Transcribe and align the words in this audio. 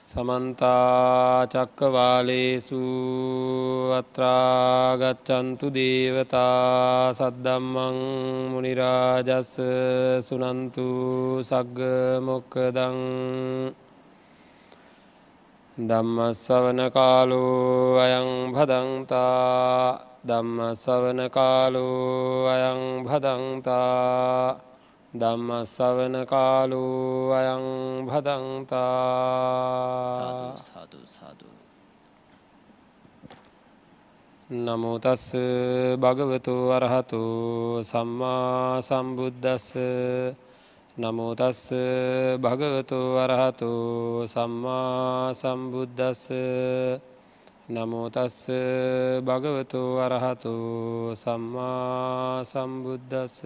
සමන්තා 0.00 1.44
චක්කවාලේසු 1.46 2.80
අත්‍රාගච්චන්තු 3.92 5.66
දේවතා 5.70 7.12
සද්දම්මං 7.12 7.98
මුනිරාජස්ස 8.52 9.52
සුනන්තු 10.20 10.86
සග්ග 11.42 11.80
මොක්කදං 12.20 12.98
දම්මස්සවන 15.76 16.80
කාලෝ 16.90 18.00
අයං 18.00 18.30
භදන්තා 18.54 20.00
දම්මස්සවන 20.24 21.20
කාලෝ 21.30 22.48
අයං 22.48 22.80
භදන්තා 23.04 24.69
ධම්මස්සවන 25.12 26.14
කාලු 26.24 26.84
අයං 27.32 28.06
භදන්තා. 28.06 28.78
නමුතස් 34.50 35.34
භගවතු 35.96 36.54
අරහතු 36.70 37.22
සම්මා 37.82 38.80
සම්බුද්ධස්ස 38.80 39.74
නමුතස්ස 40.96 41.70
භගවතු 42.36 43.00
අරහතු 43.16 43.70
සම්මා 44.26 45.32
සම්බුද්ධස්ස 45.32 46.30
නමෝතස්ස 47.70 48.38
භගවතු 49.22 49.82
අරහතු 49.98 50.54
සම්මා 51.14 52.42
සම්බුද්ධස 52.44 53.36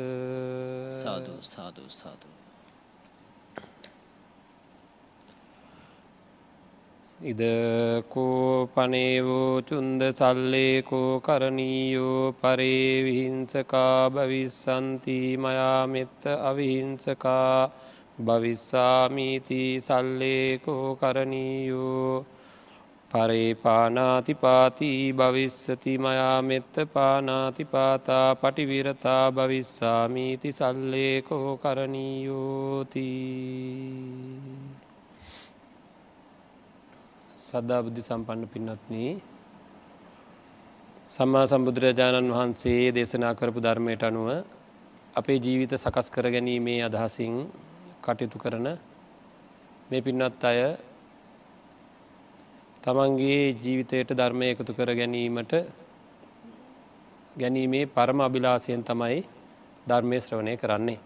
සාධ 0.95 1.29
සාධ 1.45 1.81
සාධ 1.91 2.25
ඉදකෝ 7.23 8.69
පනේවෝ 8.69 9.63
චුන්ද 9.63 10.03
සල්ලේකෝ 10.13 11.21
කරණීයෝ 11.21 12.35
පරේවිහිංසකා 12.35 14.11
භවිස්සන්ති 14.11 15.19
මයාමෙත්ත 15.39 16.23
අවිහිංසකා 16.43 17.71
භවිස්සාමීති 18.21 19.63
සල්ලේකෝ 19.81 20.97
කරණීයෝ 20.97 22.27
පරේපානාතිපාතිී 23.15 25.03
භවිස්සති 25.13 25.93
මයා 25.99 26.39
මෙත්ත 26.43 26.77
පානාතිපාතා 26.93 28.29
පටිවිරතා 28.37 29.25
භවිස්සාමීති 29.31 30.51
සල්ලේකෝ 30.53 31.51
කරණීයෝති. 31.57 33.11
සද්ධබුද්ධි 37.45 38.03
සම්පන්න 38.03 38.49
පින්නත්න 38.49 38.97
සම්මා 41.11 41.45
සම්බුදුරජාණන් 41.47 42.33
වහන්සේ 42.33 42.83
දේශනා 42.93 43.35
කරපු 43.35 43.61
ධර්මයට 43.61 44.03
අනුව 44.03 44.29
අපේ 45.17 45.39
ජීවිත 45.39 45.77
සකස් 45.77 46.11
කර 46.11 46.27
ගැනීමේ 46.29 46.81
අදහසින් 46.83 47.37
කටයුතු 48.03 48.39
කරන 48.39 48.67
මේ 49.91 50.03
පින්නත් 50.03 50.45
අය 50.45 50.59
තමන්ගේ 52.85 53.57
ජීවිතයට 53.57 54.11
ධර්මය 54.13 54.47
එකතු 54.47 54.73
කර 54.75 54.91
ගැනීමට 54.93 55.53
ගැනීමේ 57.37 57.87
පරම 57.89 58.21
අභිලාසයෙන් 58.21 58.83
තමයි 58.83 59.21
ධර්මය 59.87 60.17
ශ්‍රවණය 60.21 60.55
කරන්නේ. 60.57 61.01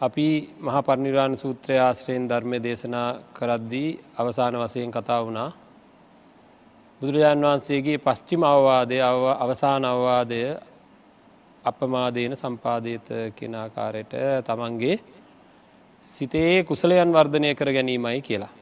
අපි 0.00 0.26
මහපරනිරාණ 0.60 1.34
සූත්‍රය 1.36 1.76
ආශ්‍රයෙන් 1.78 2.28
ධර්මය 2.28 2.58
දේශනා 2.58 3.08
කරද්දී 3.32 3.90
අවසාන 4.16 4.54
වසයෙන් 4.56 4.90
කතා 4.90 5.20
වුණා. 5.20 5.50
බුදුරජාණන් 7.00 7.44
වහන්සේගේ 7.44 7.98
පශ්චිම 7.98 8.42
අවවාදය 8.44 8.98
අවසාන 9.38 9.84
අවවාදය 9.84 10.40
අපමාදයන 11.64 12.32
සම්පාදීත 12.34 13.08
කෙනාකාරයට 13.32 14.12
තමන්ගේ 14.46 14.96
සිතේ 16.04 16.64
කුසලයන් 16.64 17.10
වර්ධනය 17.10 17.54
කර 17.54 17.72
ගැනීමයි 17.72 18.22
කියලා. 18.22 18.59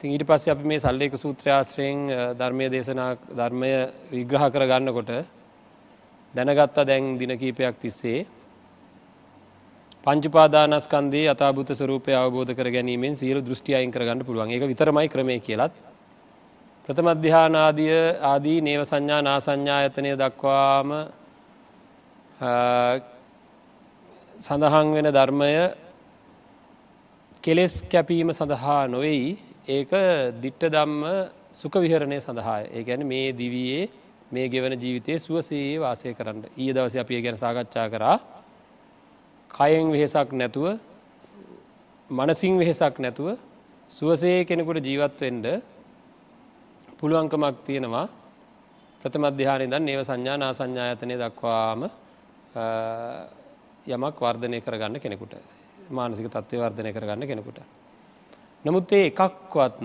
තින් 0.00 0.10
ඊට 0.10 0.24
පස්සේ 0.24 0.52
අපි 0.52 0.64
මේ 0.64 0.80
සල්ලේක 0.80 1.14
සූත්‍රාශ්‍රයෙන් 1.14 1.98
ධර්මය 2.34 2.66
දේශනා 2.68 3.10
ධර්මය 3.30 3.70
විග්‍රහ 4.10 4.44
කර 4.48 4.64
ගන්නකොට 4.64 5.10
දැනගත්තා 6.34 6.84
දැන් 6.84 7.18
දින 7.18 7.32
කීපයක් 7.36 7.76
තිස්සේ 7.76 8.26
පංචුපාදානස්කන්දේ 10.06 11.28
අතාභූත 11.28 11.70
ස්වරූපය 11.70 12.12
අවබෝධ 12.14 12.52
කර 12.54 12.68
ගැනීමෙන් 12.70 13.14
සියලු 13.14 13.40
දෘෂ්ටි 13.40 13.74
අයින් 13.74 13.90
කරගන්න 13.90 14.24
පුළුවන්. 14.24 14.50
ඒක 14.50 14.64
විතරමයි 14.64 15.08
ක්‍රමය 15.08 15.36
කියලත්. 15.40 15.72
ප්‍රථම 16.84 17.06
අධ්‍යානාදිය 17.06 17.98
ආදී 18.22 18.60
නේව 18.60 18.82
සංඥා 18.84 19.20
නාසංඥායතනය 19.20 20.12
දක්වාම 20.16 20.88
සඳහන් 24.40 24.88
වෙන 24.94 25.08
ධර්මය 25.10 25.52
කෙලෙස් 27.44 27.74
කැපීම 27.84 28.32
සඳහා 28.32 28.88
නොවෙයි. 28.88 29.49
ඒක 29.66 29.90
දිට්ට 30.40 30.62
දම්ම 30.66 31.28
සුක 31.52 31.74
විහරණය 31.74 32.16
සඳහා 32.18 32.64
ඒ 32.66 32.82
ගැන 32.82 33.06
මේ 33.06 33.32
දිවයේ 33.32 33.90
මේ 34.30 34.48
ගෙවන 34.48 34.72
ජීවිතය 34.74 35.18
සුවසේ 35.18 35.76
වාසය 35.76 36.14
කරන්න. 36.14 36.48
ඊය 36.56 36.72
දවස 36.72 36.96
අපිය 36.96 37.20
ගැන 37.20 37.36
සාකච්ඡා 37.36 37.88
කරා. 37.88 38.18
කයෙන් 39.50 39.90
වෙහෙසක් 39.90 40.32
නැතුව 40.32 40.78
මනසිං 42.10 42.58
වෙහෙසක් 42.58 42.98
නැතුව 42.98 43.36
සුවසේ 43.92 44.44
කෙනෙකුට 44.44 44.80
ජීවත්වෙන්ඩ 44.80 45.46
පුළුවන්කමක් 46.98 47.56
තියෙනවා. 47.66 48.08
ප්‍රථමධ්‍යානය 49.00 49.66
දන් 49.66 49.88
ඒව 49.88 50.02
සංඥානා 50.02 50.52
සංඥායතනය 50.52 51.14
දක්වාම 51.16 51.82
යමක් 53.86 54.16
වර්ධනය 54.18 54.58
කරගන්න 54.58 54.96
කෙනෙකුට. 54.98 55.34
මානසික 55.90 56.26
තත්ත්වය 56.28 56.56
වර්ධනය 56.58 56.90
කරගන්න 56.92 57.26
කෙනෙකුට. 57.26 57.79
නමුත් 58.64 58.92
ඒ 58.92 59.06
එකක්වත් 59.06 59.78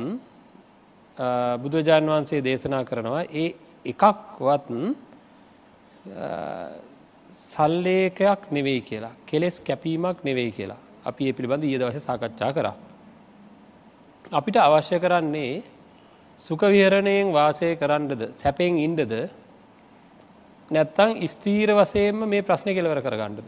බුදුරජාණන් 1.62 2.10
වහන්සේ 2.10 2.42
දේශනා 2.42 2.84
කරනවා 2.84 3.24
ඒ 3.34 3.50
එකක්වත් 3.86 4.68
සල්ලේකයක් 7.32 8.42
නෙවෙයි 8.52 8.82
කියලා 8.82 9.14
කෙලෙස් 9.26 9.60
කැපීමක් 9.62 10.24
නෙවෙයි 10.24 10.52
කියලා 10.52 10.82
අපි 11.06 11.30
ඒ 11.30 11.34
පිළිබඳ 11.34 11.64
ඊය 11.64 11.80
දවස 11.80 12.04
සාකච්ඡා 12.04 12.52
කර. 12.52 12.68
අපිට 14.32 14.58
අවශ්‍ය 14.58 15.00
කරන්නේ 15.00 15.64
සුකවිහරණයෙන් 16.40 17.32
වාසය 17.32 17.76
කරන්නද 17.76 18.22
සැපෙන් 18.34 18.78
ඉන්ඩද 18.80 19.14
නැත්තං 20.72 21.12
ස්තීර 21.26 21.70
වසයෙන්ම 21.72 22.26
මේ 22.26 22.44
ප්‍රශ්න 22.44 22.70
කෙලවර 22.72 23.02
කරගන්නද. 23.02 23.48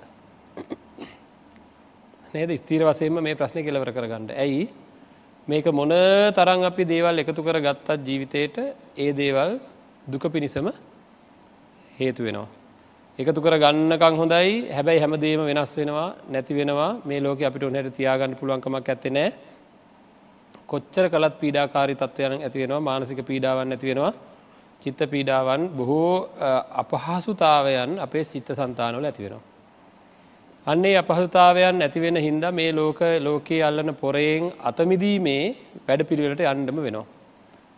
නේද 2.34 2.52
ස්තීර 2.56 2.84
වසයෙන්ම 2.86 3.20
මේ 3.22 3.36
ප්‍රශ්න 3.36 3.59
කෙලවර 3.62 3.92
කරගන්නඩ 3.92 4.38
ඇයි 4.38 4.70
මේක 5.47 5.66
මොන 5.72 5.91
තරං 6.35 6.63
අපි 6.66 6.84
දේවල් 6.85 7.19
එකතු 7.19 7.41
කර 7.41 7.58
ගත්තත් 7.59 8.06
ජීවිතයට 8.06 8.58
ඒ 8.97 9.12
දේවල් 9.13 9.52
දුක 10.06 10.24
පිණිසම 10.25 10.68
හේතු 11.97 12.22
වෙනවා. 12.24 12.47
එකතු 13.19 13.40
කර 13.41 13.56
ගන්නකං 13.56 14.16
හොඳයි. 14.16 14.52
හැබැයි 14.69 15.00
හැමදේම 15.00 15.41
වෙනස් 15.41 15.72
වෙනවා 15.78 16.09
නැති 16.30 16.53
වෙනවා. 16.53 16.91
මේ 17.06 17.19
ලෝක 17.19 17.40
අපිට 17.41 17.63
උනට 17.63 17.96
තියාගන්න 17.96 18.35
පුළුවන්කමක් 18.35 18.90
ඇත්තේ 18.90 19.09
නෑ 19.09 19.30
කොච්චර 20.68 21.06
කලත් 21.09 21.35
පීඩාකාරි 21.41 21.96
තත්වයන 21.96 22.34
ඇති 22.38 22.58
වෙනවා. 22.62 22.81
මානසික 22.81 23.19
පීඩාවන් 23.24 23.72
ඇති 23.72 23.88
වෙනවා. 23.88 24.14
චිත්ත 24.81 25.02
පීඩාවන් 25.08 25.62
බොහෝ 25.69 26.14
අපහසුතාවයන් 26.74 27.91
අපේ 28.00 28.24
චිත්ත 28.25 28.50
සන්තානවල 28.53 29.06
ඇති 29.06 29.24
වෙනවා. 29.24 29.56
අන්නේ 30.67 30.95
අපහසුතාවයන් 30.95 31.78
ඇතිවෙන 31.81 32.17
හින්ද 32.17 32.45
මේ 32.51 32.72
ලෝක 32.73 33.00
ලෝකයේ 33.19 33.61
අල්ලන 33.61 33.91
පොරයෙන් 33.95 34.51
අතමිදීමේ 34.61 35.44
වැඩ 35.87 36.02
පිළිවෙලට 36.02 36.41
අන්ඩම 36.43 36.79
වෙනවා. 36.79 37.05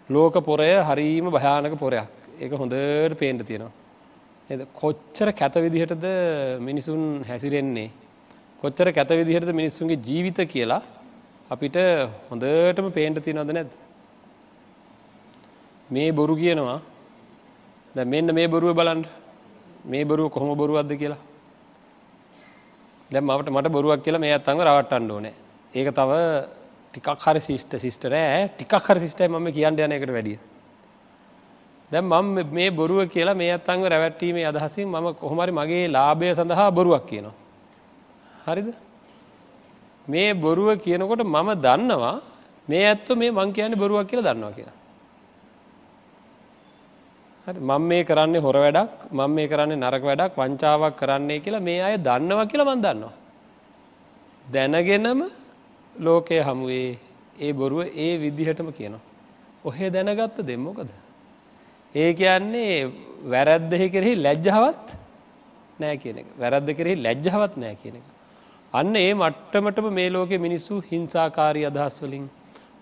ලෝක 0.10 0.36
පොරය 0.44 0.72
හරීම 0.88 1.28
භයානක 1.30 1.76
පොරයක් 1.78 2.08
ඒක 2.40 2.52
හොඳට 2.54 3.18
පේන්ට 3.22 3.46
තියෙනවා. 3.46 3.72
එ 4.50 4.66
කොච්චර 4.76 5.30
කැත 5.34 5.56
විදිහටද 5.58 6.06
මිනිසුන් 6.60 7.04
හැසිරෙන්නේ. 7.24 7.90
කොච්චර 8.64 8.88
කැත 8.92 9.12
විදිහට 9.12 9.54
මිනිස්සුන්ගේ 9.54 10.02
ජීවිත 10.02 10.40
කියලා 10.48 10.82
අපිට 11.52 11.78
හොඳටම 12.30 12.90
පේන්ට 12.90 13.24
තියෙනවද 13.24 13.54
නැද. 13.54 13.72
මේ 15.90 16.10
බොරු 16.12 16.34
කියනවා 16.36 16.80
ද 17.96 17.98
මෙන්න 18.06 18.34
මේ 18.34 18.48
බොරුව 18.48 18.74
බලන්ඩ 18.74 19.06
මේ 19.86 20.06
බොරුව 20.06 20.28
කොහොම 20.30 20.58
බොරුවක්ද 20.58 20.94
කියලා 20.98 21.29
දැ 23.12 23.22
මට 23.22 23.50
මට 23.50 23.72
බොරුවක් 23.72 24.04
කියලා 24.04 24.20
මේ 24.20 24.34
අත්තංව 24.34 24.62
රවට්ටන්න 24.62 25.12
ඕනේ. 25.12 25.34
ඒක 25.74 25.90
තව 25.92 26.12
ටිකක් 26.94 27.10
හරි 27.26 27.42
සිිෂ්ට 27.42 27.74
සිිස්ටරෑ 27.78 28.50
ටිකක් 28.54 28.74
හරි 28.86 29.00
සිිස්ටයි 29.00 29.28
ම 29.28 29.50
කියන්න 29.52 29.80
යන 29.80 29.92
එකට 29.92 30.12
වැඩිය. 30.12 30.40
දැම් 31.92 32.06
මම 32.06 32.54
මේ 32.54 32.70
බොරුව 32.72 33.10
කියලා 33.10 33.36
මේ 33.36 33.54
අත්තංව 33.58 33.86
රැවැට්ටීමේ 33.86 34.46
අදහසින් 34.46 34.88
මම 34.88 35.08
කොහොමරි 35.14 35.52
මගේ 35.52 35.88
ලාභය 35.88 36.34
සඳහා 36.34 36.70
බොරුවක් 36.72 37.06
කියනවා. 37.10 37.36
හරිද? 38.46 38.70
මේ 40.08 40.34
බොරුව 40.36 40.78
කියනකොට 40.78 41.24
මම 41.26 41.50
දන්නවා 41.66 42.16
මේ 42.68 42.84
ඇත්ත 42.86 43.10
මේ 43.16 43.32
මං 43.32 43.54
කියන්නේ 43.54 43.82
බොරුවක් 43.84 44.08
කියලා 44.10 44.28
දන්නවා 44.28 44.54
කියලා. 44.54 44.79
හරි 47.50 47.60
මම 47.62 47.82
මේ 47.90 48.04
කරන්නේ 48.04 48.42
හොර 48.42 48.56
වැඩක් 48.56 48.92
මම 49.12 49.36
මේ 49.36 49.48
කරන්නේ 49.48 49.82
නරක 49.84 50.04
වැඩක් 50.10 50.38
වංචාවක් 50.38 50.96
කරන්නේ 50.96 51.40
කියලා 51.40 51.66
මේ 51.70 51.80
අය 51.82 51.96
දන්නවා 51.98 52.46
කියලා 52.46 52.70
මං 52.70 52.82
දන්නවා. 52.82 53.14
දැනගෙනම 54.46 55.22
ලෝකය 55.96 56.40
හමුවේ 56.48 56.90
ඒ 57.40 57.52
බොරුව 57.54 57.80
ඒ 57.98 58.12
විදිහටම 58.18 58.70
කියනවා. 58.72 59.06
ඔහෙ 59.66 59.86
දැනගත්ත 59.90 60.38
දෙම්මොකද. 60.50 60.90
ඒ 61.96 62.10
කියන්නේ 62.14 62.74
වැරැද්දෙහි 63.26 63.88
කෙරෙහි 63.90 64.16
ලැජ්ජාවත් 64.18 64.88
නෑ 65.80 65.96
කියන 65.98 66.18
එක 66.22 66.28
වැරද්ද 66.40 66.70
කෙරෙහි 66.78 66.96
ලැජ්ජාවත් 66.98 67.54
නෑ 67.58 67.76
කියන 67.82 67.96
එක. 67.96 68.06
අන්න 68.74 68.94
ඒ 68.96 69.14
මට්ටමටම 69.14 69.88
මේ 69.92 70.10
ලෝකෙ 70.10 70.38
මිනිස්සු 70.38 70.84
හිංසාකාරී 70.92 71.66
අදහස් 71.66 71.98
වලින් 72.04 72.26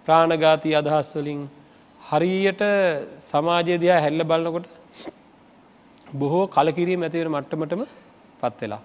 ප්‍රාණඝාතී 0.08 0.76
අදහස් 0.82 1.12
වලින් 1.18 1.42
හරියට 2.10 2.62
සමාජය 3.30 3.76
දිහා 3.84 4.00
හැල්ල 4.04 4.22
බලනකොට 4.32 4.68
බොහෝ 6.22 6.46
කලකිරීම 6.56 7.02
ඇතිවෙන 7.06 7.32
මට්ටමටම 7.34 7.82
පත් 8.42 8.60
වෙලා. 8.64 8.82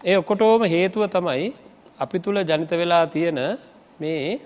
ඒ 0.00 0.16
ඔක්කොටෝම 0.20 0.62
හේතුව 0.74 1.04
තමයි 1.16 1.46
අපි 2.04 2.18
තුළ 2.24 2.38
ජනිත 2.50 2.72
වෙලා 2.82 3.04
තියෙන 3.14 3.40
මේ 4.00 4.40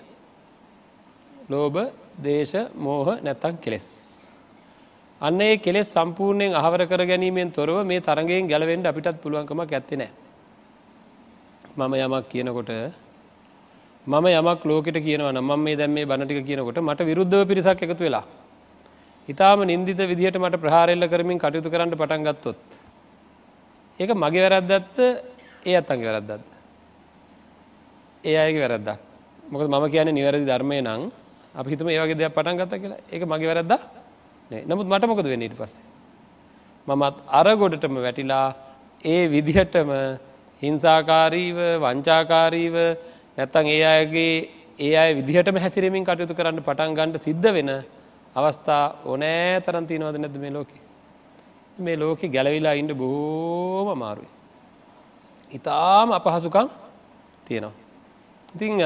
ලෝභ 1.51 1.79
දේශ 2.27 2.55
මෝහ 2.85 3.07
නැත්තං 3.25 3.59
කෙලෙස්. 3.65 3.87
අන්න 5.21 5.41
ඒ 5.41 5.53
කෙලෙස් 5.65 5.87
සම්පූර්ණයෙන් 5.95 6.59
අහවර 6.61 6.81
කර 6.91 7.01
ගැනීමෙන් 7.11 7.51
තොරව 7.57 7.77
මේ 7.91 8.05
තරගෙන් 8.07 8.51
ගැලවෙන්ඩ 8.51 8.91
අපිටත් 8.91 9.21
පුළුවන්කමක් 9.23 9.71
ඇත්තෙ 9.73 9.95
නෑ. 10.01 10.11
මම 11.77 11.93
යමක් 12.05 12.25
කියනකොට 12.31 12.71
මම 14.05 14.25
යමක් 14.29 14.63
ලෝකට 14.65 14.97
කියනවන 14.99 15.37
ම 15.39 15.51
මේ 15.57 15.75
දැම් 15.75 15.91
මේ 15.91 16.05
බණටික 16.05 16.45
කියනකොට 16.45 16.77
මට 16.77 17.01
විරුද්ධව 17.01 17.47
පිරිසක් 17.47 17.79
එකතු 17.79 18.03
වෙලා. 18.03 18.25
ඉතාම 19.29 19.63
නින්දිත 19.63 19.97
විදිහට 19.97 20.37
මට 20.37 20.59
ප්‍රහාරෙල්ල 20.59 21.07
කරමින් 21.07 21.39
කටයුතු 21.39 21.69
කරන්න 21.69 21.91
පටන් 21.93 22.23
ගත්තොත්. 22.23 22.59
ඒක 23.99 24.11
මගේ 24.13 24.43
වැරද්දත්ත 24.45 24.97
ඒ 25.63 25.75
අත්තන්ගේ 25.75 26.09
වැරද්දත්ද. 26.09 26.43
ඒ 28.23 28.37
අයගේ 28.37 28.63
වැරද්දක් 28.63 28.99
මොකද 29.43 29.67
මම 29.67 29.85
කියන 29.89 30.11
නිවැරදි 30.11 30.45
ධර්මය 30.45 30.81
නං 30.81 31.01
අප 31.55 31.65
හිතම 31.65 31.87
ඒවගේ 31.87 32.17
දෙයක් 32.17 32.35
පටන් 32.35 32.59
ගත්ත 32.59 32.73
කියලා 32.81 32.99
ඒක 33.07 33.23
මගේ 33.23 33.49
වැරද්ද 33.49 33.73
නමුත් 34.67 34.87
මට 34.87 35.07
මොකද 35.07 35.25
වෙන්න 35.25 35.41
ඊට 35.41 35.55
පස්සේ. 35.55 35.83
මමත් 36.87 37.15
අර 37.29 37.47
ගොඩටම 37.55 37.95
වැටිලා 37.97 38.47
ඒ 39.05 39.23
විදිහටම 39.29 39.89
හිංසාකාරීව 40.61 41.57
වංචාකාරීව 41.79 42.75
නැත්තං 43.37 43.67
ඒ 43.67 43.83
අයගේ 43.85 44.49
ඒ 44.79 44.93
අය 44.95 45.11
විදිහටම 45.15 45.57
හැසිරමින් 45.57 46.05
කටයුතු 46.05 46.33
කරන්න 46.33 46.61
පටන් 46.61 46.93
ගණඩ 46.93 47.17
සිද්ධ 47.19 47.49
වෙන 47.49 47.69
අවස්ථා 48.35 48.83
ඕනෑ 49.05 49.61
තරන් 49.61 49.85
තියනවද 49.85 50.17
නැද 50.17 50.37
මේ 50.37 50.51
ලෝකෙ. 50.51 50.77
මේ 51.77 51.97
ලෝකෙ 51.97 52.29
ගැලවිලා 52.29 52.73
ඉන්ඩ 52.73 52.93
බොහෝම 52.93 53.87
අමාරුයි. 53.89 54.29
ඉතාම 55.51 56.09
අපහසුකම් 56.11 56.69
තියෙනවා. 57.45 57.73
ඉතිං 58.49 58.81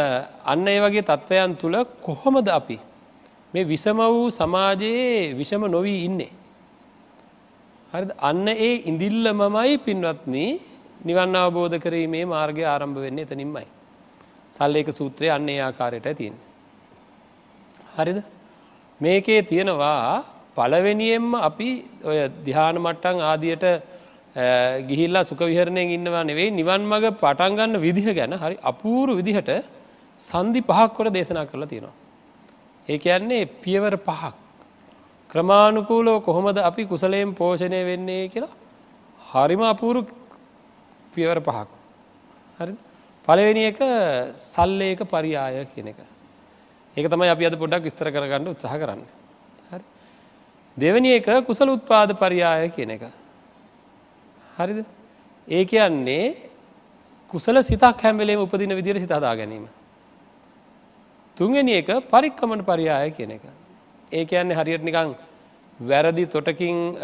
අන්න 0.45 0.67
ඒ 0.67 0.79
වගේ 0.79 1.03
තත්ත්වයන් 1.03 1.55
තුළ 1.55 1.77
කොහොමද 2.01 2.47
අපි 2.49 2.79
මේ 3.53 3.63
විසම 3.65 3.99
වූ 4.05 4.27
සමාජයේ 4.31 5.35
විෂම 5.35 5.63
නොවී 5.67 5.99
ඉන්නේ. 6.05 6.31
හරි 7.91 8.05
අන්න 8.19 8.47
ඒ 8.49 8.73
ඉඳිල්ල 8.89 9.27
මමයි 9.33 9.77
පින්වත්න 9.79 10.35
නිවන් 11.05 11.35
අවබෝධ 11.37 11.75
කරීමේ 11.77 12.25
මාර්ගය 12.25 12.63
ආරම්භ 12.65 12.99
වෙන්නේ 12.99 13.23
එතනින්මයි. 13.23 13.67
සල්ලේක 14.57 14.89
සූත්‍රය 14.91 15.27
අන්න 15.29 15.49
ඒ 15.49 15.59
ආකාරයට 15.59 16.09
තියෙන්. 16.13 16.35
හරිද 17.95 18.19
මේකේ 19.01 19.41
තියෙනවා 19.43 20.23
පලවෙනියෙන්ම 20.57 21.27
අපි 21.41 21.69
ඔය 22.03 22.17
දිහාන 22.45 22.77
මට්ටන් 22.77 23.21
ආදියට 23.23 23.65
ගිහිල්ලා 24.89 25.23
සුක 25.23 25.41
විහරණයෙන් 25.41 25.89
ඉන්නවා 25.89 26.23
නෙවෙයි 26.23 26.51
නිවන් 26.51 26.81
මඟ 26.83 27.07
පටන්ගන්න 27.15 27.81
විදිහ 27.81 28.07
ගැන 28.13 28.33
හරි 28.35 28.57
අපූරු 28.63 29.17
විදිහට 29.19 29.51
සන්ධි 30.19 30.61
පහක් 30.61 30.89
කොට 30.97 31.13
දේශනා 31.13 31.45
කරලා 31.45 31.67
තියෙනවා. 31.67 31.95
ඒ 32.87 32.97
කියන්නේ 32.97 33.43
පියවර 33.63 33.95
පහක් 33.99 34.33
ක්‍රමාණුකූලෝ 35.29 36.19
කොහොමද 36.21 36.57
අපි 36.59 36.83
කුසලයෙන් 36.85 37.35
පෝෂණය 37.35 37.81
වෙන්නේ 37.85 38.23
කියලා 38.27 38.55
හරිම 39.21 39.61
අපූරු 39.63 40.01
පියවර 41.13 41.39
පහක් 41.41 41.69
හරි 42.59 42.73
පළවෙනි 43.27 43.63
එක 43.67 43.79
සල්ලේක 44.35 44.99
පරියාය 45.05 45.67
කියන 45.67 45.87
එක. 45.87 45.99
ඒක 46.97 47.05
තමයි 47.05 47.29
අපි 47.29 47.45
අද 47.45 47.55
පොඩ්ඩක් 47.55 47.83
විස්තර 47.83 48.07
කරගන්න 48.07 48.47
උත්සාහ 48.47 48.73
කරන්න. 48.73 49.01
හරි. 49.69 49.83
දෙවැනි 50.77 51.11
එක 51.13 51.27
කුසල 51.45 51.69
උත්පාද 51.69 52.15
පරියාය 52.15 52.71
කියන 52.71 52.91
එක. 52.91 53.03
හරිද? 54.57 54.85
ඒ 55.47 55.65
කියන්නේ 55.65 56.35
කුසල 57.29 57.61
සිතක් 57.61 58.01
හැම්වෙලේම 58.01 58.39
උපදින 58.39 58.71
විදිර 58.71 58.95
සිතදා 58.95 59.35
ගැනීම. 59.35 59.67
තුන්වෙනි 61.37 61.73
එක 61.73 61.89
පරික්කමන 62.07 62.63
පරියාය 62.63 63.11
කියන 63.11 63.31
එක. 63.31 63.43
ඒ 64.11 64.25
කියන්නේ 64.25 64.55
හරියට 64.55 64.83
නිකං 64.83 65.15
වැරදි 65.79 66.25
තොටකින් 66.25 66.97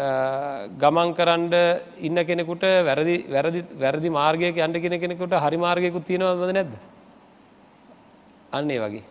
ගමන් 0.76 1.14
කරන්ඩ 1.14 1.54
ඉන්න 1.98 2.16
කෙනෙකුට 2.26 2.62
වැරදි 2.82 3.16
වැරදි 3.28 3.62
වැරදි 3.74 4.10
මාර්ගයක 4.10 4.58
අන්ඩ 4.58 4.76
කෙන 4.76 4.98
කෙනෙකුට 5.00 5.30
හරි 5.32 5.56
මාර්ගයකුත් 5.56 6.04
තියෙනවද 6.04 6.52
නැද්ද? 6.52 6.72
අන්නේ 8.52 8.80
වගේ. 8.80 9.04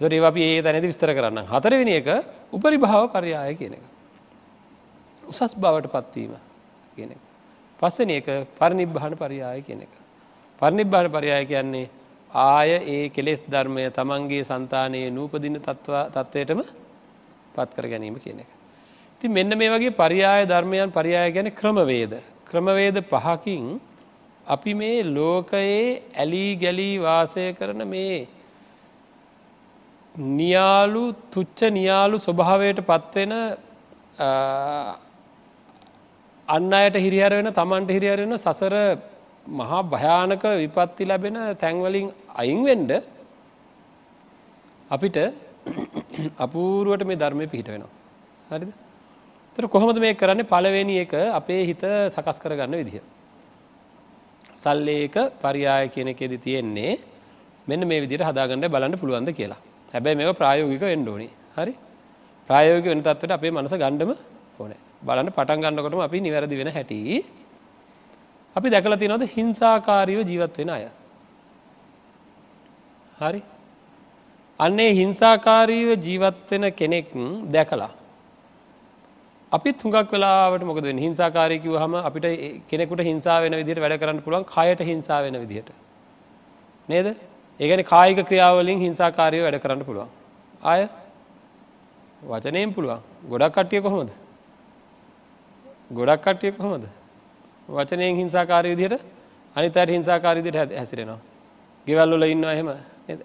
තොට 0.00 0.12
ඒ 0.12 0.20
අපි 0.22 0.42
ඒ 0.42 0.62
තැනති 0.62 0.86
විස්තර 0.86 1.10
කරන්න 1.10 1.46
හතරවෙනි 1.46 1.96
එක 1.96 2.08
උපරි 2.52 2.76
භාව 2.76 3.08
පරියාය 3.10 3.56
කියන 3.56 3.72
එක. 3.72 3.84
උසස් 5.24 5.54
බවට 5.54 5.88
පත්වීම 5.88 6.36
කියන 6.94 7.10
එක. 7.10 7.20
පස්සන 7.80 8.10
එක 8.10 8.28
පරිනිබ්භාන 8.54 9.16
පරියාය 9.16 9.62
කියන 9.62 9.80
එක. 9.80 9.92
පරිනිබ්භාන 10.60 11.10
පරියාය 11.10 11.46
කියන්නේ 11.46 11.88
ආය 12.30 12.70
ඒ 12.86 13.08
කෙලෙස් 13.08 13.40
ධර්මය 13.42 13.88
තමන්ගේ 13.90 14.44
සන්තානයේ 14.44 15.10
නූපදින 15.10 15.56
තත්ත්වයටම 15.58 16.60
පත් 17.54 17.70
කර 17.74 17.88
ගැනීම 17.88 18.20
කියන 18.20 18.40
එක. 18.40 18.57
ති 19.20 19.28
මෙන්න 19.28 19.58
මේ 19.58 19.70
වගේ 19.70 19.92
පරියාය 19.92 20.42
ධර්මයන් 20.46 20.90
පරියාය 20.90 21.30
ගැන 21.32 21.50
ක්‍රමවේද. 21.50 22.12
ක්‍රමවේද 22.44 22.98
පහකින් 23.04 23.64
අපි 24.46 24.72
මේ 24.74 24.98
ලෝකයේ 25.16 26.02
ඇලී 26.16 26.52
ගැලී 26.56 26.94
වාසය 26.98 27.46
කරන 27.52 27.82
මේ 27.86 28.28
නියාලු 30.36 31.04
තුච්ච 31.32 31.60
නියාලු 31.70 32.16
ස්වභාවයට 32.18 32.80
පත්වෙන 32.82 33.34
අන්න 36.48 36.72
අයට 36.72 36.96
හිරිහර 36.96 37.32
වෙන 37.32 37.50
තමන්ට 37.52 37.90
හිරිහරෙන 37.90 38.34
සසර 38.36 38.74
මහා 39.52 39.82
භයානක 39.84 40.44
විපත්ති 40.62 41.04
ලැබෙන 41.04 41.38
තැන්වලින් 41.62 42.08
අයින්වෙන්ඩ 42.34 42.92
අපිට 44.90 45.18
අපූරුවට 46.38 47.04
මේ 47.04 47.20
ධර්මය 47.22 47.46
පිහිට 47.46 47.68
වෙනවා. 47.68 47.92
හරිද 48.50 48.70
තර 49.58 49.66
කොහොමද 49.66 49.98
මේ 49.98 50.14
කරන්න? 50.14 50.42
පලවෙනි 50.44 51.00
එක 51.02 51.12
අපේ 51.34 51.62
හිත 51.66 51.82
සකස් 51.82 52.38
කරගන්න 52.38 52.74
විදිහ. 52.80 53.02
සල්ලේක 54.54 55.16
පරියාය 55.42 55.90
කියන 55.90 56.08
එකෙද 56.14 56.34
තියෙන්නේ 56.38 56.92
මෙන්න 57.66 57.82
මේ 57.84 58.00
විදිට 58.00 58.22
හදාගන්න 58.22 58.68
බලන්න 58.68 58.94
පුළුවන්ද 58.94 59.30
කියලා. 59.34 59.58
හැබැයි 59.94 60.18
මේ 60.20 60.32
ප්‍රායෝගික 60.32 60.84
එන්ඩෝනි 60.88 61.28
හරි? 61.56 61.74
ප්‍රායෝග 62.48 62.84
වෙන 62.84 63.02
තත්වට 63.02 63.32
අපේ 63.32 63.50
මනස 63.50 63.74
ගණ්ඩම 63.74 64.14
ඕන. 64.60 64.72
බලන්න 65.02 65.34
පටන් 65.34 65.60
ගන්නකොටම 65.64 66.06
අපි 66.06 66.20
නිවැරදි 66.20 66.62
වෙන 66.62 66.70
හැටි. 66.70 67.24
අපි 68.56 68.68
දැකල 68.70 68.94
තිනොද 68.96 69.26
හිංසාකාරීව 69.26 70.22
ජීවත් 70.30 70.56
වෙන 70.56 70.70
අය? 70.70 70.86
හරි? 73.18 73.42
අන්නේ 74.60 74.90
හිංසාකාරීව 74.94 75.96
ජීවත්වෙන 75.98 76.72
කෙනෙක් 76.72 77.10
දැකලා 77.50 77.97
අපි 79.52 79.72
තුඟක් 79.72 80.10
වෙලාට 80.10 80.62
මොකද 80.62 80.84
හිංසාකාරයකිව 80.84 81.72
හම 81.74 81.94
අපිට 82.00 82.26
කෙනෙකුට 82.68 83.00
හිංසා 83.00 83.40
වෙන 83.42 83.52
විදිට 83.52 83.80
වැඩ 83.80 83.98
කරන්න 83.98 84.20
පුළුවන් 84.22 84.44
කයට 84.46 84.80
හිංසා 84.82 85.22
වෙන 85.22 85.34
විදිහට. 85.34 85.70
නේද? 86.88 87.16
ඒගැන 87.60 87.84
කායික 87.84 88.20
ක්‍රියාවලින් 88.26 88.78
හිංසාකාරය 88.78 89.40
වැඩ 89.42 89.60
කරන්න 89.60 89.84
පුළුවන්. 89.84 90.08
ආය? 90.62 90.88
වචනයෙන් 92.22 92.74
පුළුවන්. 92.74 93.00
ගොඩක් 93.28 93.54
කට්ටිය 93.54 93.80
කොහොමද? 93.80 94.10
ගොඩක් 95.90 96.22
කට්ටිය 96.22 96.52
කොහොමද? 96.52 96.84
වචනයෙන් 97.68 98.16
හිංසාකාරය 98.16 98.76
විදිහට 98.76 99.00
අනිතයට 99.56 99.88
හිංසාකාරීදිට 99.88 100.56
හැසිරෙනවා. 100.72 101.20
ගෙවල්ල 101.86 102.22
ඉන්නවා 102.24 102.52
එහෙම. 102.52 102.68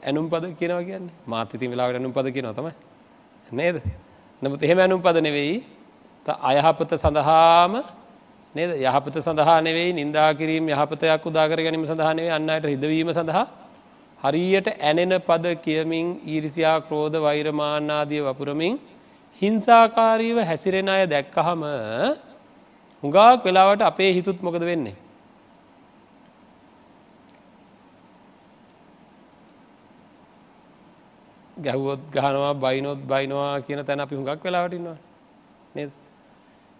ඇනුම් 0.02 0.30
පද 0.30 0.56
කියනව 0.56 0.80
කියන්නේ. 0.88 1.14
මාත 1.28 1.54
ඉතින් 1.54 1.70
වෙලාවට 1.72 1.96
ඇනුම් 1.96 2.14
පද 2.14 2.28
කියනව 2.32 2.56
තමයි. 2.56 2.74
නේද? 3.52 3.76
නමුත් 4.42 4.64
එහෙම 4.64 4.80
ඇනුම් 4.80 5.02
පද 5.02 5.18
නෙවෙයි. 5.20 5.56
අයහපත 6.26 6.92
සඳහාම 6.96 7.84
නේද 8.56 8.72
යහපත 8.78 9.16
සඳහා 9.20 9.60
නෙවෙයි 9.62 9.94
නින්දා 9.94 10.32
කිරීම 10.34 10.70
යහපතයක් 10.70 11.26
උදාකර 11.26 11.60
ගැනීම 11.60 11.86
සඳහා 11.86 12.14
නෙවෙයි 12.14 12.32
අන්නයට 12.32 12.66
හිදවීම 12.66 13.10
සඳහා 13.12 13.46
හරියට 14.20 14.68
ඇනෙන 14.70 15.14
පද 15.20 15.56
කියමින් 15.58 16.08
ඊරිසියා 16.26 16.80
ක්‍රෝධ 16.82 17.18
වෛරමාන්නාදිය 17.20 18.22
වපුරමින් 18.22 18.80
හිංසාකාරීව 19.42 20.38
හැසිරෙන 20.42 20.90
අය 20.90 21.04
දැක්කහම 21.06 21.64
හුඟාක් 23.04 23.44
වෙලාවට 23.44 23.82
අපේ 23.82 24.12
හිතුත් 24.14 24.40
මොකද 24.42 24.62
වෙන්නේ. 24.62 24.96
ගැහුවොත් 31.58 32.02
ගහනවා 32.12 32.54
බයිනොත් 32.56 33.02
බයිනවා 33.04 33.62
කියන 33.62 33.86
තැන 33.86 34.00
අපි 34.00 34.16
හුඟක් 34.16 34.42
වෙලාවටින්නවා 34.44 34.98
නේද 35.76 35.92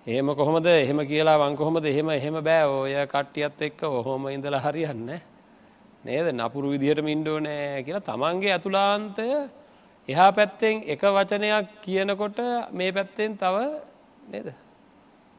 එහෙම 0.06 0.28
කොහොමද? 0.36 0.66
එහෙම 0.68 1.00
කියලා 1.08 1.40
වංකොහොමද 1.40 1.86
එහෙම 1.86 2.10
එහෙම 2.10 2.36
බෑ. 2.44 2.64
ඔය 2.68 2.94
කට්ටියත් 3.08 3.62
එක්ක 3.62 3.84
ඔහොම 3.84 4.28
ඉඳලා 4.28 4.60
හරියන්න 4.60 5.08
නේද? 6.04 6.28
නපුරු 6.34 6.72
විදිහට 6.74 7.00
මින්ඩෝ 7.02 7.40
නෑ 7.40 7.84
කියලා 7.84 8.04
තමන්ගේ 8.04 8.52
ඇතුලාන්තය 8.52 9.28
එහා 10.10 10.32
පැත්තෙන් 10.32 10.84
එක 10.86 11.00
වචනයක් 11.00 11.68
කියනකොට 11.82 12.40
මේ 12.74 12.92
පැත්තෙන් 12.92 13.38
තව 13.38 13.56
නේද? 14.28 14.48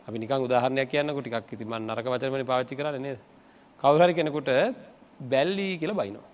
අපි 0.08 0.16
නිකන් 0.18 0.40
උදාහරණයක් 0.40 0.88
කියන්නකො 0.88 1.20
ටිකක්. 1.20 1.52
ඉතින් 1.52 1.68
මම 1.68 1.84
නරක 1.84 2.06
වචනවලින් 2.06 2.46
පාවිච්චි 2.46 2.74
කරන්නේ 2.74 3.00
නේද? 3.00 3.18
කවුරු 3.80 4.00
හරි 4.00 4.14
කෙනෙකුට 4.14 4.48
බැල්ලි 5.22 5.76
කියලා 5.76 6.00
බයිනවා. 6.00 6.24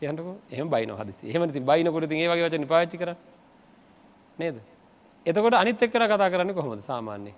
කියන්නකො. 0.00 0.40
එහෙම 0.50 0.70
බයිනවා 0.70 1.04
හදිසි. 1.04 1.28
එහෙම 1.28 1.44
ඉතින් 1.44 1.64
බයිනකොට 1.64 2.08
ඉතින් 2.08 2.16
ඒ 2.16 2.28
වගේ 2.28 2.48
වචන 2.48 2.64
පාවිච්චි 2.66 2.96
කරන්නේ. 2.96 3.20
නේද? 4.38 4.56
එතකොට 5.26 5.54
අනිත් 5.54 5.82
එක්කන 5.82 6.06
කතා 6.06 6.30
කරන්නේ 6.30 6.54
කොහොමද 6.54 6.82
සාමාන්‍යයෙන්? 6.82 7.34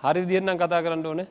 හරි 0.00 0.20
විදිහට 0.22 0.44
නම් 0.44 0.58
කතා 0.62 0.82
කරන්න 0.84 1.06
ඕනේ. 1.06 1.28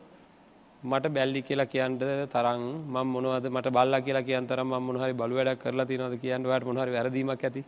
මට 0.83 1.13
බැල්ලි 1.15 1.41
කියලා 1.47 1.69
කියන්න 1.73 1.97
තරම් 2.33 2.61
මම 2.93 3.07
මොනවද 3.13 3.45
මට 3.49 3.67
බල්ලා 3.69 4.01
කියලා 4.01 4.25
කියන 4.29 4.47
තරම් 4.47 4.67
මම 4.67 4.85
මොන 4.87 4.97
හරි 5.01 5.13
බලු 5.13 5.35
වැඩක් 5.39 5.61
කරලා 5.63 5.85
තියෙනවද 5.85 6.15
කියන්න 6.23 6.45
ඔයාලට 6.45 6.65
මොන 6.65 6.79
හරි 6.81 6.91
වැරදීමක් 6.91 7.43
ඇති. 7.43 7.61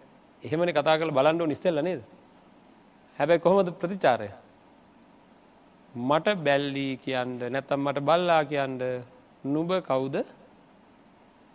එහෙමනේ 0.43 0.73
කතා 0.73 0.97
කරලා 0.99 1.17
බලන්න 1.17 1.41
ඕනේ 1.41 1.57
ඉස්සෙල්ලා 1.57 1.83
නේද? 1.83 2.01
හැබැයි 3.19 3.43
කොහොමද 3.45 3.69
ප්‍රතිචාරය? 3.81 4.29
මට 5.95 6.27
බැල්ලි 6.47 6.87
කියන්න 7.05 7.37
නැත්තම් 7.53 7.85
මට 7.85 8.05
බල්ලා 8.09 8.41
කියන්න 8.45 8.79
නුඹ 9.53 9.71
කවුද? 9.89 10.15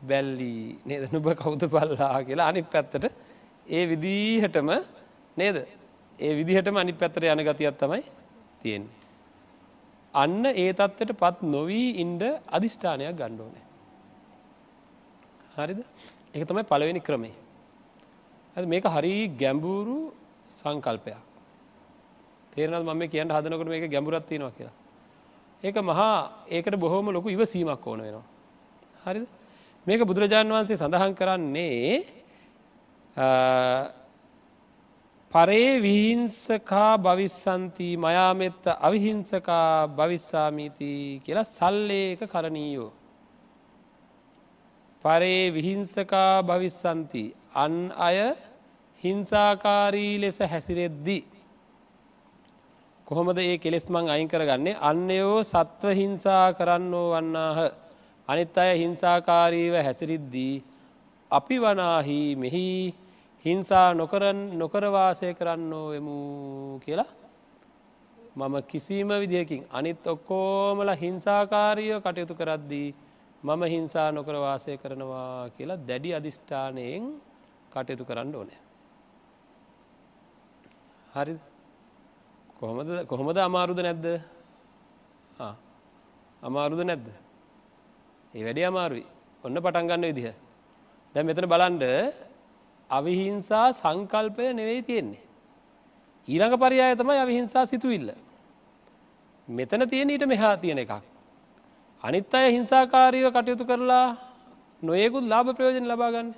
බැල්ලි 0.01 0.79
නේද? 0.87 1.11
නුඹ 1.13 1.29
කවුද 1.43 1.63
බල්ලා 1.75 2.23
කියලා 2.29 2.49
අනිත් 2.53 2.71
පැත්තට 2.71 3.11
ඒ 3.67 3.85
විදිහටම 3.91 4.71
නේද? 5.39 5.57
ඒ 6.19 6.33
විදිහටම 6.39 6.77
අනිත් 6.77 6.99
පැත්තට 7.01 7.25
යන 7.25 7.45
ගතියක් 7.49 7.77
තමයි 7.83 8.03
තියෙන්නේ. 8.63 8.95
අන්න 10.15 10.45
ඒ 10.47 10.71
තත්ත්වයට 10.73 11.19
පත් 11.23 11.37
නොවී 11.47 11.89
ඉන්ඩ 12.03 12.23
අධිෂ්ඨානයක් 12.49 13.19
ගණ්ඩ 13.21 13.41
ඕනේ. 13.41 13.65
හරිද? 15.57 15.81
එක 16.35 16.43
තමයි 16.45 16.65
පළවෙනි 16.65 17.01
ක්‍රමේ 17.01 17.37
ඇ 18.57 18.67
මේක 18.67 18.85
හරි 18.87 19.15
ගැඹුරු 19.39 19.99
සංකල්පයක්. 20.51 21.23
තේරනත් 22.53 22.85
මම 22.85 23.03
කියන්න 23.07 23.31
හදනකට 23.31 23.69
මේක 23.69 23.87
ගැඹුරත්තිනවා 23.91 24.51
කියලා? 24.51 24.77
ඒක 25.63 25.77
මහා 25.81 26.47
ඒකට 26.49 26.75
බොහෝම 26.77 27.13
ලොකු 27.13 27.29
ඉව 27.31 27.43
සීමක් 27.47 27.87
ඕන 27.87 28.01
වෙනවා. 28.03 28.27
හරිද? 29.05 29.27
මේක 29.87 30.01
බුදුරජාණන් 30.03 30.53
වහන්සේ 30.53 30.77
සඳහන් 30.77 31.15
කරන්නේ 31.15 32.05
පරේ 35.33 35.73
විහිංසකා 35.79 36.93
භවිස්සන්ති 36.99 37.89
මයාමෙත්ත 37.97 38.65
අවිහිංසකා 38.79 39.89
භවිස්සාමීති 39.89 41.21
කියලා 41.25 41.45
සල්ලේක 41.47 42.21
කරණීයෝ. 42.25 42.93
පරේ 45.05 45.43
විහිංසකා 45.51 46.43
භවිස්සන්ති 46.43 47.25
අන් 47.55 47.75
අය 47.99 48.19
හිංසාකාරී 49.03 50.15
ලෙස 50.19 50.39
හැසිරෙද්දි. 50.43 51.19
කොහොමද 53.07 53.39
ඒ 53.39 53.59
කෙලෙස් 53.59 53.85
මං 53.87 54.09
අයින් 54.09 54.29
කරගන්නේ 54.29 54.81
අන්නයෝ 54.83 55.37
සත්ව 55.43 55.93
හිංසා 55.95 56.47
කරන්නෝ 56.53 57.07
වන්නාහ 57.13 57.59
අනිත් 58.29 58.57
අය 58.59 58.73
හිංසාකාරීව 58.79 59.75
හැසිරිද්දී 59.79 60.55
අපි 61.31 61.57
වනාහි 61.59 62.19
මෙහි 62.35 62.67
හිංසා 63.45 63.95
නොකරන් 63.95 64.39
නොකරවාසය 64.55 65.35
කරන්නෝ 65.35 65.95
එමු 65.95 66.17
කියලා 66.81 67.11
මම 68.37 68.55
කිසිම 68.63 69.09
විදිහකින් 69.15 69.63
අනිත් 69.71 70.03
ඔක්කෝමල 70.05 70.91
හිංසාකාරීය 70.95 71.99
කටයුතු 71.99 72.35
කරද්දී 72.35 72.89
මම 73.43 73.63
හිංසා 73.65 74.09
නොකරවාසය 74.11 74.75
කරනවා 74.77 75.51
කියලා 75.51 75.79
දැඩි 75.81 76.11
අධිෂ්ඨානයෙන් 76.15 77.05
කටයුතු 77.71 78.05
කරන්න 78.05 78.35
ඕනෑ. 78.35 78.61
හරි. 81.15 81.35
කොහොමද 82.59 82.89
කොහොමද 83.07 83.39
අමාරුද 83.39 83.79
නැද්ද? 83.79 84.07
අමාරුද 86.43 86.81
නැද්ද? 86.83 87.07
ඒ 88.35 88.43
වැඩි 88.43 88.63
අමාරුයි. 88.65 89.07
ඔන්න 89.45 89.57
පටන්ගන්න 89.57 90.05
විදිහ. 90.05 90.35
දැ 91.15 91.23
මෙතන 91.23 91.47
බලන්ඩ 91.47 91.85
අවිහිංසා 92.91 93.67
සංකල්පය 93.73 94.53
නෙවෙයි 94.53 94.83
තියෙන්නේ. 94.83 95.23
ඊළඟ 96.29 96.57
පරියාය 96.57 96.97
තමයි 96.97 97.19
අවිහිංසා 97.19 97.67
සිතුවිල්ල. 97.67 98.11
මෙතන 99.49 99.89
තියෙන 99.89 100.11
ඊට 100.11 100.27
මෙහා 100.27 100.57
තියෙන 100.57 100.79
එකක්. 100.79 100.93
අනිත් 102.05 102.35
අය 102.35 102.53
හිංසාකාරීව 102.53 103.29
කටයුතු 103.31 103.65
කරලා 103.65 104.17
නොයෙකුත් 104.83 105.25
ලාභ 105.25 105.49
ප්‍රයෝජන 105.57 105.87
ලබාගන්න 105.87 106.29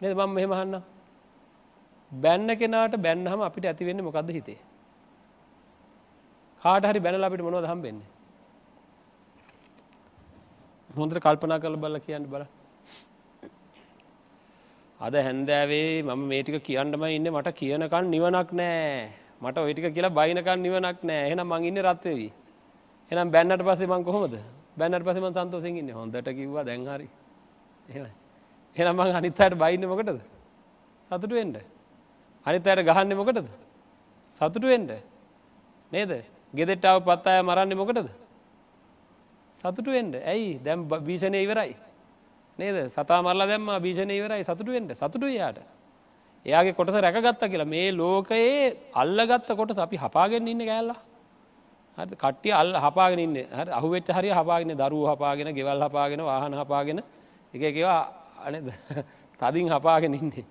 නෙ 0.00 0.14
මං 0.14 0.30
මෙහෙමහන්න 0.30 0.82
බැන්න 2.12 2.48
කෙනාට 2.58 2.94
බැන්නහම 2.98 3.40
අපිට 3.40 3.64
ඇතිවෙන්න 3.64 4.02
මොකක්ද 4.02 4.30
හිතේ 4.30 4.58
කාට 6.62 6.84
හරි 6.84 7.00
බැනල 7.00 7.24
අපිට 7.24 7.42
මොනොද 7.42 7.64
හම්බෙන්නේ 7.64 8.08
හොඳට 10.90 11.20
කල්පනා 11.20 11.58
කළ 11.58 11.76
බල 11.76 11.98
කියන්න 12.00 12.26
බල 12.26 12.44
අද 15.00 15.14
හැන්දෑවේ 15.14 16.02
මම 16.02 16.22
මේටික 16.28 16.62
කියන්නම 16.64 17.04
ඉන්න. 17.06 17.28
මට 17.30 17.48
කියනකන් 17.60 18.06
නිවනක් 18.14 18.50
නෑ. 18.52 19.08
මට 19.42 19.56
ඔයිටික 19.58 19.94
කියලා 19.94 20.16
බයිනකන් 20.18 20.60
නිවනක් 20.66 21.00
නෑ. 21.04 21.30
එහනම් 21.30 21.46
මං 21.46 21.64
ඉන්න 21.64 21.82
රත්වවී. 21.86 22.32
එනම් 23.10 23.30
බැන්නට 23.30 23.62
පසේ 23.62 23.86
මං 23.86 24.04
කොහොමද? 24.04 24.34
බැන්නට 24.76 25.04
පසම 25.06 25.26
සන්තෝසින් 25.30 25.76
ඉන්න. 25.76 25.90
හොඳට 25.90 26.28
කිව්වා 26.38 26.64
දැන්හරි 26.64 27.08
එනම් 28.76 28.96
මං 28.96 29.16
අනිත්තයට 29.18 29.54
බයින්න 29.54 29.86
මොකටද? 29.86 30.20
සතුට 31.10 31.32
වෙන්ඩ 31.32 31.56
අනිත් 32.46 32.66
අයට 32.66 32.84
ගහන්න 32.84 33.16
මොකටද? 33.16 33.48
සතුට 34.36 34.64
වෙන්ඩ 34.64 34.90
නේද? 35.92 36.12
ගෙදෙට්ටාව 36.54 37.04
පත් 37.06 37.26
අය 37.26 37.42
මරන්න 37.42 37.76
මොකටද? 37.76 38.08
සතුට 39.50 39.86
වෙන්ඩ 39.86 40.14
ඇයි? 40.22 40.58
දැම් 40.58 40.88
භීෂණය 40.88 41.42
ඉවරයි. 41.46 41.76
නේද? 42.58 42.76
සතා 42.90 43.22
මරලා 43.22 43.46
දැම්ම 43.46 43.68
භීෂණය 43.84 44.14
ඉවරයි 44.18 44.44
සතුට 44.44 44.68
වෙන්ඩ 44.68 44.92
සතුටු 44.92 45.28
යාට 45.30 45.58
එයාගේ 46.46 46.74
කොටස 46.74 46.96
රැකගත්ත 46.96 47.44
කියලා. 47.44 47.66
මේ 47.66 47.92
ලෝකයේ 47.92 48.76
අල්ලගත්ත 48.94 49.50
කොටස 49.56 49.78
අපි 49.78 49.96
හපාගෙන 49.96 50.48
ඉන්න 50.48 50.64
කෑල්ලා. 50.70 50.98
හරි 51.98 52.16
කට්ටිය 52.16 52.52
අල් 52.52 52.72
හපාගෙන 52.76 53.20
ඉන්න. 53.20 53.36
හරි 53.58 53.70
අහුවෙච්ච 53.78 54.10
හරි 54.10 54.30
හපාගෙන 54.30 54.76
දරුව 54.76 55.06
හපාගෙන 55.12 55.54
ගෙවල් 55.54 55.82
හපාගෙන 55.88 56.24
වාහන 56.30 56.54
හපාගෙන 56.54 57.02
එක 57.54 57.62
එකවා 57.62 58.00
අනද 58.46 58.70
තදින් 59.40 59.68
හපාගෙන 59.68 60.14
ඉන්නේ. 60.14 60.46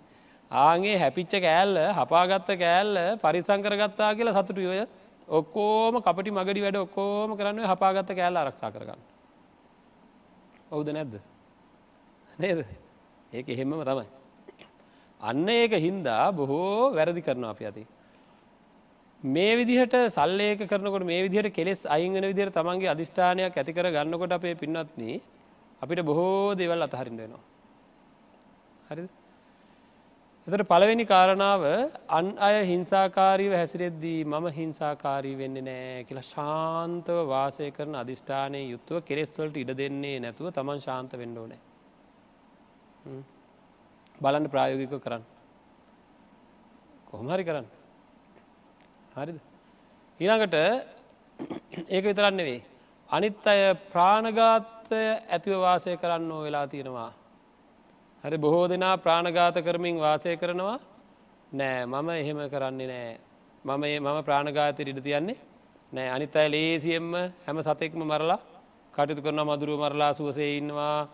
ආගේ 0.51 0.97
හැපිච්ච 0.97 1.33
කෑල්ල 1.41 1.75
හපාගත්ත 1.99 2.49
කෑල්ල 2.57 2.95
පරිසංකරගත්තා 3.23 4.15
කියලා 4.15 4.37
සතුටු 4.37 4.69
ඔය 4.73 4.81
ඔක්කෝම 5.29 5.95
කපටි 6.01 6.31
මගඩි 6.31 6.61
වැඩ 6.65 6.83
ඔක්කෝම 6.85 7.35
කරන්න 7.39 7.65
හපාගත්ත 7.67 8.11
කෑල්ල 8.15 8.37
ආරක්ෂා 8.37 8.71
කරගන්න. 8.71 9.01
ඔවුද 10.71 10.89
නැද්ද? 10.89 11.19
නේද? 12.39 12.65
ඒක 13.31 13.47
එහෙමම 13.47 13.73
තමයි. 13.83 14.05
අන්න 15.21 15.49
ඒක 15.49 15.71
හින්දා 15.79 16.31
බොහෝ 16.31 16.93
වැරදි 16.93 17.21
කරනවා 17.21 17.51
අපි 17.51 17.65
ඇති 17.65 17.83
මේ 19.23 19.53
විදිහට 19.55 19.95
සල්ලේක 20.09 20.59
කරනකොට 20.61 21.03
මේ 21.03 21.21
විදිහට 21.23 21.53
කෙස් 21.53 21.85
අයිංගන 21.87 22.21
විදිර 22.23 22.49
තමන්ගේ 22.51 22.89
අධිෂ්ඨානයක් 22.89 23.53
ඇතිකර 23.53 23.89
ගන්නකොට 23.89 24.31
අපේ 24.31 24.55
පින්නත්න 24.55 25.21
අපිට 25.81 26.01
බොහෝ 26.01 26.55
දෙවල් 26.55 26.81
අතහරින්න 26.83 27.17
වෙනවා. 27.17 27.43
හරි 28.89 29.07
එතට 30.47 30.63
පළවෙනි 30.63 31.05
කාරණාව 31.05 31.63
අන් 32.09 32.27
අය 32.39 32.57
හිංසාකාරීව 32.65 33.53
හැසිරෙද්දී 33.53 34.19
මම 34.23 34.45
හිංසාකාරී 34.51 35.35
වෙන්න 35.35 35.57
නෑ 35.61 36.03
කියලා 36.03 36.23
ශාන්තව 36.25 37.17
වාසය 37.27 37.71
කරන 37.71 37.95
අධිෂ්ඨානය 37.95 38.61
යුත්තුව 38.65 39.01
කෙරෙස්වලට 39.01 39.57
ඉඩ 39.57 39.73
දෙන්නේ 39.75 40.19
නැතුව 40.19 40.53
තමන් 40.53 40.79
ශාන්ත 40.79 41.11
වෙන්න 41.13 41.35
ඕනෑ. 41.37 41.66
බලන්න 44.17 44.49
ප්‍රායෝගික 44.49 44.93
කරන්න. 44.99 45.23
කොහොමහරි 47.07 47.43
කරන්න. 47.43 47.67
හරිද? 49.15 49.37
ඊළඟට 50.19 50.55
ඒක 51.87 52.03
විතරන්න 52.03 52.37
වේ 52.39 52.61
අනිත් 53.09 53.45
අය 53.45 53.61
ප්‍රාණගාතය 53.87 55.01
ඇතිව 55.27 55.53
වාසය 55.57 55.95
කරන්න 55.95 56.31
ඕ 56.31 56.41
වෙලා 56.43 56.67
තියෙනවා. 56.67 57.11
හරි 58.23 58.37
බොහෝ 58.37 58.65
දෙනා 58.67 58.97
ප්‍රාණගාත 58.97 59.57
කරමින් 59.59 59.97
වාසය 59.97 60.35
කරනවා? 60.35 60.79
නෑ 61.51 61.85
මම 61.85 62.09
එහෙම 62.11 62.39
කරන්නේ 62.49 62.87
නෑ. 62.87 63.17
මම 63.65 63.83
ඒ 63.83 63.99
මම 63.99 64.19
ප්‍රාණගාත 64.23 64.79
ඉඩ 64.79 64.99
තියන්නේ 64.99 65.37
නෑ. 65.93 66.09
අනිත් 66.09 66.35
අය 66.35 66.47
ලේසියෙන්ම 66.49 67.11
හැම 67.45 67.57
සතෙක්ම 67.61 68.01
මරලා 68.03 68.39
කටයුතු 68.93 69.21
කරන 69.21 69.41
මදුරුව 69.41 69.79
මරලා 69.79 70.13
සුවසේ 70.13 70.57
ඉන්නවා. 70.57 71.07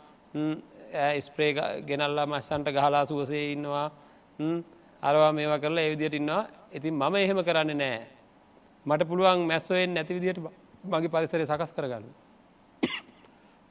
ස්ප්‍රේ 1.19 1.53
ගෙනල්ලා 1.81 2.25
මස්සන්ට 2.25 2.67
ගහලා 2.69 3.05
සුවසේ 3.05 3.51
ඉන්නවා. 3.51 3.87
අරවා 5.03 5.31
මේවා 5.31 5.59
කරලා 5.59 5.83
එවිදියට 5.83 6.13
ඉන්නවා. 6.13 6.47
ඉතින් 6.71 6.93
මම 6.93 7.15
එහෙම 7.17 7.39
කරන්නේ 7.43 7.75
නෑ. 7.75 8.01
මට 8.85 9.07
පුළුවන් 9.07 9.47
මැස්සුවෙන් 9.47 9.93
නැති 9.93 10.13
විදියට 10.13 10.39
මගේ 10.85 11.09
පරිසරය 11.09 11.45
සකස් 11.45 11.73
කරගන්න. 11.73 12.05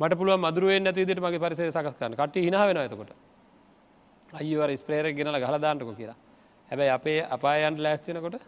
මට 0.00 0.18
පුළුව 0.18 0.38
මදුරුවෙන් 0.38 0.82
නැති 0.84 1.04
විදිට 1.04 1.20
මගේ 1.20 1.38
පරිසරය 1.38 1.70
සකස් 1.70 1.94
කරන්න. 1.94 2.16
කට 2.16 2.36
හිනා 2.38 2.66
වෙන 2.66 2.76
ඇතකොට 2.76 3.12
අයිවර 4.32 4.70
ස්ප්‍රේර 4.76 5.06
ගෙනල 5.12 5.38
ගහදාන්නක 5.38 5.96
කියලා. 5.96 6.16
හැබැයි 6.70 6.90
අපේ 6.90 7.18
අපායන්ට 7.28 7.78
ලෑස්තිනකොට 7.78 8.40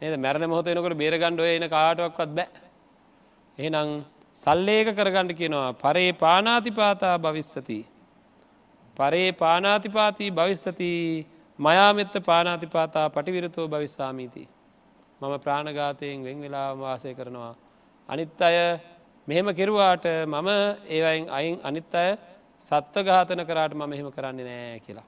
නේද? 0.00 0.14
මැරණ 0.16 0.50
මොහොතයනකොට 0.50 0.96
බේරගණ්ඩ 0.96 1.40
එන 1.40 1.68
කාටක්වත් 1.70 2.34
බෑ. 2.34 2.48
එහෙනම් 3.58 4.04
සල්ලේක 4.36 4.88
කරගණ්ඩ 4.90 5.32
කියනවා 5.32 5.72
පරේ 5.74 6.12
පානාතිපාතා 6.14 7.18
භවිස්සති. 7.18 7.78
පරේ 8.96 9.32
පානාතිපාතිී 9.32 10.30
භවිස්සති. 10.30 10.90
මයාමෙත්ත 11.58 12.14
පානාතිපාතා 12.26 13.10
පටිවිරතෝ 13.10 13.68
භවිස්සාමීති. 13.68 14.48
මම 15.20 15.34
ප්‍රාණගාතයෙන් 15.40 16.24
වෙන් 16.24 16.40
වෙලා 16.40 16.74
වාසය 16.74 17.14
කරනවා. 17.14 17.54
අනිත් 18.08 18.42
අය 18.42 18.56
මෙහෙම 19.28 19.54
කෙරුවාට 19.54 20.04
මම 20.26 20.48
ඒවයින් 20.86 21.30
අයින් 21.30 21.60
අනිත් 21.62 21.94
අය 21.94 22.18
සත්ව 22.58 23.04
ඝාතන 23.04 23.46
කරාට 23.46 23.72
මම 23.72 23.92
එහෙම 23.92 24.10
කරන්නේ 24.10 24.44
නෑ 24.44 24.80
කියලා. 24.80 25.06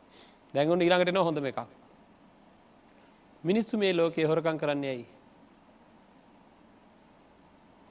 දැඟුන් 0.54 0.80
ඊළඟට 0.80 1.12
නො 1.12 1.24
හොඳම 1.24 1.46
එකක්. 1.46 1.60
මිනිස්සු 3.44 3.76
මේ 3.76 3.92
ලෝකයේ 3.92 4.26
හොරකං 4.26 4.58
කරන්නේ 4.58 4.90
ඇයි? 4.90 5.06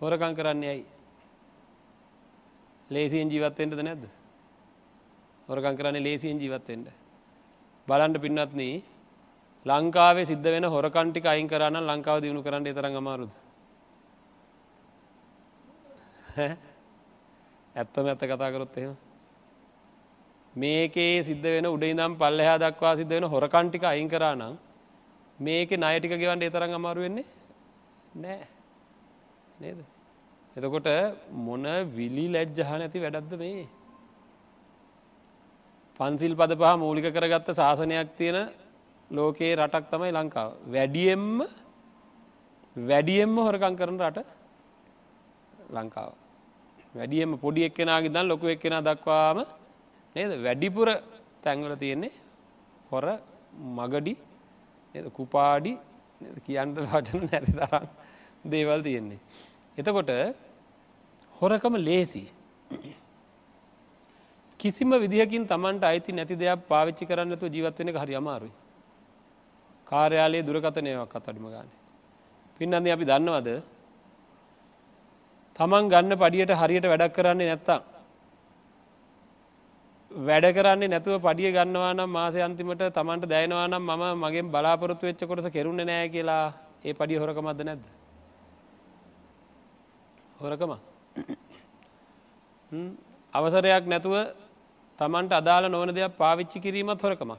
හොරකං 0.01 0.35
කරන්නේ 0.35 0.69
ඇයි? 0.69 0.94
ලේසියෙන් 2.89 3.29
ජීවත්වෙන්ටද 3.29 3.81
නැද්ද? 3.81 4.03
හොරකං 5.47 5.77
කරන්නේ 5.77 6.03
ලේසියෙන් 6.03 6.39
ජීවත්වෙන්ට 6.39 6.89
බලන්ඩ 7.87 8.21
පින්නත්න 8.21 8.61
ලංකාවේ 9.65 10.25
සිද්ධ 10.25 10.49
වෙන 10.53 10.65
හොරකන්ටික 10.65 11.25
අයින් 11.25 11.47
කරන්න 11.47 11.87
ලංකාව 11.89 12.21
දියුණු 12.21 12.43
කරන්න 12.43 12.65
තරඟ 12.67 12.97
අමාරුද? 12.97 13.31
ඇත්තම 17.75 18.05
ඇත්ත 18.05 18.23
කතා 18.23 18.51
කරොත් 18.51 18.77
එහෙම. 18.77 18.93
මේකේ 20.55 21.23
සිද්ධ 21.23 21.47
වෙන 21.47 21.65
උඩයිනම් 21.65 22.13
පල්ලෙහා 22.21 22.59
දක්වා 22.59 22.95
සිද්ධ 22.95 23.13
වෙන 23.15 23.25
හොරකන්ටික 23.25 23.83
අයින් 23.83 24.09
කරා 24.09 24.35
නම් 24.35 24.55
මේක 25.39 25.69
නයටික 25.73 26.13
ගෙවන්ට 26.13 26.43
ඒතරම් 26.43 26.75
අමාරු 26.75 27.01
වෙන්නේ 27.01 27.25
නෑ. 28.15 28.47
නේද? 29.59 29.94
එතකොට 30.55 30.87
මොන 31.45 31.65
විලි 31.95 32.25
ලැජ්ජහ 32.29 32.69
නැති 32.71 32.99
වැඩක්ද 32.99 33.33
මේ? 33.37 33.67
පන්සිල් 35.99 36.35
පද 36.35 36.51
පහ 36.55 36.75
මූලික 36.77 37.07
කරගත්ත 37.07 37.49
ශාසනයක් 37.51 38.09
තියෙන 38.17 38.37
ලෝකයේ 39.11 39.55
රටක් 39.55 39.85
තමයි 39.91 40.11
ලංකාව. 40.11 40.49
වැඩියෙන්ම 40.67 41.41
වැඩියෙන්ම 42.75 43.35
හොරකං 43.37 43.75
කරන 43.75 43.97
රට 44.01 44.19
ලංකාව. 45.69 46.11
වැඩියම 46.95 47.37
පොඩි 47.37 47.67
එක්කෙනගේ 47.67 48.09
දන් 48.09 48.27
ලොකු 48.27 48.47
එක්කෙන 48.47 48.77
දක්වාම 48.81 49.37
නේද? 50.15 50.31
වැඩිපුර 50.45 50.89
තැන්වල 51.43 51.75
තියෙන්නේ 51.75 52.13
හොර 52.91 53.05
මගඩි 53.77 54.13
කුපාඩි 55.17 55.73
කියන්ට 56.45 56.77
වචන 56.85 57.21
නැති 57.27 57.51
තරම් 57.51 57.85
දේවල් 58.45 58.81
තියෙන්නේ. 58.87 59.19
එතකොට 59.77 60.11
හොරකම 61.35 61.73
ලේසි. 61.79 62.23
කිසිම 64.59 64.91
විදිහකින් 64.95 65.43
තමන්ට 65.45 65.83
අයිති 65.83 66.11
නැති 66.11 66.35
දෙයක් 66.35 66.67
පාවිච්චි 66.67 67.05
කරන්නතු 67.05 67.45
ජීවත්වෙන 67.47 67.89
හරි 67.93 68.15
අමාරුයි. 68.15 68.53
කාර්යාලයේ 69.87 70.43
දුරකතනයවක් 70.43 71.15
අතඩිම 71.15 71.47
ගාන. 71.47 71.67
පින්නන්ද 72.59 72.87
අපි 72.87 73.05
දන්නවද 73.05 73.49
තමන් 75.55 75.89
ගන්න 75.89 76.13
පඩියට 76.15 76.51
හරියට 76.51 76.85
වැඩක් 76.85 77.13
කරන්නේ 77.13 77.47
නැත්තා. 77.47 77.81
වැඩ 80.11 80.45
කරන්නේ 80.53 80.87
නැතුව 80.87 81.19
පඩිය 81.19 81.51
ගන්නවා 81.51 81.93
නම් 81.93 82.09
මාසය 82.09 82.39
අන්තිමට 82.39 82.83
තමන්ට 82.89 83.27
දැයනවා 83.27 83.67
නම් 83.67 83.83
මම 83.89 84.23
මගේ 84.23 84.43
බලාපොරොත්තු 84.45 85.05
වෙච්ච 85.05 85.21
කොටස 85.23 85.47
කෙරුණ 85.49 85.81
නෑ 85.81 86.07
කියලා 86.09 86.45
ඒ 86.81 86.93
පඩිය 86.93 87.19
හොරකමද 87.19 87.61
නැද්ද. 87.61 87.94
හොරකම. 90.35 90.71
අවසරයක් 93.33 93.85
නැතුව 93.87 94.15
තමන්ට 94.99 95.33
අදාළ 95.33 95.69
නොවන 95.69 95.93
දෙයක් 95.93 96.17
පාවිච්චි 96.17 96.59
කිරීමත් 96.59 97.01
හොරකම. 97.01 97.31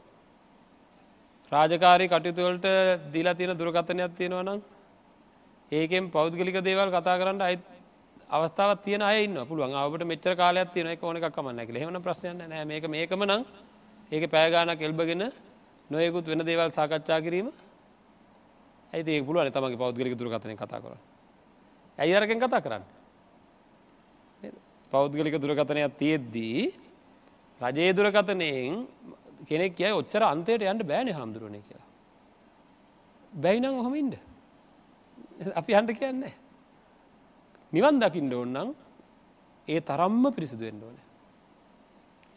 රාජකාරී 1.52 2.08
කටයුතුවලට 2.08 2.66
දීලා 3.12 3.34
තියෙන 3.34 3.58
දුරකථනයක් 3.58 4.12
තියෙනවා 4.16 4.42
නම් 4.42 4.60
ඒකෙන් 5.72 6.10
පෞද්ගලික 6.10 6.56
දේවල් 6.60 6.90
කතා 6.90 7.18
කරන්න 7.20 7.42
අයි 7.42 7.58
අවස්ථාව 8.28 8.70
තියන 8.78 9.02
අයන්න 9.02 9.36
පුළුවන්. 9.48 9.74
අපට 9.74 10.04
මෙච්චර 10.04 10.34
කාලයක් 10.34 10.72
තියෙන 10.72 10.88
එක 10.88 11.02
ඕන 11.02 11.16
එකක් 11.16 11.30
කමන්න 11.30 11.60
ඇකල 11.60 11.76
හෙම 11.76 12.02
ප්‍රශ්නයන්න 12.02 12.48
නෑ 12.50 12.64
මේක 12.64 12.84
මේකම 12.88 13.22
නම් 13.22 13.42
ඒක 14.12 14.24
පෑගානක් 14.30 14.80
එල්බගෙන 14.80 15.22
නොයකුත් 15.90 16.26
වෙන 16.26 16.40
දේවල් 16.40 16.70
සාකච්ඡා 16.70 17.20
කිරීම. 17.20 17.52
ඇති 18.92 19.10
ඒ 19.10 19.22
පුළුවන් 19.22 19.52
තමගේ 19.52 19.82
පෞද්ගලික 19.82 20.18
දුරකථනය 20.18 20.56
කතා 20.56 20.80
කර 20.80 21.15
ඇයි 21.98 22.14
අරකෙන් 22.14 22.40
කතා 22.40 22.60
කරන්න? 22.60 22.84
පෞද්ගලික 24.92 25.36
දුරකථනයක් 25.36 25.98
තියෙද්දී 25.98 26.60
රජයේ 27.60 27.92
දුරකථනයෙන් 27.92 28.86
කෙනෙක් 29.44 29.74
කිය 29.74 29.92
ඔච්චර 29.92 30.22
අන්තයට 30.24 30.62
යන්න 30.62 30.82
බෑන 30.82 31.08
හාමුදුරුවන 31.08 31.56
කියලා. 31.58 31.86
බැයිනම් 33.32 33.76
හොමින්ට 33.78 34.14
අපි 35.54 35.72
හන්ට 35.74 35.92
කියන්නේ. 35.92 36.34
නිවන් 37.72 38.00
දකිින්ට 38.00 38.32
ඕන්නම් 38.32 38.74
ඒ 39.68 39.80
තරම්ම 39.80 40.24
පිරිසිදුවෙන්ට 40.32 40.82
ඕන. 40.82 40.96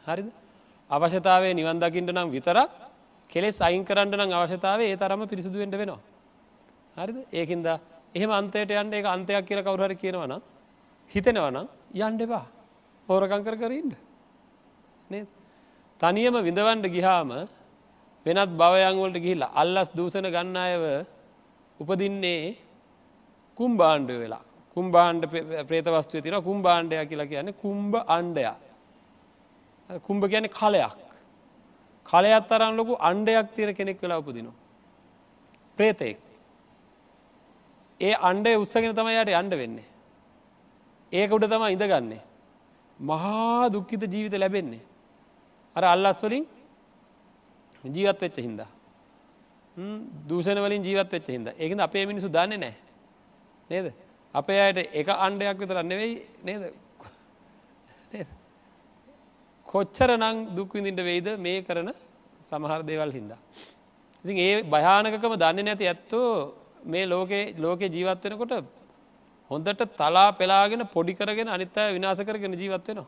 හරිද? 0.05 0.27
අවශ්‍යතාවේ 0.89 1.53
නිවන් 1.53 1.79
දකිින්ට 1.79 2.11
නම් 2.11 2.29
විතරක් 2.31 2.69
කෙලෙස් 3.29 3.61
අයින් 3.61 3.85
කරන්න 3.85 4.15
නම් 4.17 4.33
අවශ්‍යතාව 4.33 4.79
ඒ 4.81 4.97
තරම 4.97 5.27
පිරිසිදුවෙන්ට 5.27 5.75
වෙනවා. 5.75 6.01
හරිද? 6.97 7.17
ඒකින්ද 7.31 7.67
එහෙම 8.15 8.31
අන්තයට 8.31 8.71
යන්න 8.71 8.93
එක 8.93 9.05
අන්තයක් 9.05 9.45
කියල 9.47 9.61
කවුහර 9.63 9.93
කියනවන 9.95 10.33
හිතෙනවනම් 11.13 11.67
යන්ඩ 11.95 12.21
එපා. 12.21 12.45
හෝරකං 13.09 13.43
කර 13.45 13.55
කරඉන්ඩ 13.61 13.93
නේ 15.09 15.25
තනියම 16.01 16.35
විඳවන්ඩ 16.47 16.85
ගිහාම 16.95 17.31
වෙනත් 18.25 18.51
භවයන්වලට 18.61 19.17
ගිහිල්ලා 19.25 19.53
අල්ලස් 19.55 19.89
දූසන 19.97 20.27
ගන්න 20.35 20.57
අයව 20.57 20.83
උපදින්නේ 21.79 22.55
කුම්බාණ්ඩ 23.57 24.09
වෙලා. 24.21 24.43
කුම්බාණ්ඩ 24.77 25.23
ප්‍රේතවස්තුව 25.69 26.23
තින 26.23 26.35
කුම්බාණ්ඩය 26.49 27.05
කියලා 27.09 27.31
කියන්නේ 27.33 27.59
කුම්භ 27.63 27.97
අන්ඩයා 28.07 28.57
කුම්භ 30.07 30.25
කියන 30.29 30.47
කලයක්. 30.49 30.95
කලයක් 32.05 32.47
තරන් 32.49 32.73
ලොකු 32.75 32.93
අන්ඩයක් 32.99 33.47
තියෙන 33.55 33.75
කෙනෙක් 33.75 34.01
වෙලා 34.01 34.19
උපදිනවා. 34.21 34.57
ප්‍රේතයෙක්. 35.77 36.28
ඒ 38.01 38.13
අන්ඩේ 38.21 38.55
උත්සගෙන 38.55 38.95
තම 38.95 39.09
යට 39.11 39.33
අන්ඩ 39.33 39.53
වෙන්නේ. 39.53 39.87
ඒක 41.11 41.31
උඩ 41.31 41.45
තම 41.45 41.65
ඉඳගන්නේ. 41.67 42.21
මහා 42.99 43.69
දුක්කිත 43.69 44.01
ජීවිත 44.13 44.35
ලැබෙන්නේ. 44.35 44.83
අර 45.75 45.83
අල්ලස්වලින් 45.85 46.45
ජීවත් 47.83 48.21
වෙච්ච 48.21 48.37
හින්දා. 48.39 48.69
දූෂණ 50.27 50.59
වලින් 50.63 50.83
ජීවත් 50.83 51.11
වෙච්ච 51.11 51.27
හිද 51.29 51.47
ඒකද 51.55 51.79
අපේ 51.79 52.05
මිනිසු 52.05 52.27
දන්නේ 52.27 52.57
නෑ 52.57 52.75
නේද 53.69 53.87
අපේ 54.33 54.59
අයට 54.65 54.79
එක 54.93 55.09
අන්ඩයක් 55.17 55.57
විතර 55.61 55.79
නෙවෙයි 55.83 56.13
නේද 56.43 56.63
කොච්චර 59.67 60.11
නං 60.17 60.37
දුක්විඳින්ට 60.57 61.01
වෙයිද 61.09 61.27
මේ 61.37 61.59
කරන 61.61 61.91
සමහර 62.41 62.81
දේවල් 62.83 63.11
හින්දා. 63.11 63.39
ඉතින් 64.23 64.37
ඒ 64.37 64.55
භයානකම 64.65 65.33
දන්න 65.35 65.65
නැති 65.65 65.85
ඇත්තෝ 65.87 66.29
මේ 66.83 67.05
ලෝකේ 67.05 67.55
ලෝකෙ 67.57 67.85
ජීවත්වෙනකොට 67.87 68.65
හොඳට 69.51 69.81
තලා 69.97 70.31
පෙලාගෙන 70.31 70.87
පොඩි 70.87 71.13
කරගෙන 71.13 71.47
අනිත්තය 71.47 71.93
විනාස 71.93 72.19
කරගෙන 72.19 72.53
ජීවත්වෙනවා. 72.53 73.07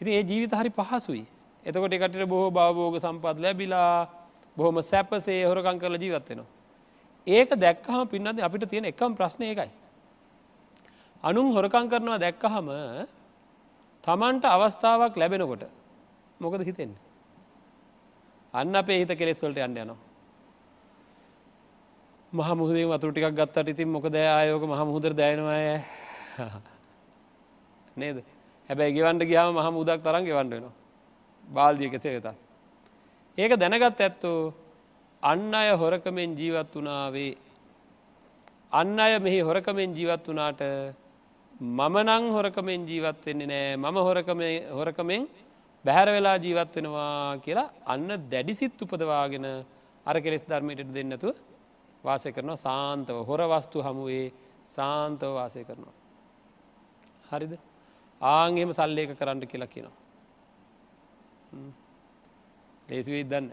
ඉති 0.00 0.10
ඒ 0.10 0.22
ජීවිත 0.22 0.52
හරි 0.52 0.70
පහසුයි. 0.70 1.26
එතකොට 1.66 1.92
එකට 1.92 2.28
බොහෝ 2.28 2.50
භාවෝග 2.50 2.96
සම්පත් 2.98 3.38
ලැබිලා 3.38 4.08
බොහොම 4.56 4.82
සැපසේ 4.82 5.44
හොරකං 5.44 5.78
කරල 5.78 5.96
ජීවත්වෙනවා. 5.96 6.50
ඒක 7.26 7.50
දැක්කහම 7.56 8.08
පින්නද 8.08 8.40
අපිට 8.40 8.68
තියෙන 8.68 8.84
එකම් 8.84 9.14
ප්‍රශ්නය 9.14 9.46
එකයි. 9.46 9.70
අනුන් 11.24 11.52
හොරකං 11.52 11.88
කරනවා 11.88 12.18
දැක්කහම 12.18 12.68
තමන්ට 14.04 14.44
අවස්ථාවක් 14.46 15.16
ලැබෙනකොට 15.16 15.64
මොකද 16.40 16.62
හිතෙන්නේ. 16.62 17.00
අන්න 18.54 18.74
අපේ 18.74 18.98
හිත 18.98 19.12
කෙලෙස්වලට 19.14 19.58
යන්න 19.58 19.76
යනවා. 19.76 20.11
මහ 22.32 22.50
මුහදේ 22.56 22.86
වතුර 22.86 23.10
ටිකක් 23.12 23.34
ගත්තට 23.36 23.68
ඉතින් 23.68 23.88
මොකද 23.88 24.14
ආයෝක 24.16 24.62
මහ 24.64 24.82
මුහදර 24.88 25.12
දයනවාය 25.12 25.84
නේද? 27.96 28.24
හැබැයි 28.70 28.94
ගෙවන්ට 28.96 29.24
ගියාම 29.28 29.52
මහ 29.54 29.68
මුදක් 29.70 30.00
තරන් 30.02 30.24
ගෙවන්ඩ 30.24 30.52
වෙනවා 30.54 30.72
බාල්දියක 31.48 31.94
සේවෙතත්. 32.00 32.36
ඒක 33.38 33.52
දැනගත් 33.54 34.00
ඇත්තෝ 34.00 34.54
අන්න 35.22 35.52
අය 35.52 35.68
හොරකමෙන් 35.74 36.32
ජීවත් 36.34 36.72
වනාවේ 36.74 37.36
අන්න 38.72 38.98
අය 38.98 39.12
මෙහි 39.18 39.40
හොරකමෙන් 39.42 39.92
ජීවත් 39.92 40.26
වනාට 40.26 40.62
මම 41.60 41.94
නං 42.00 42.24
හොරකමෙන් 42.32 42.88
ජීවත් 42.88 43.22
වෙන්නේ 43.26 43.46
නෑ. 43.46 43.76
මම 43.76 43.96
හොරකමෙන් 44.72 45.28
බැහැර 45.84 46.08
වෙලා 46.16 46.36
ජීවත් 46.38 46.74
වෙනවා 46.76 47.36
කියලා 47.44 47.68
අන්න 47.84 48.08
දැඩිසිත් 48.32 48.82
උපදවාගෙන 48.82 49.46
අර 50.06 50.16
කෙලෙස් 50.20 50.42
ධර්මයට 50.48 50.92
දෙන්නතුව 50.94 51.51
වාසය 52.04 52.32
කරනවා 52.32 52.56
සාන්තව 52.58 53.16
හොර 53.26 53.40
වස්තු 53.48 53.78
හමුවේ 53.82 54.26
සාන්තව 54.66 55.30
වාසය 55.34 55.64
කරනවා. 55.64 55.94
හරිද 57.30 57.52
ආංගෙම 58.20 58.70
සල්ලේක 58.72 59.10
කරන්න 59.18 59.46
කියලා 59.46 59.66
කියනවා. 59.66 59.96
ලේසිවෙයි 62.88 63.24
දන්න. 63.24 63.46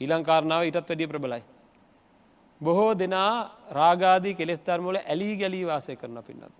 ඊලංකාරණාව 0.00 0.62
ඉටත් 0.64 0.80
වැඩිය 0.80 1.06
ප්‍රබලයි. 1.06 1.42
බොහෝ 2.60 2.92
දෙනා 2.94 3.34
රාගාදී 3.72 4.34
කෙස් 4.34 4.60
ධර්මල 4.60 4.96
ඇලී 5.02 5.34
ගැලී 5.36 5.66
වාසය 5.66 5.96
කරන 5.96 6.22
පින්නත්. 6.22 6.54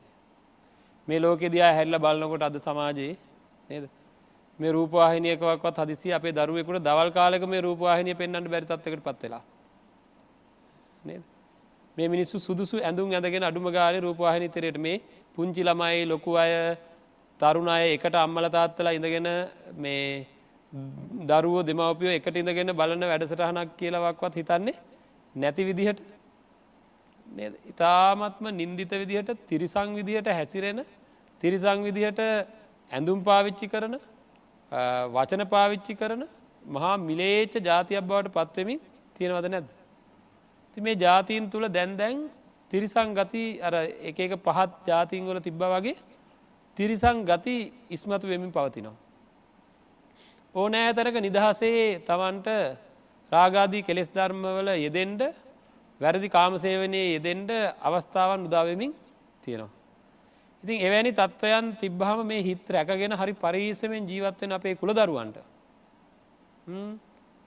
මේ 1.08 1.20
ලෝකෙ 1.20 1.48
දයා 1.48 1.72
හැල්ල 1.72 1.98
බලන්නකොට 1.98 2.42
අද 2.42 2.56
සමාජයේ 2.58 3.14
නේද 3.70 3.84
මේ 4.58 4.72
රූපවාහිනයකවත් 4.72 5.78
හදිසි 5.78 6.12
අපේ 6.12 6.32
දරුවෙකුට 6.32 6.84
දවල් 6.84 7.10
කාලක 7.10 7.44
මේ 7.44 7.60
රූපවාහිනය 7.60 8.14
පෙන්න්නට 8.14 8.50
බැරිතත්කට 8.50 9.02
පත්වෙලා 9.02 9.42
නේද? 11.02 11.22
මේ 11.96 12.08
මිනිස්සු 12.08 12.36
සුදුසු 12.38 12.76
ඇඳුම් 12.80 13.10
ඇඳගෙන 13.10 13.42
අඩුම 13.42 13.66
ගාන 13.70 13.96
රූපවාහිනි 14.00 14.48
තරයට 14.48 14.78
මේ 14.78 15.00
පුංචි 15.34 15.62
ළමයි 15.62 16.06
ලොකු 16.06 16.36
අය 16.36 16.52
තරුණ 17.40 17.68
අය 17.68 17.84
එකට 17.88 18.14
අම්මල 18.16 18.46
තාත්තලා 18.48 18.92
ඉඳගෙන 18.92 19.28
මේ 19.76 20.26
දරුවෝ 21.24 21.62
දෙමවපියෝ 21.62 22.14
එකට 22.14 22.36
ඉඳගෙන 22.36 22.72
බලන්න 22.72 23.04
වැඩසටහනක් 23.04 23.76
කියලවක්වත් 23.76 24.34
හිතන්නේ 24.34 24.76
නැති 25.34 25.64
විදිහට. 25.64 26.00
ඉතාමත්ම 27.70 28.46
නින්දිත 28.52 28.92
විදිහට 28.92 29.46
තිරිසං 29.46 29.90
විදිහට 29.94 30.28
හැසිරෙන 30.30 30.84
තිරිසං 31.42 31.82
විදිහට 31.82 32.20
ඇඳුම් 32.90 33.18
පාවිච්චි 33.22 33.66
කරන 33.68 33.96
වචන 35.12 35.42
පාවිච්චි 35.48 35.94
කරන 35.94 36.22
මහා 36.68 36.96
මිලේච්ච 37.00 37.54
ජාතියක් 37.62 38.02
බවට 38.02 38.34
පත්වමින් 38.36 38.80
තියෙනවද 39.16 39.46
නැද්ද. 39.48 39.79
ති 40.76 40.80
මේ 40.80 40.96
ජාතීන් 40.96 41.50
තුළ 41.50 41.66
දැන් 41.68 41.96
දැන් 41.96 42.18
තිරිසං 42.70 43.14
ගති 43.14 43.44
අර 43.60 43.74
එක 44.02 44.18
එක 44.18 44.32
පහත් 44.38 44.72
ජාතිීන්ගොල 44.86 45.40
තිබ්බ 45.40 45.62
වගේ 45.66 45.96
තිරිසං 46.76 47.24
ගති 47.24 47.56
ඉස්මතු 47.90 48.26
වෙමින් 48.26 48.52
පවතිනවා. 48.52 48.96
ඕනෑ 50.54 50.92
තරක 50.92 51.16
නිදහසේ 51.18 52.00
තමන්ට 52.00 52.48
රාගාදී 53.32 53.82
කෙලෙස් 53.82 54.08
ධර්මවල 54.08 54.68
යෙදෙන්ඩ 54.76 55.22
වැරදි 56.00 56.28
කාමසේවනයේ 56.28 57.12
යෙදෙන්ඩ 57.14 57.50
අවස්ථාවන් 57.80 58.46
උදාවමින් 58.48 58.92
තියෙනවා. 59.42 59.70
ඉතින් 60.64 60.78
එවැනි 60.80 61.12
තත්ත්වයන් 61.12 61.66
තිබ්බහම 61.76 62.20
මේ 62.24 62.42
හිත් 62.42 62.64
රැකගෙන 62.68 63.12
හරි 63.12 63.34
පරීසමෙන් 63.34 64.04
ජීවත්වෙන 64.04 64.52
අපේ 64.52 64.74
කුළ 64.74 64.92
දරුවන්ට. 64.92 65.36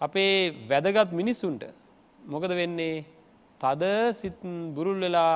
අපේ 0.01 0.33
වැදගත් 0.69 1.11
මිනිස්සුන්ට 1.13 1.63
මොකද 2.25 2.51
වෙන්නේ 2.51 3.05
තද 3.63 3.83
සිත් 4.13 4.39
බුරුල් 4.75 4.99
වෙලා 4.99 5.35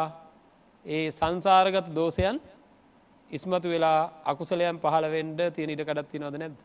ඒ 0.86 1.08
සංසාරගත 1.12 1.88
දෝසයන් 1.92 2.38
ඉස්මතු 3.32 3.68
වෙලා 3.70 4.00
අකුසලයන් 4.26 4.80
පහළවෙන්ඩ 4.80 5.42
තියෙන 5.56 5.70
ඉට 5.70 5.84
කඩත්ති 5.84 6.20
නොද 6.20 6.36
නැද්ද. 6.36 6.58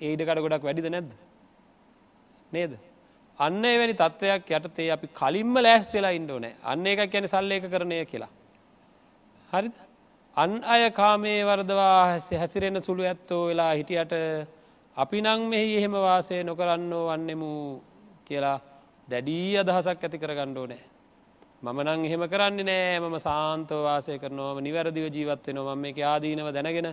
ඒඩ 0.00 0.20
කඩ 0.20 0.44
ගොඩක් 0.44 0.66
වැඩිද 0.68 0.88
නැද්ද. 0.88 1.10
නේද. 2.52 2.72
අන්න 3.38 3.64
එවැනි 3.64 3.94
තත්ත්වයක් 3.94 4.50
යටතේ 4.50 4.90
අපි 4.90 5.08
කලින්ම 5.14 5.54
ලෑස්ට 5.58 5.92
වෙලා 5.92 6.12
ඉන්ඩෝනෑ 6.12 6.54
අන්න 6.64 6.86
එකක් 6.86 7.10
ගැන 7.12 7.26
සල්ලේක 7.26 7.64
කරණය 7.72 8.04
කියලා. 8.04 8.32
හරිද. 9.50 9.76
අන් 10.36 10.52
අය 10.64 10.90
කාමේ 10.92 11.40
වර්දවා 11.42 11.96
හැස 12.06 12.28
හැසිරෙන 12.32 12.82
සුළු 12.82 13.02
ඇත්තෝ 13.04 13.42
වෙලා 13.48 13.72
හිටියට 13.72 14.14
අපි 14.96 15.20
නං 15.20 15.42
මෙහි 15.50 15.76
එහෙම 15.78 15.94
වාසය 15.98 16.42
නොකරන්නෝ 16.42 17.04
වන්නෙමු 17.10 17.52
කියලා 18.24 18.58
දැඩී 19.08 19.56
අදහසක් 19.58 20.02
ඇති 20.02 20.18
කරගණ්ඩෝ 20.18 20.66
නෑ. 20.66 20.82
මම 21.62 21.78
නං 21.82 22.04
එහෙම 22.04 22.22
කරන්නේ 22.26 22.64
නෑ. 22.64 22.98
මම 23.00 23.16
සාන්තව 23.18 23.78
වාසය 23.80 24.18
කරනවම 24.18 24.58
නිවැරදිව 24.60 25.06
ජීවත් 25.08 25.46
වෙනවා. 25.46 25.74
මම 25.74 25.84
එක 25.84 25.98
ආදීනව 26.04 26.48
දැනගෙන 26.52 26.88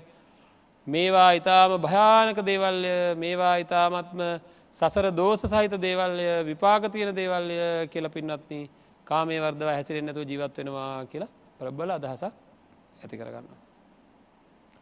මේවා 0.88 1.32
ඉතාම 1.34 1.72
භයානක 1.80 2.38
දේවල්ය 2.42 2.94
මේවා 3.16 3.56
ඉතාමත්ම 3.58 4.22
සසර 4.76 5.10
දෝස 5.12 5.42
සහිත 5.44 5.76
දේවල්ය 5.80 6.46
විපාක 6.46 6.92
තියෙන 6.92 7.16
දේවල්ය 7.16 7.58
කියල 7.88 8.10
පින්නත්න 8.10 8.70
කාමේ 9.08 9.40
වර්දව 9.40 9.70
හැසිරෙන්න්නතුව 9.70 10.24
ජීවත් 10.24 10.58
වෙනවා 10.58 11.06
කියලා 11.06 11.30
ප්‍රබ්බල 11.60 11.92
අදහසක් 11.92 12.34
ඇති 13.02 13.16
කරගන්න. 13.18 13.48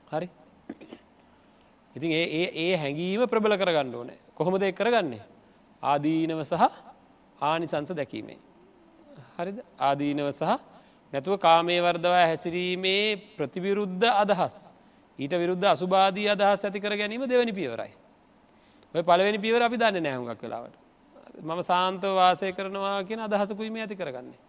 හරි. 0.10 0.28
ඉතින් 1.96 2.12
ඒ 2.12 2.46
ඒ 2.58 2.72
හැඟීම 2.76 3.24
ප්‍රබල 3.26 3.56
කරගන්න 3.56 3.96
ඕනෑ. 3.96 4.20
කොහොමද 4.36 4.64
එක් 4.64 4.76
කරගන්නේ? 4.76 5.24
ආදීනව 5.84 6.44
සහ 6.44 6.91
ආනිසංස 7.42 7.92
දැකීමේ. 7.92 8.40
හරිද 9.38 9.58
ආදීනව 9.80 10.30
සහ 10.32 10.60
නැතුව 11.14 11.40
කාමේ 11.40 11.80
වර්දවා 11.80 12.26
හැසිරීමේ 12.26 13.06
ප්‍රතිවිරුද්ධ 13.38 14.06
අදහස් 14.16 14.56
ඊට 15.20 15.34
විරුද්ධ 15.34 15.66
අසුබාදී 15.68 16.28
අදහස් 16.30 16.62
ඇති 16.62 16.80
කර 16.80 16.96
ගැනීම 16.96 17.24
දෙවැනි 17.24 17.54
පියවරයි. 17.54 17.92
ඔය 18.96 19.04
පළවෙනි 19.04 19.40
පියවර 19.40 19.62
අපි 19.62 19.78
දන්න 19.78 20.04
නෑහුගක් 20.04 20.42
වෙලාවට. 20.42 20.76
මම 21.40 21.62
සාන්තව 21.64 22.14
වාසය 22.14 22.52
කරනවා 22.52 23.04
කියෙන 23.04 23.22
අදහසකුීම 23.22 23.76
ඇති 23.76 23.96
කරගන්නේ. 23.96 24.40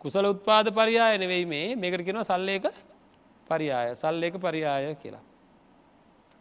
කුසල 0.00 0.24
උත්පාද 0.26 0.66
පරියාය 0.70 1.18
නෙවෙයි 1.18 1.46
මේ 1.46 1.68
මේකට 1.74 2.04
කෙනවා 2.04 2.24
සල්ලේක 2.24 2.66
පරියාය 3.46 3.94
සල්ලේක 3.94 4.34
පරියාය 4.36 4.94
කියලා. 4.96 5.24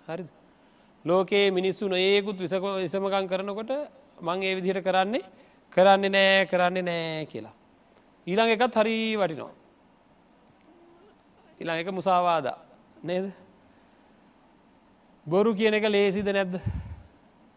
හරි 0.08 0.26
ලෝකයේ 1.06 1.52
මිනිස්සු 1.52 1.88
නොඒකුත් 1.88 2.38
විසක 2.38 2.64
විසමකං 2.76 3.28
කරනකොට 3.28 3.72
මං 4.20 4.40
ඒ 4.42 4.54
විදිහට 4.56 4.84
කරන්නේ 4.84 5.24
කරන්නේ 5.76 6.10
නෑ 6.10 6.46
කරන්නේ 6.46 6.84
නෑ 6.84 7.26
කියලා. 7.26 7.54
ඊළඟ 8.28 8.52
එකත් 8.52 8.76
හරි 8.76 8.98
වටිනවා. 9.16 9.54
ඉළඟ 11.60 11.80
එක 11.80 11.92
මුසාවාද 11.92 12.48
නේද. 13.04 13.32
බොරු 15.26 15.54
කියන 15.54 15.74
එක 15.74 15.88
ලේසිද 15.88 16.28
නැද්ද. 16.30 16.56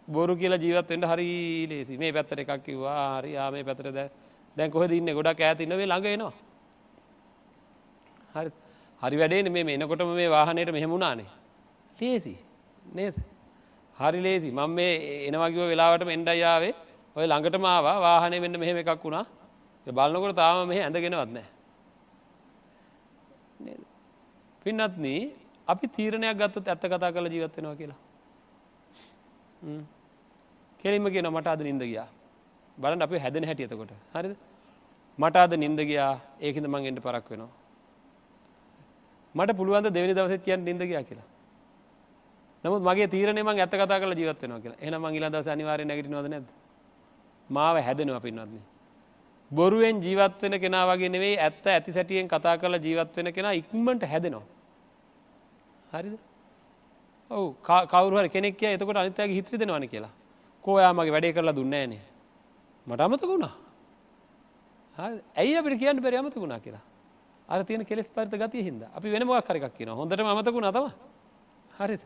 බොරු 0.09 0.37
කියලා 0.37 0.59
ජීවත්වෙන්ට 0.59 1.07
හරි 1.07 1.31
ලේසි 1.67 1.97
මේ 1.97 2.13
පැත්තර 2.13 2.41
එකක් 2.41 2.65
කිවා 2.65 3.21
හරි 3.21 3.37
ආමේ 3.37 3.65
පැතර 3.65 3.93
දැ 3.93 4.09
දැන් 4.57 4.71
කොහ 4.71 4.85
ඉන්න 4.91 5.13
ගොඩක් 5.13 5.41
ඇතිනවේ 5.43 5.87
ළඟෙනවා. 5.87 6.35
හරි 8.35 8.51
හරි 9.03 9.17
වැඩේ 9.17 9.51
මේ 9.51 9.75
එනකොටම 9.75 10.13
මේ 10.13 10.29
වාහනයට 10.29 10.73
මෙහෙමුණානේ. 10.73 11.31
ලේසි 11.99 12.35
නේද. 12.93 13.15
හරි 13.97 14.21
ලේසි 14.21 14.51
මං 14.51 14.71
මේ 14.71 14.93
එනවකිව 15.29 15.71
වෙලාවට 15.71 16.05
මෙන්ඩයියාවේ 16.05 16.75
ඔය 17.19 17.27
ළඟට 17.27 17.59
මාවා 17.59 17.99
වාහනය 18.07 18.39
වෙන්න 18.41 18.57
මෙහෙම 18.63 18.79
එකක් 18.79 19.03
වුණා. 19.05 19.27
බලන්නකොට 19.87 20.37
තාම 20.37 20.69
මෙහ 20.71 20.81
ඇඳගෙනවත් 20.85 21.31
නෑ. 21.37 21.47
පින්නත්න 24.65 25.07
අපි 25.73 25.87
තීරණයක් 25.97 26.37
ගත්තත් 26.41 26.69
ඇත්ත 26.69 26.85
කතා 26.93 27.13
කළ 27.15 27.29
ජීවත්වෙනවා 27.35 27.79
කියලා. 27.81 27.99
කෙලිම 30.81 31.11
කියෙන 31.15 31.31
මට 31.33 31.47
අද 31.47 31.63
නින්ද 31.69 31.83
ගියා. 31.83 32.09
බලන් 32.79 33.03
අපි 33.03 33.19
හැදෙන 33.19 33.45
හැටියතකොට 33.45 33.93
හරිද? 34.15 34.37
මට 35.19 35.37
අද 35.37 35.53
නින්ද 35.57 35.81
ගියා. 35.91 36.15
ඒකද 36.41 36.67
මං 36.67 36.87
එන්ට 36.87 37.03
පරක් 37.03 37.27
වෙනවා. 37.31 37.51
මට 39.35 39.59
පුළුවන්ද 39.59 39.91
දෙවනි 39.91 40.15
දවසත් 40.15 40.45
කියන්න 40.47 40.65
නින්ද 40.65 40.87
ගියා 40.87 41.03
කියලා. 41.03 41.29
නමුත් 42.65 42.83
මගේ 42.89 43.11
තීරණය 43.11 43.43
මං 43.43 43.59
ඇත්ත 43.59 43.75
කතා 43.75 43.99
කළ 43.99 44.15
ජීවත්වෙනවා 44.15 44.63
කියලා. 44.63 44.81
එන 44.87 44.95
මං 45.03 45.19
ඉලදස 45.19 45.51
අනිවාරය 45.57 45.85
නැගට 45.85 46.15
නොද 46.15 46.31
නැද 46.31 46.49
මාව 47.51 47.77
හැදෙනවා 47.87 48.21
පින්වත්න්නේ. 48.21 48.67
බොරුවෙන් 49.51 50.03
ජීවත් 50.03 50.43
වෙන 50.43 50.61
කෙනා 50.61 50.85
වගේ 50.91 51.09
නෙවෙයි 51.09 51.37
ඇත්ත 51.39 51.67
ඇති 51.67 51.93
සැටියෙන් 51.93 52.29
කතා 52.29 52.57
කල 52.59 52.75
ජීවත් 52.87 53.17
වෙන 53.17 53.33
කෙනා 53.33 53.53
ඉක්මට 53.61 54.03
හැදෙනවා. 54.13 54.47
හරිද? 55.93 56.19
ඔවු 57.31 57.47
කවරුහර 57.93 58.29
කෙනෙක් 58.29 58.63
එතකොට 58.63 58.97
අනිතයගේ 58.97 59.37
හිත්‍රි 59.39 59.59
දෙෙනවන 59.59 59.89
කියලා. 59.89 60.13
කෝයාමගේ 60.65 61.13
වැඩේ 61.13 61.33
කරලා 61.33 61.57
දුන්නෑන 61.57 61.95
මට 62.87 63.01
අමතකුණා 63.01 63.55
ඇයි 65.37 65.57
අපිට 65.59 65.79
කියන්න 65.81 66.03
පෙර 66.03 66.15
අමතකුණා 66.17 66.61
කියලා? 66.61 66.85
අර 67.49 67.65
තියෙන 67.65 67.85
කෙස් 67.87 68.11
පරිත 68.11 68.35
ගතිය 68.43 68.63
හිද 68.63 68.83
අපි 68.97 69.09
වෙන 69.13 69.27
මොක් 69.27 69.49
හරි 69.49 69.61
එකක් 69.61 69.75
කියන 69.79 69.91
හොඳට 69.91 70.21
අමතකුණ 70.21 70.73
තම 70.77 70.87
හරි 71.79 71.97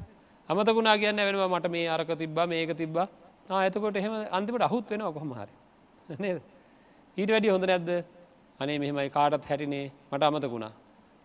අමතකුණා 0.49 0.97
කියන්න 0.99 1.17
වෙනවා 1.19 1.49
මට 1.49 1.71
මේ 1.71 1.89
අරක 1.89 2.11
තිබ්බා 2.23 2.47
මේක 2.47 2.77
තිබ්බා. 2.77 3.09
එතකොට 3.49 3.97
එහෙම 3.97 4.13
අන්තිමට 4.31 4.63
අහුත් 4.63 4.91
වෙන 4.91 5.01
කොහම 5.01 5.33
හරි. 5.33 5.53
නේද? 6.19 6.43
ඊට 7.17 7.31
වැඩි 7.31 7.49
හොඳ 7.49 7.65
නැද්ද? 7.65 7.91
අනේ 8.61 8.79
මෙහෙමයි 8.79 9.11
කාටත් 9.11 9.45
හැටිනේ. 9.45 9.91
මට 10.13 10.23
අමතකුණා 10.23 10.73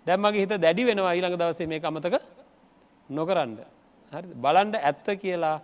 දැම්මගේ 0.07 0.41
හිත 0.41 0.53
දැඩි 0.57 0.83
වෙනවා 0.85 1.13
ඊළඟ 1.13 1.37
දවසේ 1.37 1.67
මේ 1.67 1.81
අමතක 1.81 2.15
නොකරන්න. 3.09 3.57
හරි 4.11 4.27
බලන්ඩ 4.35 4.75
ඇත්ත 4.79 5.07
කියලා 5.21 5.57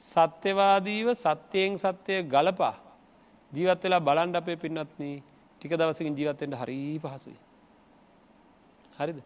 සත්‍යවාදීව 0.00 1.08
සත්‍යයෙන් 1.14 1.78
සත්‍යය 1.78 2.22
ගලපා 2.24 2.74
ජීවත් 3.52 3.84
වෙලා 3.84 4.00
බලන්ඩ 4.00 4.36
අපේ 4.36 4.56
පින්නත්න 4.56 5.02
ටික 5.60 5.72
දවසකින් 5.72 6.16
ජීවත්තෙන්ට 6.18 6.56
හරි 6.56 6.98
පහසුයි. 6.98 7.38
හරිද? 8.98 9.18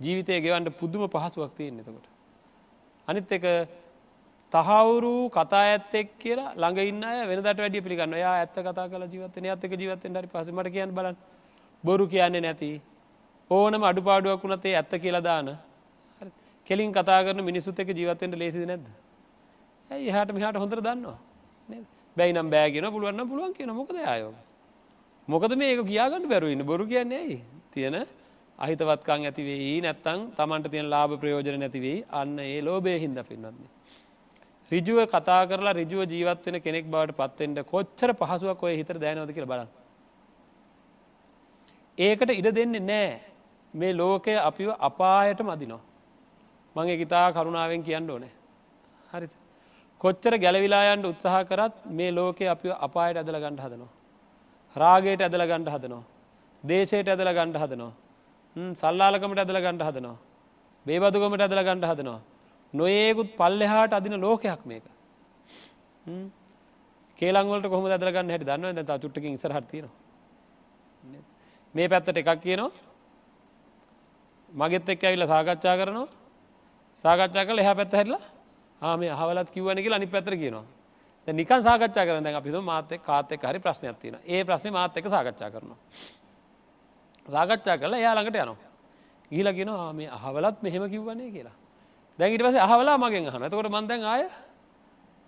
ජීවිතය 0.00 0.40
ගෙවන්ට 0.40 0.76
පුදුම 0.80 1.08
පහසුවක් 1.08 1.52
තියෙන් 1.56 1.80
එතකොට. 1.80 2.06
අනිත් 3.08 3.32
එක 3.32 3.44
තහවුරු 4.54 5.14
කතා 5.30 5.62
ඇත්තෙක් 5.66 6.08
කියලා 6.18 6.54
ළඟ 6.54 6.78
ඉන්න 6.90 7.04
වෙනදට 7.28 7.46
වැඩිය 7.58 7.82
පිළිගන්න 7.82 8.16
යා 8.16 8.34
ඇත්ත 8.38 8.56
කතා 8.60 8.86
කල 8.88 9.04
ජීවත්තන 9.06 9.46
ඇත්තක 9.46 9.72
ජීවත්තෙන් 9.74 10.16
හරි 10.16 10.28
පසමට 10.28 10.70
කියන්න 10.70 10.94
බල 10.94 11.08
බොරු 11.84 12.06
කියන්නේ 12.06 12.40
නැති. 12.40 12.70
ඕනම 13.50 13.82
අඩුපාඩුවක් 13.82 14.42
වුණතේ 14.42 14.74
ඇත්ත 14.74 14.94
කියලා 14.96 15.22
දාන. 15.22 15.58
කෙලින් 16.66 16.92
කතා 16.92 17.20
කරන 17.24 17.44
මිනිසුත් 17.44 17.78
එක 17.78 17.90
ජීවත්තෙන්ට 17.90 18.38
ලේසි 18.38 18.64
නැද්ද? 18.64 18.86
ඇයි 19.90 20.10
හට 20.10 20.30
මෙහට 20.32 20.56
හොඳර 20.56 20.80
දන්නවා? 20.80 21.18
බැයි 22.16 22.32
නම් 22.32 22.50
බෑගෙන 22.50 22.90
පුළුවන්න 22.92 23.28
පුළුවන් 23.28 23.54
කියන 23.54 23.70
මොකද 23.72 23.96
අයෝ 24.06 24.34
මොකද 25.28 25.52
මේක 25.56 25.80
කියාගන්න 25.84 26.28
බැරුවන්න 26.28 26.62
බොරු 26.64 26.86
කියන්නේ 26.86 27.18
ඇයි? 27.18 27.38
තියෙන 27.72 27.96
අහිතවත්කං 28.58 29.26
ඇතිවෙයි 29.26 29.78
නැත්තං 29.82 30.20
තමන්ට 30.32 30.70
තියෙන 30.70 30.90
ලාභ 30.90 31.14
ප්‍රයෝජන 31.18 31.58
නැතිවෙයි 31.58 32.04
අන්න 32.12 32.38
ඒ 32.40 32.60
ලෝබය 32.62 32.94
හින්ද 32.98 33.18
පින්නන්නේ. 33.24 33.73
රිජුව 34.70 34.98
කතා 35.06 35.46
කරලා 35.46 35.74
රිජුව 35.74 36.00
ජීවත් 36.06 36.46
වෙන 36.46 36.60
කෙනෙක් 36.60 36.86
බවට 36.86 37.16
පත්තෙන්ට 37.16 37.58
කොච්චර 37.66 38.10
පහසුවක් 38.14 38.62
ඔය 38.62 38.76
හිතර 38.76 38.98
දැනවද 38.98 39.32
කියල 39.34 39.46
බලන්න. 39.46 39.68
ඒකට 41.98 42.30
ඉඩ 42.30 42.48
දෙන්නේ 42.54 42.80
නෑ 42.82 43.20
මේ 43.74 43.92
ලෝකය 43.92 44.34
අපිව 44.40 44.70
අපායට 44.80 45.40
මදිනෝ. 45.42 45.80
මගේ 46.76 46.96
ගිතා 46.96 47.32
කරුණාවෙන් 47.32 47.82
කියන්න 47.82 48.10
ඕනේ. 48.10 48.32
හරි 49.12 49.28
කොච්චර 50.00 50.34
ගැලවිලායන්ට 50.38 51.06
උත්සාහ 51.06 51.44
කරත් 51.44 51.74
මේ 51.98 52.10
ලෝකය 52.10 52.48
අපි 52.48 52.68
අපායට 52.86 53.18
ඇදල 53.18 53.38
ගණඩ 53.42 53.64
හදනවා. 53.66 53.92
රාගයට 54.76 55.20
ඇදල 55.20 55.44
ගණඩ 55.50 55.74
හදනවා. 55.74 56.04
දේශයට 56.64 57.08
ඇදල 57.08 57.30
ගණඩ 57.36 57.58
හදනවා. 57.62 57.92
සල්ලාලකමට 58.80 59.38
ඇදල 59.38 59.60
ගණඩ 59.64 59.86
හදනවා. 59.88 60.16
බේබදුගමට 60.86 61.44
ඇදල 61.46 61.62
ගණඩ 61.68 61.90
හදනවා. 61.90 62.20
නොඒකුත් 62.74 63.36
පල්ලෙහාට 63.36 63.92
අදින 63.92 64.20
ලෝකයක් 64.20 64.64
මේක. 64.66 64.84
කේලංවලට 67.18 67.68
කොහම 67.68 67.86
දරගන්න 67.86 68.30
හැට 68.30 68.46
දන්න 68.46 68.84
ත 68.84 69.00
චුට්ටකින් 69.02 69.34
ඉසරහත්තින. 69.34 69.88
මේ 71.74 71.88
පැත්තට 71.88 72.16
එකක් 72.16 72.40
කියනවා. 72.40 72.70
මගෙත් 74.52 74.88
එක් 74.88 75.04
ඇවිල්ල 75.04 75.26
සාකච්ඡා 75.26 75.76
කරනවා. 75.76 76.08
සාකච්ඡා 76.98 77.46
කල 77.46 77.58
එහ 77.58 77.74
පැත්ත 77.74 77.92
හැරලා 77.92 78.22
ආම 78.82 79.00
හවලත් 79.00 79.50
කිවන 79.50 79.78
කියලා 79.78 79.96
අනි 79.96 80.06
පැතර 80.06 80.36
කියනවා. 80.36 80.66
නිකන් 81.28 81.62
සාකච්ඡා 81.62 82.06
කරන 82.06 82.24
දැන් 82.24 82.36
අපිතු 82.36 82.62
මාතය 82.62 82.98
කාතෙක් 82.98 83.42
හරි 83.42 83.58
ප්‍රශ්නයක් 83.58 83.98
තියෙන 83.98 84.18
ඒ 84.26 84.44
ප්‍රශ්න 84.44 84.72
මාතක 84.72 85.06
සාකච්ඡා 85.08 85.50
කරනවා. 85.50 85.78
සාකච්ඡා 87.28 87.78
කරලා 87.78 87.98
එයා 87.98 88.14
ළඟට 88.14 88.36
යනවා. 88.36 88.70
ගීලගෙන 89.30 89.70
මේ 89.94 90.08
අහවලත් 90.08 90.62
මෙහෙම 90.62 90.90
කිව්වන්නේ 90.90 91.30
කියලා. 91.30 91.56
දැඟට 92.18 92.42
පස 92.42 92.56
අහවලා 92.58 92.96
මගෙන් 92.96 93.26
හම 93.26 93.42
ඇතකොට 93.42 93.68
මන්දැන් 93.68 94.02
ආය? 94.04 94.24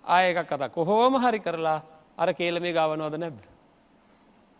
ආයකක් 0.03 0.39
කතා 0.45 0.69
කොහෝම 0.69 1.15
හරි 1.17 1.39
කරලා 1.39 1.79
අර 2.17 2.29
කේල 2.33 2.59
මේ 2.59 2.73
ගාවනවද 2.73 3.15
නැද්ද? 3.15 3.39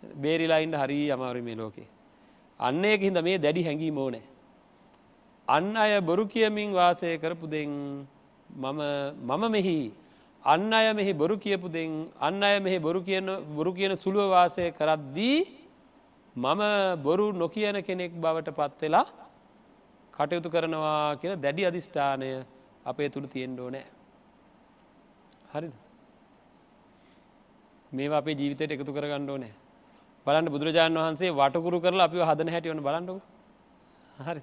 බේරිලායින්ට 0.04 0.76
හරී 0.76 1.12
අමාරු 1.12 1.44
මේ 1.44 1.56
ලෝකේ. 1.56 1.88
අන්න 2.60 2.84
ඒක 2.86 3.02
හිද 3.02 3.22
මේ 3.22 3.38
දැඩි 3.38 3.64
හැඟීම 3.64 3.98
ඕනෑ. 3.98 4.26
අන්න 5.48 5.76
අය 5.76 6.02
බොරු 6.02 6.26
කියමින් 6.26 6.74
වාසය 6.74 7.18
කරපු 7.18 7.48
දෙෙන් 7.48 7.72
මම 8.50 8.82
මම 9.24 9.44
මෙහි 9.50 9.80
අන්න 10.44 10.74
අය 10.74 10.94
මෙහි 10.94 11.14
බොරු 11.14 11.38
කියපු 11.38 11.68
දෙෙන් 11.70 12.12
අන්න 12.20 12.44
අය 12.44 12.60
මෙහි 12.60 12.80
බොරු 12.80 13.02
කියන 13.02 13.26
බොරු 13.56 13.72
කියන 13.72 13.96
සුළුව 13.96 14.30
වාසය 14.30 14.66
කරද්දී 14.72 15.40
මම 16.36 16.62
බොරු 17.02 17.32
නොකියන 17.34 17.80
කෙනෙක් 17.82 18.12
බවට 18.16 18.52
පත්වෙලා 18.52 19.08
කටයුතු 20.18 20.50
කරනවා 20.50 21.18
කියන 21.22 21.42
දැඩි 21.44 21.68
අධිෂ්ඨානය 21.70 22.30
අපේ 22.86 23.10
තුළ 23.10 23.28
තියෙන්ඩෝ 23.34 23.70
නෑ 23.70 23.86
හරිද? 25.54 25.74
මේ 27.92 28.10
අපේ 28.20 28.36
ජීවිතයට 28.40 28.72
එකතු 28.72 28.92
කර 28.94 29.06
ගණ්ඩෝ 29.12 29.38
නෑ 29.38 29.54
බලන්න 30.26 30.54
බුදුරජාණන් 30.54 31.00
වහන්සේ 31.00 31.32
වටකුරු 31.32 31.78
කරලා 31.84 32.08
අපි 32.10 32.24
හදන 32.30 32.50
හැටිවන 32.54 32.82
බලන්නඩ 32.86 33.12
හරි 34.28 34.42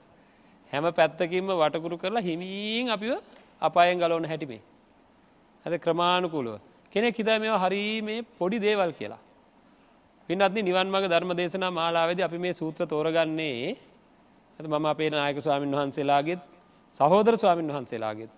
හැම 0.73 0.87
පැත්තකින්ම 0.99 1.51
වටකුරු 1.55 1.97
කරලා 1.99 2.27
හිමීන් 2.29 2.89
අපිව 2.95 3.13
අපායෙන් 3.63 3.99
ගලවන 3.99 4.31
හැටිමේ 4.31 4.63
ඇද 5.67 5.75
ක්‍රමාණුකුළුව 5.85 6.61
කෙනෙක් 6.93 7.17
හිත 7.19 7.31
මේ 7.43 7.59
හරි 7.63 7.83
මේ 8.03 8.23
පොඩි 8.39 8.59
දේවල් 8.59 8.93
කියලා. 8.93 9.23
පින්නත්න 10.29 10.61
නිවන් 10.69 10.89
මග 10.89 11.05
ධර්ම 11.13 11.33
දේශනා 11.41 11.71
මාලාවෙද 11.71 12.21
අපි 12.21 12.39
මේ 12.39 12.55
සූත්‍ර 12.61 12.83
තෝරගන්නේ 12.87 13.77
ඇත 14.59 14.67
මම 14.67 14.87
අපේ 14.87 15.11
නායක 15.11 15.39
ස්වාමීන් 15.39 15.73
වහන්සේලාගෙත් 15.73 16.41
සහෝදර 16.97 17.35
ස්වාමීන් 17.37 17.71
වහන්සේලාගෙත් 17.71 18.31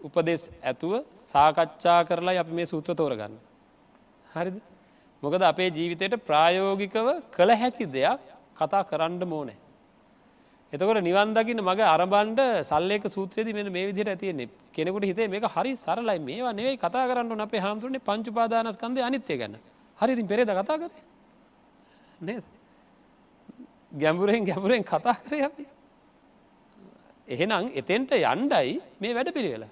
උපදෙස් 0.00 0.42
ඇතුව 0.62 0.92
සාකච්ඡා 1.24 2.00
කරලා 2.04 2.38
අපි 2.38 2.52
මේ 2.52 2.66
සූත්‍ර 2.66 2.92
තෝරගන්න. 2.92 3.34
හරිද? 4.26 4.56
මොකද 5.22 5.42
අපේ 5.42 5.68
ජීවිතයට 5.70 6.14
ප්‍රායෝගිකව 6.26 7.06
කළ 7.36 7.50
හැකි 7.54 7.86
දෙයක් 7.88 8.20
කතා 8.56 8.82
කරන්න 8.84 9.22
මෝනෑ 9.26 9.58
එතකොට 10.72 11.00
නිවන් 11.00 11.30
දකින්න 11.32 11.60
මග 11.62 11.80
අරබන්ඩ 11.86 12.40
සල්ලේක 12.62 13.04
සූත්‍රයද 13.06 13.48
මෙ 13.54 13.62
මේ 13.68 13.86
විදිහට 13.86 14.08
ඇතියන්නේ 14.08 14.48
කෙනෙකුට 14.72 15.04
හිතේ 15.04 15.28
මේ 15.28 15.40
හරි 15.46 15.72
සරලයි. 15.76 16.18
මේවා 16.20 16.52
නෙවෙයි 16.52 16.76
කතා 16.76 17.06
කරන්න 17.06 17.40
අපේ 17.40 17.60
හාමුදුරනේ 17.60 18.00
පංචුපාදානස්කන්ද 18.00 18.98
අනිත්‍යය 19.00 19.38
ගන්න 19.38 19.54
හරිතින් 19.98 20.26
පෙරේද 20.26 20.50
කතා 20.50 20.78
කර? 20.78 20.90
නේද? 22.20 22.42
ගැඹුරෙන් 24.02 24.44
ගැඹුරෙන් 24.44 24.84
කතා 24.84 25.16
කරය 25.24 25.40
අපි. 25.48 25.64
එහෙනම් 27.28 27.70
එතෙන්ට 27.80 28.12
යන්ඩයි 28.12 28.80
මේ 29.00 29.14
වැඩ 29.14 29.30
පිළිවෙල 29.36 29.64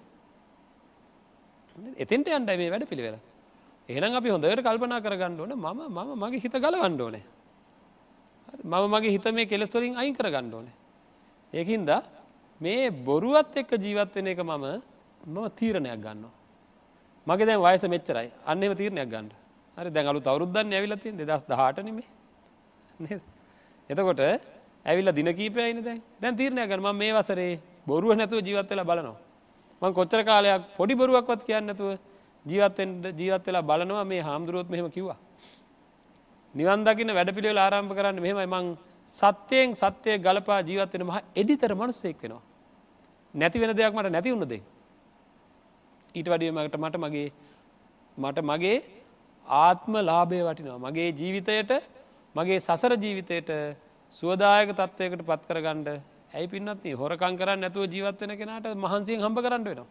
එතෙන්ට 1.98 2.28
යන්ඩයි 2.28 2.56
මේ 2.56 2.72
වැඩ 2.74 2.88
පිළිවෙල 2.88 3.16
එහෙනම් 3.88 4.14
අපි 4.14 4.28
හොඳට 4.34 4.62
කල්පනා 4.66 5.00
කරගන්න 5.00 5.40
ඕන 5.40 5.52
මම 5.56 5.80
මම 5.88 6.10
මගේ 6.22 6.42
හිත 6.44 6.54
ගලවන්න 6.54 7.00
ඕනේ. 7.00 7.24
මම 8.64 8.84
මගේ 8.94 9.10
හිත 9.10 9.26
මේ 9.32 9.46
කෙලෙස්වලින් 9.46 9.96
අයින් 9.96 10.14
කරගන්න 10.14 10.54
ඕනේ. 10.54 10.74
ඒකින්ද 11.52 11.90
මේ 12.60 12.90
බොරුවත් 12.90 13.56
එක්ක 13.56 13.72
ජීවත් 13.84 14.14
වෙන 14.16 14.26
එක 14.26 14.40
මම 14.40 14.64
මම 15.26 15.38
තීරණයක් 15.58 16.00
ගන්න. 16.04 16.24
මගේ 17.26 17.46
දැන් 17.46 17.60
වයස 17.60 17.84
මෙච්චරයි. 17.94 18.28
අන්නම 18.46 18.74
තීරණයක් 18.80 19.08
ගන්න. 19.12 19.28
හරි 19.76 19.90
දැන් 19.90 20.06
අලු 20.06 20.20
තවරුද්දන්න 20.20 20.72
ඇවිලතින් 20.72 21.16
දෙදස් 21.18 21.44
දහටනීමේ 21.50 22.08
එතකොට 23.92 24.22
ඇවිල්ල 24.86 25.12
දින 25.12 25.28
කීපයයින 25.32 25.82
දැන් 25.82 26.00
දැන් 26.20 26.36
තීරණය 26.36 26.66
ගන්න 26.66 26.82
ම 26.84 26.96
මේ 26.96 27.12
වසරේ 27.12 27.60
බොරුව 27.86 28.16
නැතුව 28.16 28.40
ජීවත් 28.40 28.70
වෙලා 28.70 28.84
බලනවා. 28.84 29.18
මං 29.82 29.92
කොච්චර 29.92 30.20
කාලයක් 30.22 30.62
පොඩි 30.76 30.94
බොරුවක්වත් 30.94 31.42
කියන්න 31.44 31.66
නැතුව 31.66 31.98
ජීවත්තෙන්ට 32.46 33.04
ජීවත් 33.14 33.46
වෙලා 33.46 33.62
බලනවා 33.62 34.04
මේ 34.04 34.20
හාමුදුරුවොත් 34.20 34.68
මෙහෙම 34.68 34.88
කිව්වා. 34.90 35.18
නිවන් 36.54 36.80
දකින්න 36.84 37.14
වැඩ 37.14 37.34
පිළිවෙල 37.36 37.58
ආරම්භ 37.58 37.94
කරන්න 37.96 38.18
මෙහෙමයි 38.20 38.48
මං 38.48 38.66
සත්‍යයෙන් 39.08 39.74
සත්‍යය 39.74 40.16
ගලපා 40.18 40.60
ජීවත්වෙන 40.62 41.04
මහ 41.06 41.18
එඩිතර 41.34 41.72
මනුස්සෙක් 41.74 42.18
වෙනවා. 42.22 42.42
නැති 43.34 43.60
වෙන 43.60 43.76
දෙයක් 43.76 43.94
මට 43.94 44.10
නැති 44.10 44.32
වුණදේ. 44.32 44.62
ඊට 46.14 46.28
වඩියමට 46.28 46.76
මට 46.76 46.96
මගේ 46.96 47.28
මට 48.16 48.38
මගේ 48.42 48.76
ආත්ම 49.46 49.92
ලාභය 50.00 50.40
වටිනවා. 50.40 50.78
මගේ 50.80 51.08
ජීවිතයට 51.12 51.72
මගේ 52.34 52.58
සසර 52.60 52.92
ජීවිතයට 52.96 53.50
සුවදායක 54.14 54.70
තත්ත්වයකට 54.72 55.24
පත් 55.28 55.42
කරගණ්ඩ 55.48 55.88
ඇයි 56.32 56.48
පින්නත්න 56.48 56.84
හොරකං 56.94 57.36
කරන්න 57.36 57.60
නැතුව 57.60 57.84
ජීවත්වෙන 57.86 58.36
කෙනට 58.36 58.66
මහන්සියෙන් 58.76 59.24
හම්බ 59.24 59.38
කරන්න 59.38 59.64
වෙනවා. 59.64 59.88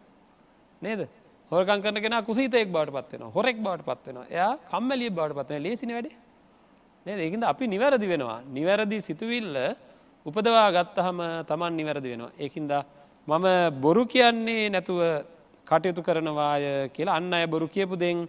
නේද? 0.82 1.00
හොරකං 1.50 1.82
කරන 1.84 1.98
කෙන 2.00 2.16
කුසිතෙක් 2.24 2.68
බවට 2.68 2.92
පත්වෙන 2.96 3.32
හොරෙක් 3.36 3.58
බවට 3.58 3.86
පත්වෙන 3.88 4.18
එයා 4.28 4.52
කම්මලිය 4.70 5.10
බවට 5.10 5.38
පත්වන 5.38 5.62
ලේසින 5.62 5.90
වැඩේ. 5.90 6.16
ඒකද 7.06 7.44
අපි 7.44 7.66
නිවැරදි 7.66 8.06
වෙනවා. 8.08 8.40
නිවැරදි 8.48 8.98
සිතුවිල්ල 9.00 9.56
උපදවා 10.26 10.68
ගත්තහම 10.70 11.18
තමන් 11.48 11.72
නිවැරදි 11.76 12.08
වෙනවා. 12.12 12.32
ඒකින්ද 12.38 12.72
මම 13.28 13.46
බොරු 13.80 14.06
කියන්නේ 14.06 14.70
නැතුව 14.70 15.00
කටයුතු 15.66 16.02
කරනවාය 16.02 16.90
කියලා 16.94 17.16
අන්න 17.16 17.32
අය 17.32 17.46
බොරු 17.46 17.66
කියපු 17.68 17.96
දෙෙන් 17.96 18.28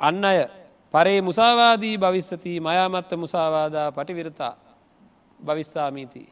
අන්න 0.00 0.24
අය 0.24 0.38
පරේ 0.94 1.20
මුසාවාදී 1.20 1.98
භවිස්සති 1.98 2.60
මයාමත්ත 2.60 3.10
මුසාවාදා 3.14 3.92
පටිවිරතා 3.92 4.54
භවිස්සාමීති. 5.40 6.22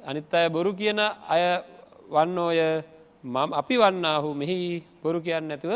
අනිත් 0.00 0.34
අය 0.34 0.48
බොරු 0.48 0.72
කියන 0.72 0.98
අය 1.28 1.42
වන්න 2.08 2.38
ඔය 2.40 2.58
මම 3.24 3.52
අපි 3.52 3.76
වන්නාහු 3.76 4.28
මෙහි 4.34 4.56
බොරු 5.02 5.20
කියන්න 5.20 5.48
නැතුව 5.48 5.72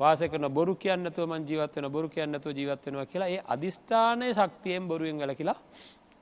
වාසය 0.00 0.28
කරන 0.28 0.46
බොරු 0.48 0.74
කියන්නතුව 0.74 1.24
මන් 1.26 1.46
ජීවත් 1.46 1.76
වෙන 1.76 1.88
බොරු 1.88 2.08
කියන්නතුව 2.08 2.50
ජීවත් 2.50 2.86
වෙනවා 2.86 3.06
කියලා 3.06 3.28
ඒ 3.28 3.40
අධිෂ්ඨානය 3.46 4.26
ශක්තියෙන් 4.32 4.88
බොරුවෙන් 4.88 5.18
වැල 5.18 5.34
කියලා 5.34 5.58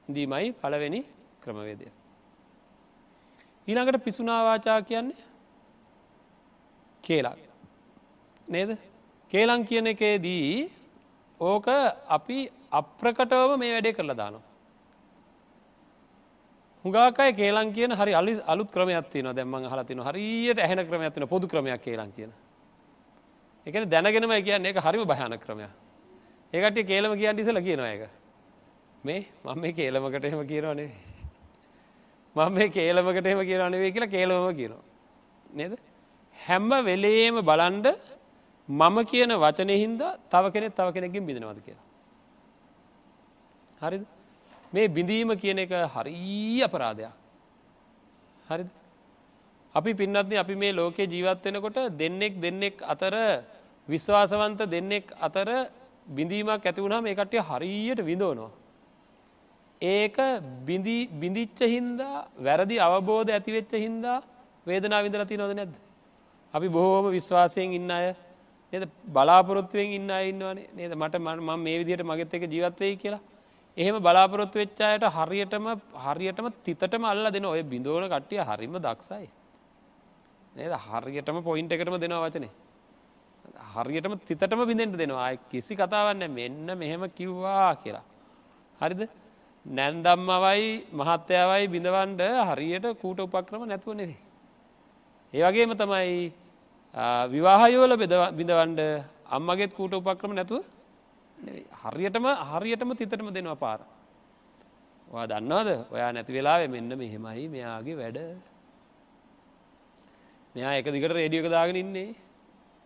දීමයි 0.08 0.52
පළවෙනි 0.52 1.00
ක්‍රමවේදය. 1.40 1.86
ඊළඟට 3.68 4.04
පිසුනාවාචා 4.04 4.80
කියන්නේ 4.82 5.24
කියලා. 7.04 7.36
නේද? 8.48 8.70
කේලං 9.32 9.64
කියන 9.64 9.86
එකේදී 9.86 10.70
ඕක 11.42 11.66
අපි 12.08 12.38
අප්‍රකටවම 12.72 13.58
මේ 13.58 13.72
වැඩේ 13.74 13.92
කරලා 13.92 14.16
දානවා. 14.16 14.44
හුඟාකයි 16.84 17.32
කේලං 17.40 17.72
කියන 17.72 17.92
හරි 17.92 18.12
අලි 18.14 18.32
අලුත් 18.46 18.70
ක්‍රමයක් 18.70 19.06
තියෙනවා 19.10 19.36
දැන් 19.36 19.48
මම 19.48 19.66
අහලා 19.68 19.84
තිනවා 19.84 20.08
හරියට 20.10 20.58
ඇහෙන 20.58 20.80
ක්‍රමයක් 20.88 21.12
තියෙනවා 21.14 21.32
පොදු 21.34 21.46
ක්‍රමයක් 21.48 21.82
කේලං 21.82 22.12
කියන. 22.16 22.32
ඒ 23.66 23.70
කියන්නේ 23.72 23.92
දැනගෙනම 23.94 24.34
කියන්නේ 24.44 24.70
ඒක 24.70 24.84
හරිම 24.86 25.02
භයානක 25.06 25.42
ක්‍රමයක්. 25.44 25.70
ඒ 26.52 26.60
කට්ටිය 26.62 26.84
කේලම 26.84 27.12
කියන්නේ 27.18 27.42
ඉතලා 27.44 27.66
කියනවා 27.68 27.92
ඒක. 27.94 28.02
මේ 29.04 29.20
මම 29.44 29.60
මේ 29.60 29.72
කේලමකට 29.72 30.24
එහෙම 30.24 30.46
කියනවා 30.46 30.74
නෙවෙයි. 30.74 30.94
මම 32.36 32.52
මේ 32.52 32.68
කේලමකට 32.70 33.26
එහෙම 33.26 33.40
කියනවා 33.48 33.70
නෙවෙයි 33.70 33.92
කියලා 33.92 34.14
කේලමම 34.14 34.56
කියනවා. 34.60 34.82
නේද? 35.52 35.72
හැම 36.36 36.70
වෙලේම 36.88 37.36
බලන්ඩ 37.42 37.86
මම 38.68 38.96
කියන 39.04 39.30
වචනය 39.34 39.74
හින්දා 39.76 40.18
තව 40.30 40.44
කෙනෙක් 40.52 40.74
තව 40.74 40.88
කෙනෙකින් 40.92 41.26
බිඳනවද 41.26 41.58
කියලා. 41.60 41.86
හරිද 43.80 44.04
මේ 44.72 44.88
බිඳීම 44.88 45.30
කියන 45.36 45.58
එක 45.58 45.72
හරී 45.94 46.62
අපරාධයක්. 46.62 47.12
හරිද 48.48 48.68
අපි 49.74 49.94
පින්නත්න 49.94 50.36
අපි 50.36 50.54
මේ 50.54 50.72
ලෝකයේ 50.72 51.06
ජීවත් 51.06 51.44
වෙනකොට 51.44 51.78
දෙන්නෙක් 51.92 52.40
දෙන්නෙක් 52.40 52.74
අතර 52.84 53.14
විශ්වාසවන්ත 53.88 54.60
දෙන්නෙක් 54.66 55.12
අතර 55.18 55.48
බිඳීමක් 56.06 56.62
ඇතිවුණා 56.62 57.02
මේ 57.02 57.14
කට්ටිය 57.14 57.42
හරියට 57.42 58.00
විඳෝනවා. 58.00 58.50
ඒක 59.80 60.16
බිඳිච්ච 61.12 61.60
හින්දා 61.66 62.26
වැරදි 62.38 62.76
අවබෝධ 62.78 63.30
ඇතිවෙච්ච 63.30 63.72
හින්දා 63.76 64.22
වේදනා 64.66 65.02
විඳලති 65.02 65.36
නොද 65.36 65.52
නැද්ද. 65.52 65.74
අපි 66.54 66.68
බොහෝම 66.68 67.10
විශ්වාසයෙන් 67.10 67.72
ඉන්න 67.72 67.90
අය 67.90 68.14
නද? 68.72 68.88
බලාපොරොත්තුවෙන් 69.06 69.92
ඉන්න 69.92 70.10
ඉන්නවනේ. 70.22 70.68
නේද? 70.74 70.94
මට 70.94 71.20
මම 71.20 71.50
මේ 71.58 71.78
විදිහට 71.78 72.04
මගෙත් 72.04 72.34
එක 72.34 72.44
ජීවත්වයි 72.46 72.96
කියලා. 72.96 73.20
එහෙම 73.76 73.96
බලාපොරොත්තු 73.98 74.58
වෙච්චායට 74.58 75.04
හරියටම 75.10 75.66
හරියටම 76.06 76.48
තිතටම 76.64 77.04
අල්ල 77.04 77.30
දෙන 77.30 77.44
ඔය 77.44 77.62
බිඳෝන 77.64 78.08
කට්ටිය 78.08 78.42
හරිම 78.42 78.74
දක්සයි 78.78 79.28
නේද? 80.54 80.72
හරියටම 80.86 81.42
පොයින්ට 81.42 81.72
එකටම 81.72 81.98
දෙනවා 81.98 82.26
වචනේ. 82.26 82.52
හරියටම 83.74 84.14
තිතටම 84.20 84.60
බිඳෙන්ට 84.66 84.96
දෙනවා. 84.96 85.26
අය 85.26 85.36
කිසි 85.50 85.76
කතාවන්න 85.76 86.30
මෙන්න 86.30 86.78
මෙහෙම 86.78 87.04
කිව්වා 87.10 87.74
කියලා. 87.76 88.06
හරිද? 88.80 89.02
නැන්දම්මවයි 89.66 90.68
මහත්තයාවයි 90.92 91.66
බිඳවන්ඩ 91.68 92.22
හරියට 92.48 92.86
කූට 93.00 93.20
උපක්‍රම 93.20 93.62
නැතුව 93.64 93.94
නෙවේ 93.94 94.20
ඒවගේම 95.34 95.74
තමයි 95.74 96.32
විවාහයෝල 96.94 97.96
බිඳවන්ඩ 97.96 98.80
අම්මගෙත් 99.30 99.72
කූට 99.74 99.94
උපක්‍රම 99.94 100.34
නැතුව 100.34 100.64
හරියටම 101.84 102.26
හරියටම 102.52 102.90
තිතටම 102.92 103.32
දෙනවා 103.32 103.56
පාර. 103.56 103.80
ඔයා 105.08 105.26
දන්නවද 105.26 105.70
ඔයා 105.90 106.12
නැති 106.12 106.32
වෙලාව 106.32 106.68
මෙන්න 106.68 106.92
මෙහෙමයි 106.98 107.48
මෙයාගේ 107.48 107.96
වැඩ. 107.96 108.18
මෙයා 110.54 110.76
එක 110.78 110.86
දිකට 110.86 111.12
රේඩියක 111.12 111.48
දාගෙන 111.48 111.76
ඉන්නේ 111.76 112.14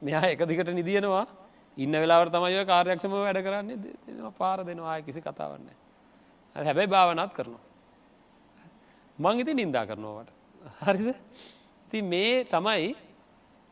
මෙයා 0.03 0.31
එක 0.31 0.47
දිකට 0.47 0.71
නිදියනවා 0.71 1.27
ඉන්න 1.77 1.93
වෙලාවට 1.93 2.33
තමයි 2.33 2.65
කාර්යක්ෂම 2.65 3.11
වැඩ 3.11 3.43
කරන්නේ 3.43 3.77
දෙනවා 4.07 4.31
පාර 4.39 4.59
දෙනවා 4.65 5.03
කිසි 5.03 5.21
කතාවන්න. 5.21 5.67
හැබැයි 6.57 6.93
භාවනත් 6.95 7.33
කරනවා. 7.35 7.65
මං 9.19 9.41
ඉති 9.43 9.53
නින්දා 9.55 9.85
කරනවාට. 9.85 10.31
හරිද? 10.87 11.11
ති 11.91 12.03
මේ 12.03 12.45
තමයි 12.45 12.95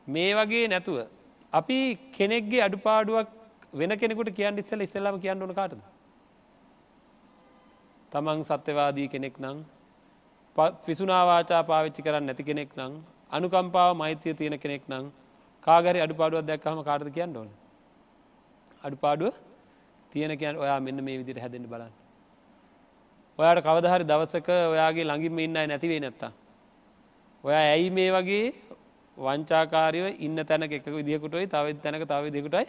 මේ 0.06 0.34
වගේ 0.34 0.66
නැතුව 0.68 0.98
අපි 1.52 1.78
කෙනෙක්ගේ 2.12 2.62
අඩුපාඩුවක් 2.62 3.28
වෙන 3.72 3.92
කෙනෙකුට 3.92 4.30
කියන්න 4.30 4.58
ඉස්සල 4.58 4.80
ඉස්සල්ලාම 4.80 5.20
කියන්න 5.20 5.42
ඕන 5.42 5.54
කාටද? 5.54 5.80
තමන් 8.12 8.44
සත්‍යවාදී 8.44 9.08
කෙනෙක් 9.08 9.36
නං 9.38 9.64
පිසුනාවාචා 10.86 11.62
පාවිච්චි 11.62 12.02
කරන්න 12.02 12.26
නැති 12.26 12.44
කෙනෙක් 12.44 12.70
නං 12.76 12.92
අනුකම්පාව 13.30 13.96
මෛත්‍යය 13.96 14.34
තියෙන 14.34 14.58
කෙනෙක් 14.58 14.84
නං 14.88 15.10
කාගරි 15.62 15.98
අඩුපාඩුවක් 16.00 16.44
දැක්කහම 16.44 16.80
කාටද 16.82 17.10
කියන්න 17.10 17.36
ඕන? 17.36 17.50
අඩුපාඩුව 18.84 19.34
තියෙන 20.12 20.38
කියන් 20.38 20.56
ඔයා 20.56 20.80
මෙන්න 20.80 21.04
මේ 21.04 21.18
විදිට 21.18 21.40
හැදෙන්න්න 21.40 21.68
බලන්න. 21.68 21.92
ඔයාට 23.38 23.64
කවදහරි 23.64 24.04
දවසක 24.04 24.48
ඔයාගේ 24.70 25.04
ළඟින්ම 25.04 25.38
ඉන්නයි 25.38 25.66
නැතිවේ 25.66 26.00
නැත්තා 26.00 26.32
ඔයා 27.44 27.64
ඇයි 27.66 27.90
මේ 27.90 28.10
වගේ 28.12 28.46
වංචාකාරයව 29.16 30.06
ඉන්න 30.18 30.36
තැනක 30.44 30.72
එක 30.72 30.86
විදිහකුටයි 30.88 31.46
තවත් 31.46 31.82
තැනක 31.82 32.04
තව 32.04 32.30
දෙකුටයි 32.30 32.66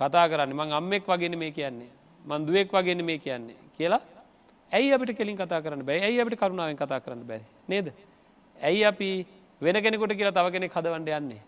කතා 0.00 0.28
කරන්න. 0.28 0.52
මං 0.52 0.72
අම්මෙක් 0.72 1.04
වගෙන 1.04 1.38
මේ 1.38 1.50
කියන්නේ. 1.50 1.90
මන්දුවෙක් 2.24 2.72
වගෙන 2.72 3.04
මේ 3.04 3.18
කියන්නේ 3.18 3.56
කියලා 3.76 4.00
ඇයි 4.72 4.92
අපිට 4.92 5.16
කෙලින් 5.16 5.36
කතා 5.36 5.62
කරන්න 5.62 5.84
බැයි 5.84 6.02
ඇයි 6.02 6.20
අපිට 6.20 6.38
කරුණාවෙන් 6.38 6.76
කතා 6.76 7.00
කරන්න 7.00 7.24
බැරි? 7.24 7.44
නේද? 7.68 7.92
ඇයි 8.58 8.84
අපි 8.84 9.26
වෙන 9.60 9.76
කෙනෙකුට 9.82 10.12
කියලා 10.12 10.32
තව 10.32 10.52
කෙනෙක් 10.52 10.72
හදවන්ඩ 10.72 11.08
යන්නේ? 11.10 11.42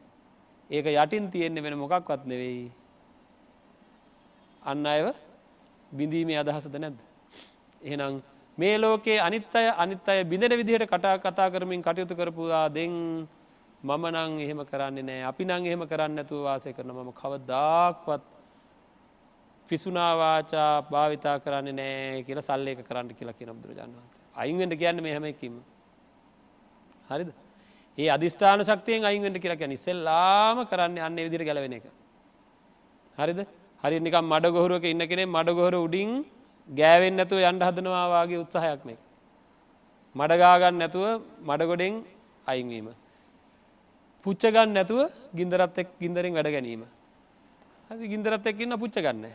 ඒක 0.70 0.86
යටින් 0.86 1.30
තියෙන්නේ 1.30 1.62
වෙන 1.62 1.78
මොකක්වත් 1.78 2.26
නෙවෙයි. 2.26 2.70
අන්න 4.62 4.86
අයව 4.86 5.12
බිඳීමේ 5.92 6.38
අදහසද 6.38 6.74
නැද්ද? 6.76 6.98
එහෙනම් 7.82 8.22
මේ 8.58 8.78
ලෝකයේ 8.78 9.20
අනිත් 9.20 9.54
අය 9.54 9.68
අනිත් 9.76 10.08
අය 10.08 10.24
බිඳෙන 10.24 10.56
විදිහට 10.56 10.86
කටා 10.86 11.18
කතා 11.18 11.50
කරමින් 11.50 11.82
කටයුතු 11.82 12.14
කරපුවා 12.14 12.68
දෙන් 12.68 13.26
මම 13.86 14.04
නං 14.08 14.40
එහෙම 14.40 14.60
කරන්නේ 14.64 15.02
නෑ. 15.02 15.22
අපි 15.30 15.44
නං 15.44 15.66
එහෙම 15.66 15.82
කරන්න 15.90 16.18
ඇතුව 16.18 16.40
වාසය 16.46 16.72
කරන 16.72 16.90
මම 16.92 17.10
කවදදාක්වත් 17.12 18.24
පිසුනාවාචා 19.70 20.70
භාවිතා 20.92 21.36
කරන්න 21.38 21.78
නෑ 21.80 22.22
කියල 22.26 22.40
සල්ලේක 22.40 22.80
කරන්න 22.88 23.14
කියලා 23.18 23.36
කියෙන 23.38 23.56
බුදුරජාන් 23.56 23.92
වන්ස 23.92 24.16
අයින්ෙන්ට 24.36 24.74
කියන්න 24.82 25.02
මේ 25.02 25.14
හැමකිම 25.16 25.54
හරිද? 27.10 27.30
ඒ 27.98 28.08
අධිස්ථාන 28.16 28.60
ශක්තියෙන් 28.62 29.08
අයින්ෙන්ට 29.10 29.38
කියලා 29.38 29.60
කියන 29.62 29.76
ඉස්සෙල්ලාම 29.78 30.66
කරන්න 30.66 30.98
අන්න 31.00 31.16
විදිර 31.18 31.44
ගැලවෙන 31.48 31.78
එක. 31.78 31.86
හරිද? 33.18 33.40
හරි 33.84 33.96
නිකම් 34.00 34.24
මඩ 34.26 34.54
ගොහරුවක 34.56 34.84
ඉන්න 34.92 35.02
කෙනෙ 35.10 35.24
මඩ 35.26 35.58
ගොහර 35.58 35.74
උඩින් 35.78 36.12
ගෑවෙන් 36.68 37.16
නැතුව 37.18 37.40
යන්ඩ 37.44 37.66
හදනවාගේ 37.68 38.42
උත්සාහයක් 38.44 38.84
මේ. 38.84 38.98
මඩගාගන්න 40.14 40.78
නැතුව 40.82 41.06
මඩගොඩෙන් 41.48 41.94
අයින්වීම. 42.46 42.88
පුච්චගන්න 44.26 44.70
නැතුව 44.74 45.00
ගින්දරත් 45.34 45.78
එක් 45.78 45.88
ගින්දරින් 46.00 46.34
වැඩ 46.34 46.50
ගැනීම. 46.50 46.82
හරි 47.90 48.08
ගින්දරත් 48.08 48.46
එක් 48.46 48.60
ඉන්න 48.60 48.74
පුච්ච 48.76 48.98
ගන්න. 48.98 49.26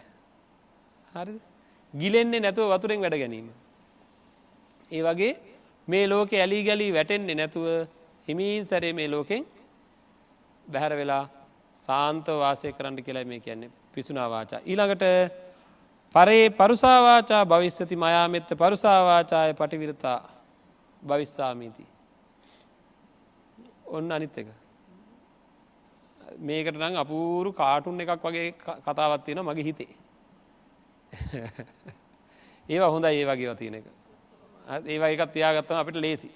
හරි 1.13 1.35
ගිලෙන්නේ 1.93 2.41
නැතුව 2.41 2.71
වතුරෙන් 2.73 2.99
වැඩ 2.99 3.15
ගැනීම. 3.15 3.47
ඒ 4.91 5.01
වගේ 5.01 5.33
මේ 5.87 6.05
ලෝකෙ 6.07 6.35
ඇලි 6.37 6.63
ගැලී 6.63 6.91
වැටෙන්නේ 6.93 7.35
නැතුව 7.35 7.67
හිමීන් 8.27 8.65
සැරේ 8.65 8.93
මේ 8.93 9.07
ලෝකෙන් 9.07 9.45
බැහැර 10.65 10.93
වෙලා 10.97 11.23
සාන්ත 11.75 12.27
වාසය 12.35 12.71
කරන්න 12.71 13.03
කියලා 13.03 13.25
මේ 13.25 13.39
කියන්නේ 13.39 13.71
පිසුනාවාචා. 13.93 14.61
ඊළඟට 14.65 15.03
පරේ 16.15 16.49
පරුසාවාචා 16.51 17.43
භවිස්සති 17.45 17.95
මයාමෙත්ත 17.97 18.49
පරුසාවාචාය 18.53 19.53
පටිවිරතා 19.53 20.19
භවිස්සාමීති. 21.01 21.85
ඔන්න 23.87 24.11
අනිත් 24.11 24.37
එක. 24.37 24.60
මේකට 26.39 26.75
නම් 26.75 26.95
අපූරු 26.97 27.53
කාටුන් 27.53 27.99
එකක් 27.99 28.23
වගේ 28.23 28.51
කතාවත් 28.81 29.23
තියෙන 29.23 29.41
මගේ 29.41 29.63
හිතේ. 29.63 29.93
ඒවා 32.69 32.89
හොඳ 32.89 33.05
ඒ 33.05 33.25
වගේ 33.25 33.55
තියන 33.55 33.75
එක. 33.75 33.85
ඒවා 34.85 35.09
එකත් 35.09 35.33
තියාගත්තම 35.33 35.75
අපිට 35.75 35.95
ලේසි. 35.97 36.31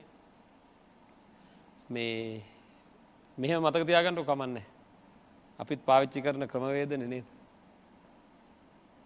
මේ 1.89 2.41
මෙහෙම 3.37 3.61
මතක 3.61 3.85
තියාගන්නට 3.85 4.25
කමන්න. 4.25 4.59
අපිත් 5.59 5.85
පාවිච්චි 5.85 6.21
කරන 6.21 6.47
ක්‍රමවේද 6.47 6.97
නේද. 6.99 7.25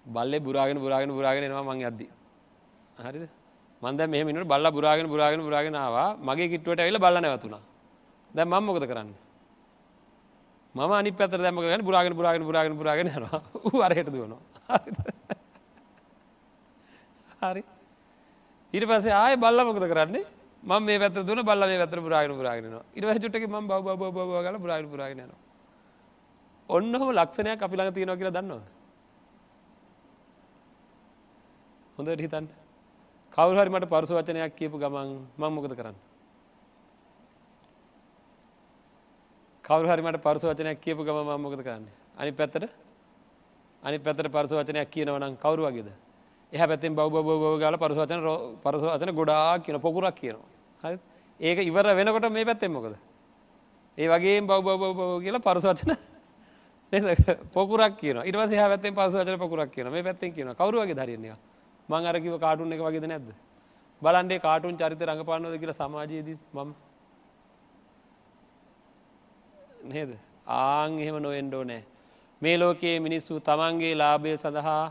බල්ලෙ 0.06 0.40
බුරාගෙන 0.40 0.78
බුරාගෙන 0.78 1.12
බුරාගෙන 1.12 1.44
එනවා 1.44 1.64
මං 1.66 1.86
අද්දි 1.86 2.08
හරිද 2.98 3.30
මන්ද 3.82 4.02
මෙ 4.08 4.24
මිනට 4.24 4.48
බල්ල 4.48 4.72
බුරාගෙන 4.72 5.08
බුරාගෙන 5.08 5.42
බුරාගෙනවා 5.42 6.08
මගේ 6.20 6.50
කිට්ුවට 6.50 6.80
ඇවිල 6.80 7.00
බල 7.00 7.18
නැවතුනා 7.18 7.62
දැ 8.32 8.46
මං 8.46 8.64
මොකද 8.64 8.84
කරන්න 8.84 9.12
මම 10.76 10.92
අනි 10.92 11.12
පැතර 11.12 11.40
දැම 11.42 11.56
ගන 11.56 11.84
බුරාගෙන 11.84 12.14
බුරාගෙන 12.14 12.44
බුරාගෙන 12.50 12.78
බුරාගෙන 12.78 13.08
යනවා. 13.08 13.42
අරයට 13.86 14.10
දුවනවා. 14.14 14.42
හරි. 17.42 17.64
ඊට 18.74 18.86
පස්සේ 18.90 19.16
ආය 19.24 19.36
බල්ල 19.36 19.60
මොකද 19.66 19.86
කරන්නේ? 19.94 20.26
මම 20.64 20.84
මේ 20.84 21.00
පැත්ත 21.00 21.26
දුන 21.28 21.42
බල්ල 21.44 21.64
මේ 21.66 21.80
පැත්තට 21.82 22.04
පුරාගෙන 22.08 22.34
පුරාගෙනවා 22.36 22.84
ඊට 22.96 23.06
පස්සේ 23.06 23.24
චුට්ටක 23.24 23.46
මම 23.48 23.68
බව 23.68 23.80
බව 23.86 24.02
බව 24.02 24.18
බව 24.28 24.42
ගාලා 24.46 24.64
පුරාගෙන 24.66 24.90
පුරාගෙන 24.90 25.20
යනවා. 25.26 25.40
ඔන්නම 26.70 27.12
ලක්ෂණයක් 27.20 27.62
අපි 27.66 27.76
ළඟ 27.78 27.96
තියෙනවා 27.96 28.20
කියලා 28.20 28.36
දන්නවද? 28.38 28.66
හොඳට 31.98 32.22
හිතන්න. 32.26 32.46
කවුරු 33.34 33.58
හරි 33.60 33.72
මට 33.74 33.90
පරුස 33.90 34.12
වචනයක් 34.12 34.54
කියපු 34.60 34.78
ගමන් 34.78 35.10
මම 35.40 35.52
මොකද 35.56 35.74
කරන්න? 35.80 35.98
කවුරු 39.70 39.88
හරි 39.88 40.02
මට 40.02 40.18
පරුස 40.20 40.44
වචනයක් 40.44 40.82
කියපු 40.82 41.04
ගම 41.04 41.18
මම 41.22 41.42
මොකද 41.42 41.60
කරන්නේ? 41.60 41.94
අනි 42.18 42.32
පැත්තට? 42.32 42.70
අනි 43.84 43.98
පැත්තට 44.00 44.28
පරුස 44.28 44.52
වචනයක් 44.52 44.90
කියනවනම් 44.90 45.36
කවුරු 45.38 45.64
වගේද? 45.64 45.90
එහ 46.52 46.62
පැත්තෙන් 46.62 46.96
බව 46.96 47.08
බව 47.08 47.30
බව 47.36 47.60
ගාල 47.60 47.78
පරුස 47.78 47.96
වචන 47.96 48.22
පරුස 48.60 48.82
වචන 48.84 49.14
ගොඩා 49.14 49.60
කියන 49.60 49.80
පොකුරක් 49.80 50.16
කියනවා. 50.16 50.48
හරි 50.84 50.98
ඒක 51.40 51.58
ඉවර 51.62 51.86
වෙනකොට 51.92 52.32
මේ 52.32 52.46
පැත්තෙන් 52.46 52.72
මොකද? 52.72 52.98
ඒ 53.98 54.08
වගේ 54.08 54.42
බව 54.42 54.58
බව 54.60 54.74
බව 54.76 54.94
බව 54.96 55.22
කියලා 55.22 55.40
පරුස 55.40 55.64
වචන 55.64 55.94
නේද? 56.94 57.06
පොකුරක් 57.54 57.94
කියනවා. 57.96 58.26
ඊට 58.26 58.36
පස්සේ 58.36 58.58
එහා 58.58 58.70
පැත්තෙන් 58.70 58.94
පරුස 58.96 59.14
වචන 59.14 59.38
පොකුරක් 59.38 59.70
කියනවා. 59.70 59.94
මේ 59.94 60.04
පැත්තෙන් 60.04 60.34
කියනවා. 60.34 60.56
කවුරු 60.56 60.82
වගේ 60.82 60.98
දරියන්නේ 60.98 61.38
මං 61.90 62.06
අර 62.06 62.18
කිව්ව 62.18 62.42
කාටුන් 62.42 62.74
එක 62.74 62.82
වගේද 62.82 63.06
නැද්ද? 63.06 63.30
බලන්න 64.02 64.32
ඒ 64.32 64.40
කාටුන් 64.40 64.74
චරිත 64.76 65.02
රඟපානවද 65.02 65.62
කියලා 65.62 65.78
සමාජයේදී 65.78 66.38
මම 66.54 66.89
නේද? 69.90 70.12
ආං 70.48 71.00
එහෙම 71.00 71.18
නොවෙන්ඩෝ 71.18 71.64
නෑ 71.64 71.84
මේ 72.42 72.56
ලෝකයේ 72.58 72.98
මිනිස්සු 73.00 73.40
තමන්ගේ 73.42 73.94
ලාභය 73.96 74.34
සඳහා 74.38 74.84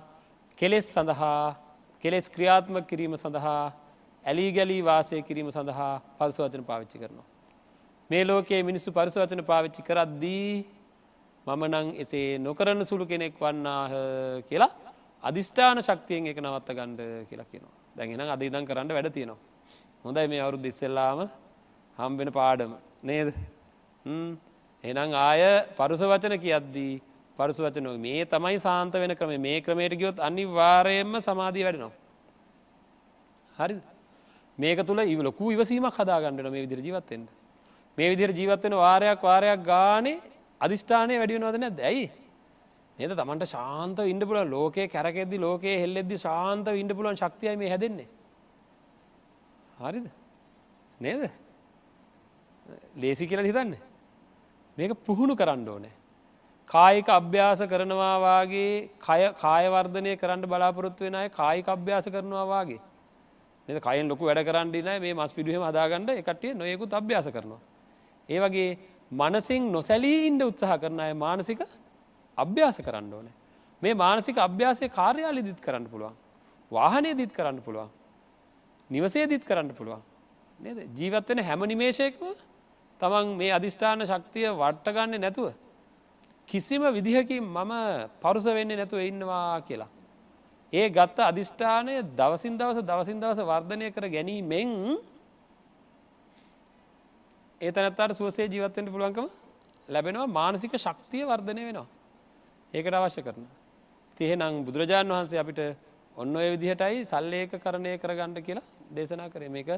කෙලෙස් 0.59 0.87
සඳහා 0.95 1.57
කෙලෙස් 2.05 2.27
ක්‍රියාත්ම 2.29 2.77
කිරීම 2.83 3.15
සඳහා 3.17 3.63
ඇලී 4.25 4.51
ගැලී 4.53 4.83
වාසය 4.83 5.23
කිරීම 5.23 5.51
සඳහා 5.51 5.93
පරිසවචන 6.19 6.65
පාවිච්චි 6.65 6.99
කරනවා. 6.99 7.27
මේ 8.11 8.25
ලෝකයේ 8.25 8.63
මිනිස්සු 8.63 8.93
පරිසවචන 8.93 9.43
පාවිච්චි 9.43 9.83
කරද්දී 9.83 10.53
මම 11.47 11.63
නං 11.67 11.89
එසේ 11.97 12.39
නොකරන 12.39 12.85
සුළු 12.85 13.07
කෙනෙක් 13.07 13.37
වන්නාහ 13.37 13.93
කියලා 14.49 14.73
අධිෂ්ඨාන 15.23 15.81
ශක්තියෙන් 15.81 16.27
එක 16.27 16.39
නවත්ත 16.39 16.77
ගණ්ඩ 16.79 17.01
කියලා 17.29 17.49
කියනවා. 17.53 17.77
දැගෙන 17.97 18.21
අද 18.29 18.43
ඉදන් 18.43 18.65
කරන්න 18.65 18.91
වැඩ 18.91 19.13
තියෙනවා. 19.13 19.41
හොඳයි 20.05 20.27
මේ 20.29 20.41
අවුරු 20.41 20.59
දිස්සෙල්ලාම 20.59 21.25
හම්බෙන 21.99 22.31
පාඩම. 22.33 22.73
නේද? 23.03 23.29
එනම් 24.85 25.15
ආය 25.17 25.43
පරුස 25.77 26.01
වචන 26.03 26.35
කියද්දී 26.39 27.01
පරුස 27.39 27.59
වචන 27.59 27.89
මේ 27.99 28.25
තමයි 28.27 28.59
සාන්ත 28.59 28.93
වෙන 28.95 29.15
ක්‍රම 29.15 29.41
මේ 29.41 29.61
ක්‍රමයට 29.61 29.95
ගියොත් 29.95 30.19
අනිවාර්යයෙන්ම 30.21 31.15
සමාධී 31.21 31.65
වැඩනවා. 31.65 31.93
හරි 33.53 33.81
මේක 34.59 34.87
තුළ 34.87 35.01
ඉව 35.05 35.21
ලොකු 35.21 35.51
ඉවසීමක් 35.51 35.95
හදාගන්නට 35.95 36.47
මේ 36.47 36.63
විදිර 36.63 36.81
ජීවත්තෙන්ට 36.81 37.29
මේ 37.99 38.09
විදිර 38.09 38.31
ජීවත්වෙන 38.31 38.75
වාරයක් 38.75 39.21
වාරයක් 39.21 39.61
ගානේ 39.65 40.21
අධිෂ්ඨානය 40.61 41.19
වැඩියනවද 41.19 41.59
නැද 41.59 41.81
ඇයි? 41.81 42.07
නේද? 42.99 43.13
තමන්ට 43.13 43.47
ශාන්ත 43.47 43.99
ඉන්ඩ 44.05 44.25
පුල 44.25 44.39
ලෝකේ 44.47 44.87
කැරකෙද්දි 44.89 45.39
ලෝකයේ 45.39 45.77
හෙල්ලෙද්දි 45.83 46.17
ශාන්ත 46.19 46.67
ඉන්ඩ 46.75 46.95
පුලන් 46.95 47.17
ශක්තියයි 47.17 47.57
මේ 47.57 47.71
හැදෙන්නේ. 47.71 48.09
හරිද? 49.79 50.07
නේද? 51.01 51.31
ලේසි 52.97 53.27
කියල 53.27 53.43
හිතන්නේ. 53.43 53.88
මේක 54.79 54.93
පුහුණු 55.05 55.35
කරන්න 55.35 55.69
ඕනේ. 55.69 55.95
කායික 56.71 57.09
අභ්‍යාස 57.11 57.61
කරනවාගේ 57.65 58.91
කායවර්ධනය 59.37 60.13
කරන්න 60.17 60.43
බලාපොරොත්තු 60.45 61.05
වෙන 61.05 61.15
අය 61.15 61.29
කායික 61.31 61.69
අභ්‍යාස 61.69 62.07
කරනවාගේ 62.07 62.81
නද? 63.69 63.79
කයින් 63.79 64.09
ලොකු 64.09 64.25
වැඩ 64.25 64.45
කරන්නඩින 64.45 64.91
මේ 64.99 65.15
මස් 65.15 65.33
පිඩුවම 65.33 65.65
හදාගන්නඩ 65.65 66.11
එකටිය 66.13 66.55
නොයෙකුත් 66.55 66.93
අභ්‍යාස 66.93 67.29
කරනවා. 67.29 67.61
ඒ 68.29 68.39
වගේ 68.41 68.71
මනසින් 69.13 69.73
නොසැලී 69.73 70.27
ඉන්ඩ 70.29 70.43
උත්සාහ 70.43 70.79
කරන 70.79 71.01
අය 71.01 71.13
මානසික 71.17 71.61
අභ්‍යාස 72.39 72.79
කරන්න 72.81 73.13
ඕනේ. 73.13 73.35
මේ 73.83 73.95
මානසික 73.95 74.37
අභ්‍යාසය 74.39 74.89
කාර්යාලි 74.91 75.43
දිත් 75.43 75.61
කරන්න 75.61 75.87
පුළුවන්. 75.87 76.15
වාහනය 76.73 77.15
දිත් 77.17 77.33
කරන්න 77.33 77.59
පුළුවන්. 77.63 77.91
නිවසේ 78.91 79.27
දිත් 79.27 79.45
කරන්න 79.45 79.75
පුළුවන්. 79.75 80.03
නේද? 80.61 80.79
ජීවත්වෙන 80.95 81.39
හැම 81.41 81.61
නිමේශයකම 81.63 82.25
තමන් 83.01 83.27
මේ 83.37 83.53
අධිෂ්ඨාන 83.53 84.01
ශක්තිය 84.05 84.49
වට්ටගන්න 84.53 85.21
නැතුව 85.21 85.49
කිසිම 86.49 86.83
විදිහකින් 86.93 87.45
මම 87.47 87.73
පරුස 88.21 88.45
වෙන්නේ 88.47 88.77
නැතුව 88.77 89.01
ඉන්නවා 89.03 89.61
කියලා. 89.61 89.91
ඒ 90.73 90.87
ගත්ත 90.89 91.19
අධිෂ්ඨානය 91.23 91.95
දවසින් 92.13 92.55
දවස 92.59 92.79
දවසින් 92.83 93.21
දවස 93.21 93.41
වර්ධනය 93.43 93.87
කර 93.91 94.05
ගැනීමෙන් 94.09 94.71
ඒ 97.61 97.71
තැනත්තාට 97.73 98.13
සුවසේ 98.15 98.47
ජීවත්වෙන්ට 98.47 98.91
පුළුවන්කම 98.91 99.29
ලැබෙනවා 99.89 100.27
මානසික 100.29 100.73
ශක්තිය 100.77 101.25
වර්ධනය 101.25 101.63
වෙනවා. 101.69 101.87
ඒකට 102.75 102.95
අවශ්‍ය 102.95 103.23
කරන. 103.23 103.45
තිය 104.21 104.33
නං 104.37 104.55
බුදුරජාණන් 104.67 105.13
වහන්සේ 105.13 105.41
අපිට 105.41 105.61
ඔන්න 106.17 106.37
ඔය 106.37 106.49
විදිහටයි 106.55 107.05
සල්ලේක 107.05 107.53
කරණය 107.57 107.93
කරගණ්ඩ 107.99 108.39
කියලා 108.43 108.67
දේශනා 108.91 109.29
කරේ 109.29 109.49
මේක 109.49 109.69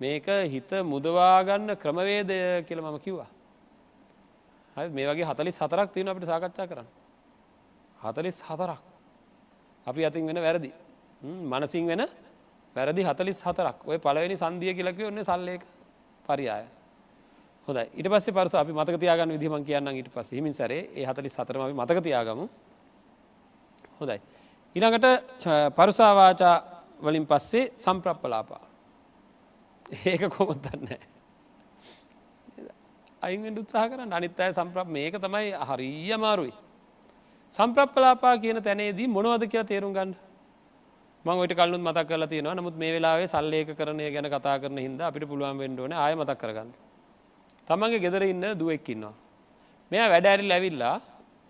මේක 0.00 0.26
හිත 0.52 0.70
මුදවාගන්න 0.84 1.74
ක්‍රමවේදය 1.76 2.64
කියල 2.66 2.80
මම 2.80 2.98
කිව්වා. 2.98 3.26
මේ 4.76 5.06
වගේ 5.06 5.26
හතලි 5.26 5.50
සතරක් 5.50 5.88
තියෙන 5.92 6.08
අපිට 6.08 6.26
සාකච්ඡා 6.26 6.66
කරන්න. 6.66 6.88
හතලිස් 7.98 8.42
හතරක් 8.42 8.82
අපි 9.86 10.04
අතින් 10.04 10.26
වෙන 10.26 10.38
වැරදි. 10.38 10.70
මනසින් 11.22 11.86
වෙන 11.86 12.02
වැරදි 12.76 13.02
හතලිස් 13.02 13.42
හතරක් 13.42 13.76
ඔය 13.86 13.98
පලවෙනි 13.98 14.36
සන්දිය 14.36 14.74
කියලක 14.74 14.98
ඔන්න 15.10 15.24
සල්ලේක 15.24 15.62
පරියාය. 16.24 16.64
හොද 17.68 17.76
ඉට 17.94 18.08
පස්ස 18.08 18.30
පරස 18.30 18.54
අපි 18.54 18.72
මතක 18.72 18.96
තියාගන්න 19.02 19.34
විදිම 19.34 19.64
කියන්න 19.64 19.88
ඉට 19.96 20.10
පස 20.14 20.30
හිමින් 20.30 20.54
සරේ 20.54 20.90
ඒ 20.94 21.04
හතලි 21.04 21.28
සතරම 21.28 21.62
අපි 21.66 21.74
මතක 21.74 21.98
තියාගමු 22.06 22.46
හොදයි. 24.00 24.20
ඉළඟට 24.76 25.06
පරුසාවාචා 25.76 26.56
වලින් 27.02 27.26
පස්සේ 27.26 27.70
සම්ප්‍රප්පලාපා 27.74 28.67
ඒක 29.90 30.28
කොමොත්තන්නෑ 30.30 31.00
අයිෙන් 33.22 33.58
උත්සාහ 33.58 33.88
කරන්න 33.90 34.12
අනිත් 34.12 34.40
අය 34.40 34.52
සම්ප්‍රප් 34.52 34.88
මේක 34.88 35.14
තමයි 35.16 35.50
හරී 35.68 36.12
අමාරුයි. 36.12 36.52
සම්ප්‍රප්පලාපා 37.52 38.36
කියන 38.38 38.62
තැනේදී 38.62 39.08
මොනවද 39.08 39.44
කියලා 39.52 39.70
තේරුම් 39.70 39.92
ගන්න 39.92 40.12
මංට 41.24 41.54
කල්ලුත් 41.54 41.82
මතක් 41.82 42.06
කරලා 42.10 42.30
තියෙනවා 42.32 42.54
නමුත් 42.54 42.76
මේ 42.76 42.92
වෙලාවේ 42.96 43.26
සල්ලේක 43.26 43.70
කරනය 43.78 44.10
ගැන 44.14 44.28
කතා 44.34 44.58
කරන 44.62 44.78
හිද 44.78 45.00
අපිට 45.00 45.28
පුළුවන් 45.30 45.58
වෙන්ඩෝන 45.58 45.92
ආය 45.94 46.14
මතක් 46.14 46.38
කරගන්න. 46.42 46.70
තමන්ගේ 47.68 48.02
ගෙදර 48.04 48.22
ඉන්න 48.24 48.44
දුවෙක්කින්නවා. 48.60 49.14
මෙයා 49.90 50.12
වැඩෑරි 50.14 50.50
ලැවිල්ලා 50.52 50.96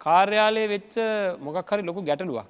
කාර්යාලය 0.00 0.64
වෙච්ච 0.74 0.94
මොකක් 1.40 1.70
හරි 1.70 1.82
ලොකු 1.82 2.06
ගැටලුවක්. 2.08 2.46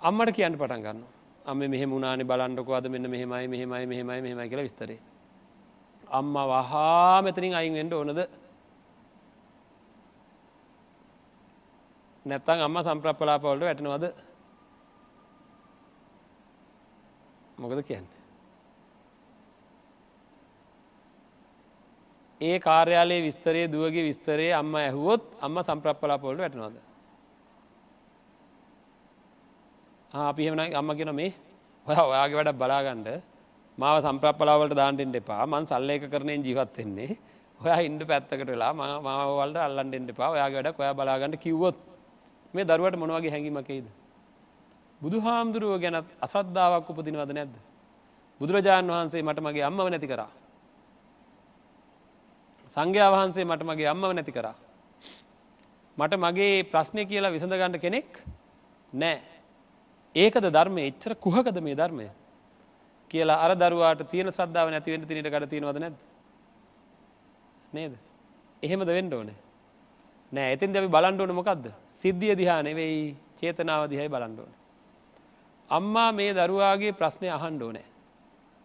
අම්මට 0.00 0.36
කියන්න 0.36 0.58
පටන් 0.60 0.84
ගන්න 0.86 1.02
අම 1.44 1.58
මෙහ 1.58 1.86
මුණනේ 1.86 2.24
බලන්ඩක 2.24 2.70
අද 2.70 2.86
මෙන්න 2.88 3.10
මෙහෙමයි 3.10 3.48
මෙහෙමයි 3.48 3.86
මෙහෙමයි 3.86 4.20
මෙහෙමයි 4.22 4.48
කියලා 4.48 4.68
විස්තරේ. 4.68 5.00
අම්ම 6.08 6.34
වහා 6.34 7.22
මෙතනින් 7.22 7.54
අයින්ෙන්ට 7.54 7.92
ඕනද? 7.92 8.20
නැත්තං 12.26 12.60
අම්ම 12.60 12.76
සම්ප්‍රප්පලාපවලට 12.78 13.62
වැටනවද? 13.62 14.04
මොකද 17.58 17.82
කියන්න? 17.82 18.06
ඒ 22.40 22.58
කාර්යාලයේ 22.60 23.22
විස්තරේ 23.22 23.66
දුවගේ 23.72 24.04
විස්තරේ 24.04 24.54
අම්ම 24.54 24.74
ඇහුවොත් 24.74 25.22
අම්ම 25.40 25.62
සම්ප්‍රප්පලාපොලට 25.62 26.38
වැටනවද? 26.38 26.91
අපි 30.12 30.42
එහෙමන 30.42 30.74
අම්ම 30.74 30.90
කියන 30.92 31.14
මේ 31.14 31.32
ඔය 31.86 31.96
ඔයාගේ 31.96 32.36
වැඩ 32.38 32.52
බලාගණ්ඩ 32.54 33.08
මාව 33.78 33.96
සම්ප්‍රප්පලාවලට 34.00 34.74
දාන්ටෙන්ට 34.74 35.16
එපා 35.16 35.46
මන් 35.46 35.64
සල්ලේක 35.64 36.04
කරනයෙන් 36.06 36.44
ජීවත් 36.44 36.76
වෙන්නේ 36.76 37.16
ඔයා 37.60 37.80
ඉන්ඩ 37.80 38.02
පැත්තකට 38.04 38.44
වෙලා 38.46 38.72
මාවල්ට 38.74 39.56
අල්ලන්ටෙන්ට 39.58 40.12
එපා 40.12 40.28
ඔයාගේ 40.34 40.58
වැඩ 40.58 40.80
ඔයා 40.80 40.94
බලාගන්නට 40.94 41.40
කිව්වොත් 41.40 41.78
මේ 42.54 42.64
දරුවට 42.64 42.96
මොනවගේ 42.96 43.30
හැඟීමකයිද. 43.30 43.86
බුදු 45.00 45.16
හාමුදුරුව 45.20 45.80
ගැනත් 45.80 46.08
අසද්ධාවක් 46.20 46.90
උපදිනවද 46.90 47.32
නැද්ද. 47.32 47.54
බුදුරජාණන් 48.40 48.92
වහන්සේ 48.92 49.22
මට 49.22 49.40
මගේ 49.40 49.64
අම්මව 49.64 49.88
නැති 49.88 50.06
කරා. 50.06 50.30
සංඝයා 52.70 53.10
වහන්සේ 53.10 53.44
මට 53.44 53.62
මගේ 53.62 53.88
අම්මව 53.88 54.12
නැති 54.12 54.32
කරා. 54.32 54.54
මට 55.98 56.12
මගේ 56.16 56.64
ප්‍රශ්නය 56.64 57.02
කියලා 57.06 57.32
විසඳගණ්ඩ 57.32 57.80
කෙනෙක් 57.80 58.08
නෑ. 58.92 59.31
ඒකද 60.14 60.44
ධර්මය? 60.48 60.82
එච්චර 60.88 61.14
කුහකද 61.16 61.56
මේ 61.60 61.74
ධර්මය? 61.74 62.08
කියලා 63.10 63.42
අර 63.44 63.52
දරුවාට 63.54 64.02
තියෙන 64.10 64.28
සද්ධාව 64.28 64.70
නැතිවෙන්න 64.70 65.06
තිනට 65.06 65.28
ගඩ 65.28 65.50
තියෙනවද 65.50 65.78
නැද 65.78 65.96
නේද? 67.72 67.92
එහෙමද 68.62 68.88
වෙන්ඩ 68.88 69.12
ඕනේ. 69.12 69.38
නෑ 70.32 70.50
ඇතින් 70.50 70.72
දැි 70.72 70.88
බලන්ඩෝන 70.88 71.32
මොකක්ද 71.34 71.64
සිද්ධිය 71.92 72.34
දිහා 72.36 72.60
නෙවෙයි 72.62 73.16
චේතනාව 73.36 73.88
දිහයි 73.88 74.08
බලන්ඩෝන 74.08 74.52
අම්මා 75.70 76.10
මේ 76.12 76.32
දරුවාගේ 76.32 76.92
ප්‍රශ්නය 76.92 77.28
අහන්ඩෝ 77.28 77.72
නෑ. 77.72 77.86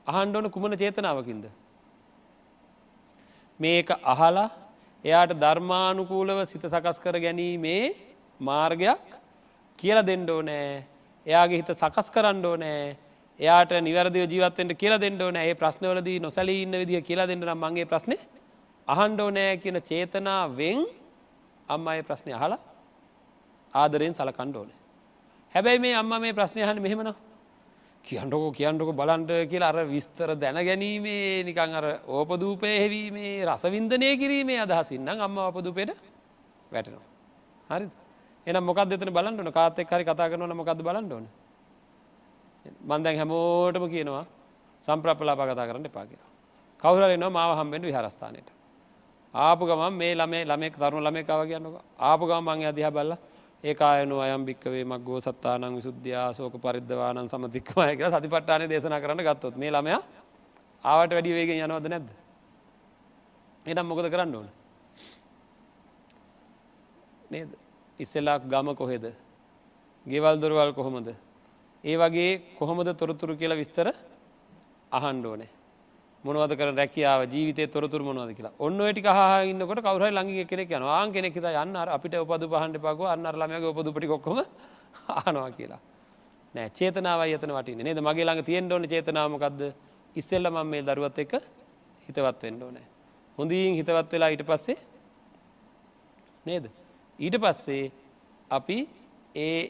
අහන්ඩෝන 0.08 0.52
කුමන 0.52 0.78
චේතනාවකින්ද. 0.78 1.46
මේක 3.60 3.90
අහලා 4.06 4.50
එයාට 5.06 5.34
ධර්මානුකූලව 5.36 6.40
සිත 6.46 6.64
සකස් 6.66 7.00
කර 7.00 7.20
ගැනීමේ 7.20 7.96
මාර්ගයක් 8.40 9.04
කියල 9.80 10.00
දෙන්නඩෝ 10.04 10.42
නෑ 10.42 10.86
එයාගේ 11.28 11.60
හිත 11.62 11.70
සකස් 11.74 12.10
කරන්නඩෝ 12.10 12.56
නෑ 12.58 12.96
එයාට 13.40 13.72
නිවැරදි 13.82 14.24
ජීවත්තෙන්ට 14.26 14.74
කියලා 14.74 15.00
දෙන්නඩෝ 15.00 15.30
නෑ 15.32 15.54
ප්‍රශ්නවලදී 15.56 16.20
නොසැලී 16.20 16.62
ඉන්න 16.64 16.80
විදිහ 16.82 17.02
කියලා 17.02 17.28
දෙන්න 17.28 17.44
නම් 17.44 17.60
මගේ 17.64 17.86
ප්‍රශ්න 17.86 18.14
අහන්ඩෝ 18.88 19.30
නෑ 19.32 19.58
කියන 19.58 19.78
චේතනාවෙන් 19.82 20.82
අම්ම 21.68 21.88
අය 21.88 22.02
ප්‍රශ්නය 22.02 22.32
අහලා 22.34 22.60
ආදරයෙන් 23.74 24.16
සලකණ්ඩෝන. 24.16 24.70
හැබැයි 25.56 25.80
මේ 25.80 25.96
අම්ම 25.96 26.14
මේ 26.18 26.34
ප්‍රශ්නයහන 26.34 26.82
මෙහෙමනවා 26.82 27.16
කියන්නකො 28.06 28.52
කියන්නකො 28.52 28.94
බලන්ට 28.94 29.32
කියලා 29.52 29.72
අර 29.74 29.80
විස්තර 29.86 30.30
දැන 30.36 30.64
ගැනීමේ 30.64 31.44
නිකං 31.44 31.76
අර 31.76 31.86
ඕපදූපය 32.08 32.74
හෙවීමේ 32.76 33.46
රසවින්දනය 33.46 34.10
කිරීමේ 34.18 34.60
අදහසින්නම් 34.60 35.20
අම්ම 35.20 35.38
අපදූපයට 35.42 35.92
වැටනවා. 36.72 37.06
හරි 37.70 37.88
එන 38.48 38.58
මොකක් 38.60 38.80
දෙතන 38.86 39.12
බලන්නන 39.12 39.52
කාතෙක් 39.52 39.90
හරි 39.90 40.04
කතා 40.04 40.30
කරනවන 40.30 40.56
මොකක්ද 40.56 40.82
බලන්නඩෝන. 40.82 41.26
මන්දැන් 42.84 43.18
හැමෝටම 43.18 43.86
කියනවා 43.88 44.26
සම්ප්‍රප්ලාප 44.84 45.40
කතා 45.46 45.68
කරන්න 45.68 45.86
එපා 45.86 46.06
කියලා. 46.06 46.30
කවුරරනවා 46.82 47.30
මාව 47.30 47.52
හම්බෙන්ට 47.58 47.86
විහරස්ථානයට. 47.86 48.50
ආපු 49.34 49.64
ගමන් 49.66 49.94
මේ 49.94 50.14
ළමේ 50.16 50.46
ළමෙක් 50.46 50.76
තරුණ 50.76 51.04
ළමෙකාව 51.04 51.42
කියන්නක 51.46 51.76
ආපු 52.02 52.24
ගම 52.26 52.44
මං 52.46 52.66
අදිහ 52.66 52.90
බල්ලා 52.90 53.18
ඒකායනු 53.64 54.16
අයම් 54.20 54.46
භික්කවේ 54.46 54.84
මක් 54.84 55.02
ගෝ 55.02 55.20
සත්තානං 55.20 55.76
විසුද්ධයා 55.76 56.34
සෝක 56.34 56.56
පරිද්ධවානන් 56.58 57.28
සමතික්මය 57.28 57.92
කියලා 57.92 58.14
සතිපට්ටානය 58.16 58.66
දේශනා 58.66 59.00
කරන්න 59.00 59.24
ගත්තොත් 59.24 59.56
මේ 59.56 59.72
ළමය 59.72 59.92
ආවට 60.84 61.12
වැඩි 61.12 61.34
වේගෙන් 61.34 61.64
යනවද 61.66 61.88
නැද්ද 61.88 62.10
එනම් 63.66 63.86
මොකද 63.86 64.08
කරන්න 64.08 64.36
ඕන 64.36 64.50
නේද 67.32 67.50
ඉස්සෙල්ලාක් 68.00 68.42
ගම 68.48 68.76
කොහෙද? 68.76 69.06
ගෙවල් 70.06 70.36
දොරවල් 70.40 70.72
කොහොමද? 70.74 71.10
ඒ 71.84 71.96
වගේ 71.96 72.42
කොහොමද 72.60 72.90
තොරතුරු 72.98 73.34
කියලා 73.36 73.58
විස්තර 73.58 73.88
අහන්ඩෝනේ 74.92 75.50
මොනවද 76.24 76.54
කර 76.60 76.70
රැකියාව 76.76 77.22
ජීවිත 77.34 77.60
තොරතුර 77.72 78.02
මොනවද 78.02 78.32
කියලා. 78.38 78.54
ඔන්න 78.60 78.80
ටික 78.92 79.08
හන්නකට 79.08 79.82
කවර 79.86 80.04
ලඟි 80.12 80.46
කෙනෙක් 80.46 80.72
යන 80.72 80.84
ආන් 80.84 81.12
කෙනෙක් 81.12 81.36
යන්න 81.38 81.76
අපිට 81.96 82.16
උපද 82.16 82.44
පහන්ඩ 82.54 82.78
පග 82.86 83.00
අන්න 83.14 83.28
ළමයක 83.42 83.64
උපදුපටි 83.72 84.08
කොක්කොම 84.08 84.40
ආනවා 85.08 85.52
කියලා. 85.58 85.80
නෑ 86.56 86.70
චේතනාවයි 86.70 87.38
එතන 87.38 87.54
වටින 87.58 87.84
නේද? 87.88 88.00
මගේ 88.02 88.26
ළඟ 88.26 88.44
තියෙන් 88.44 88.72
ඕන 88.72 88.84
චේතනාමකක්ද 88.94 89.62
ඉස්සෙල්ල 90.16 90.50
මම 90.50 90.68
මේ 90.72 90.82
දරුවත් 90.82 91.18
එක 91.24 91.34
හිතවත් 92.08 92.42
වෙන්න 92.44 92.64
ඕනෑ. 92.64 92.86
හොඳින් 93.38 93.78
හිතවත් 93.80 94.12
වෙලා 94.14 94.30
ඊට 94.34 94.46
පස්සේ 94.50 94.78
නේද? 96.46 96.66
ඊට 97.20 97.38
පස්සේ 97.38 97.92
අපි 98.52 98.78
ඒ 99.38 99.62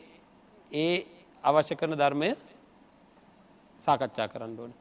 ඒ 0.77 0.95
අවශ්‍ය 1.43 1.75
කරන 1.75 1.95
ධර්මය 1.95 2.29
සාකච්ඡා 3.79 4.27
කරන්න 4.27 4.59
ඕනේ 4.59 4.79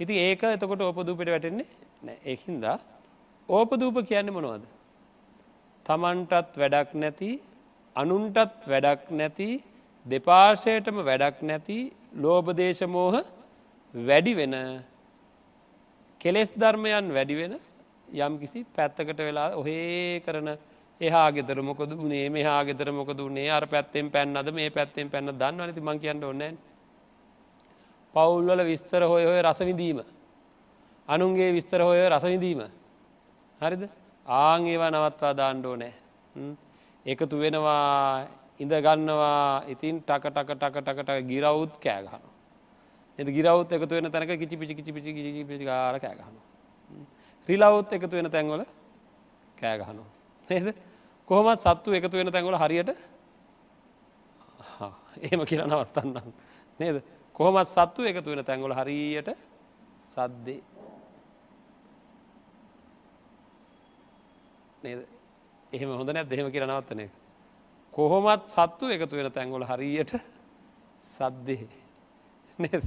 ඉති 0.00 0.14
ඒක 0.18 0.42
එතකොට 0.46 0.82
ඕපදූපට 0.82 1.28
වැටෙන්නේ 1.28 1.68
නෑ 2.02 2.18
ඒහින්දා 2.24 2.76
ඕපදූප 3.48 3.96
කියන්නේ 4.02 4.36
මොනවද. 4.36 4.64
තමන්ටත් 5.86 6.54
වැඩක් 6.56 6.90
නැති 6.94 7.30
අනුන්ටත් 7.96 8.60
වැඩක් 8.64 9.02
නැති 9.12 9.48
දෙපාර්ශයටම 10.06 10.98
වැඩක් 11.02 11.38
නැති 11.42 11.78
ලෝබදේශමෝහ 12.16 13.16
වැඩි 13.94 14.32
වෙන 14.36 14.54
කෙලෙස් 16.20 16.50
ධර්මයන් 16.54 17.06
වැඩි 17.10 17.34
වෙන 17.34 17.52
යම් 18.20 18.34
කිසි 18.38 18.60
පැත්තකට 18.76 19.20
වෙලා 19.20 19.48
ඔහේ 19.54 20.20
කරන 20.20 20.48
එහා 21.00 21.28
ගෙතර 21.32 21.62
මොකද 21.62 21.92
වනේ 21.96 22.26
මෙහා 22.30 22.64
ගෙතර 22.64 22.92
මොකද 22.92 23.20
වනේ 23.20 23.50
අර 23.50 23.66
පැත්තෙන් 23.66 24.10
පැන්නද 24.10 24.50
මේ 24.52 24.70
පැත්තෙන් 24.70 25.10
පැන්න 25.10 25.32
දන්න 25.34 25.70
නති 25.70 25.80
මං 25.80 25.98
කියන්න 25.98 26.24
ඔන්නෑ 26.24 26.56
පවුල්වල 28.14 28.64
විස්තර 28.64 29.02
හොය 29.02 29.24
ඔය 29.24 29.38
රසවිඳීම. 29.40 30.02
අනුන්ගේ 31.08 31.52
විස්තර 31.52 31.80
හොය 31.80 32.08
රසවිඳීම. 32.08 32.60
හරිද 33.60 33.82
ආං 34.26 34.66
ඒවා 34.66 34.90
නවත්වා 34.90 35.32
දාණ්ඩෝ 35.32 35.76
නෑ. 35.76 35.92
එකතු 37.06 37.38
වෙනවා 37.38 38.26
ඉඳ 38.60 38.72
ගන්නවා 38.86 39.64
ඉතින් 39.68 40.02
ටක 40.02 40.24
ටක 40.26 40.50
ටක 40.54 40.76
ටකට 40.82 41.10
ගිරවුත් 41.24 41.78
කෑගහන. 41.78 42.22
එ 43.18 43.24
ගිරවුත් 43.30 43.72
එකතු 43.72 43.94
වෙන 43.94 44.10
තැනක 44.10 44.36
කිචි 44.38 44.56
පිචි 44.56 44.74
කිචි 44.74 44.92
පිචි 44.92 45.10
කිචි 45.14 45.44
පිචි 45.44 45.64
කාර 45.64 45.96
කෑගහන. 45.98 46.36
රිලවුත් 47.48 47.92
එකතු 47.92 48.16
වෙන 48.16 48.30
තැන්වල 48.30 48.62
කෑගහනවා. 49.56 50.10
නේද 50.48 50.89
කොහොමත් 51.30 51.60
සත්තු 51.62 51.94
එකතු 51.94 52.16
වෙන 52.18 52.32
තැන්වල 52.34 52.58
හරියට 52.64 52.90
එහෙම 55.18 55.40
කියලා 55.44 55.68
නවත්තන්නම් 55.68 56.32
නේද? 56.80 56.96
කොහොමත් 57.34 57.68
සත්තු 57.68 58.06
එකතු 58.10 58.30
වෙන 58.32 58.44
තැන්ගොල 58.44 58.74
හරියට 58.74 59.30
සද්දේ. 60.12 60.62
නේද? 64.84 65.00
එහෙම 65.72 65.90
හොඳ 65.98 66.10
නැත් 66.10 66.28
දෙහෙම 66.30 66.50
කියර 66.52 66.66
නවත්තනය 66.66 67.06
කොහොමත් 67.92 68.48
සත්තු 68.48 68.90
එකතු 68.94 69.16
වෙන 69.16 69.30
තැන්ගොල 69.32 69.64
හරියට 69.70 70.12
සද්දේ. 71.14 71.68
නේද? 72.58 72.84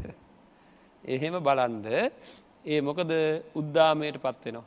එහෙම 1.04 1.36
බලන්ඩ 1.48 1.88
ඒ 2.66 2.80
මොකද 2.82 3.12
උද්දාමයට 3.60 4.18
පත්වෙනවා 4.24 4.66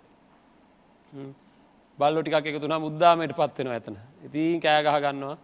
බල්ලො 1.98 2.22
ටිකක් 2.22 2.46
එකතු 2.52 2.68
නම් 2.68 2.88
උද්දාමයට 2.90 3.32
පත්වෙනවා 3.38 3.76
ඇතන 3.78 3.96
ඉතින් 4.26 4.60
කෑගහ 4.60 4.98
ගන්නවා. 5.04 5.36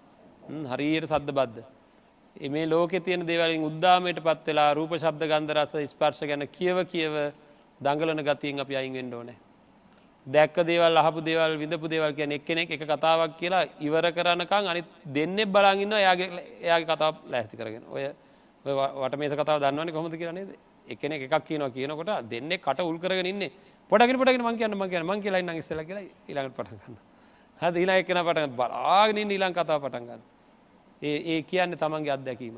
හරියට 0.72 1.06
සද්ද 1.06 1.30
බද්ධ 1.38 2.50
මේ 2.50 2.66
ලෝක 2.66 2.92
තියෙන 3.04 3.26
දේවලින් 3.26 3.64
උද්දාමයට 3.70 4.18
පත් 4.26 4.46
වෙලා 4.48 4.74
රූප 4.74 4.92
ශබ්ද 4.98 5.22
ගන්ධරස 5.30 5.74
ස්පර්ශ 5.92 6.22
ගැන 6.30 6.44
කියව 6.48 6.84
කියව 6.92 7.14
දඟලන 7.80 8.22
ගතියෙන් 8.28 8.60
අපි 8.60 8.76
අයින්ෙන්ඩ 8.76 9.14
ඕනෑ. 9.14 9.38
දැක්ක 10.26 10.56
දේවල් 10.66 10.96
අහපු 10.96 11.20
දේවල් 11.20 11.56
විඳපු 11.58 11.88
දේවල් 11.88 12.12
කියන 12.14 12.32
එක්කෙනෙක් 12.32 12.70
එක 12.70 12.84
කතාවක් 12.84 13.38
කියලා 13.38 13.64
ඉවර 13.80 14.06
කරනකං 14.12 14.68
අනි 14.72 14.82
දෙන්නෙ 15.06 15.44
බලාගන්න 15.46 15.94
යාගේ 16.06 16.28
එයාගේ 16.62 16.86
කතාව 16.86 17.14
ලැස්ති 17.32 17.56
කරගෙන. 17.56 17.84
ඔය 17.88 18.04
වට 18.64 19.18
මේ 19.18 19.30
කතාව 19.30 19.58
දන්නවන 19.60 19.92
කොමද 19.92 20.14
කියරනේද 20.14 20.50
එකන 20.86 21.12
එකක් 21.12 21.34
කියනවා 21.48 21.70
කියනකොට 21.70 22.28
දෙන්නෙ 22.28 22.58
කට 22.58 22.80
උල් 22.80 22.98
කරගෙන 22.98 23.26
ඉන්න. 23.26 23.50
පොටගෙන 23.92 24.18
පොටගෙන 24.18 24.42
මං 24.42 24.58
කියන්න 24.58 24.74
මං 24.74 24.90
කියන 24.90 25.06
මං 25.06 25.24
කියලා 25.24 25.40
ඉන්න 25.40 25.54
ඉස්සල 25.54 25.80
කියලා 25.84 26.04
ඊළඟට 26.26 26.58
පටගන්න 26.58 27.00
හද 27.60 27.74
ඊලා 27.78 27.96
එකන 28.00 28.20
පට 28.28 28.52
බලාගෙන 28.58 29.18
ඊළං 29.28 29.54
කතාව 29.54 29.82
පටන්ගන්න 29.84 30.22
ඒ 31.02 31.16
ඒ 31.32 31.42
කියන්න 31.42 31.74
තමන්ගේ 31.74 32.12
අත්දැකීම. 32.14 32.56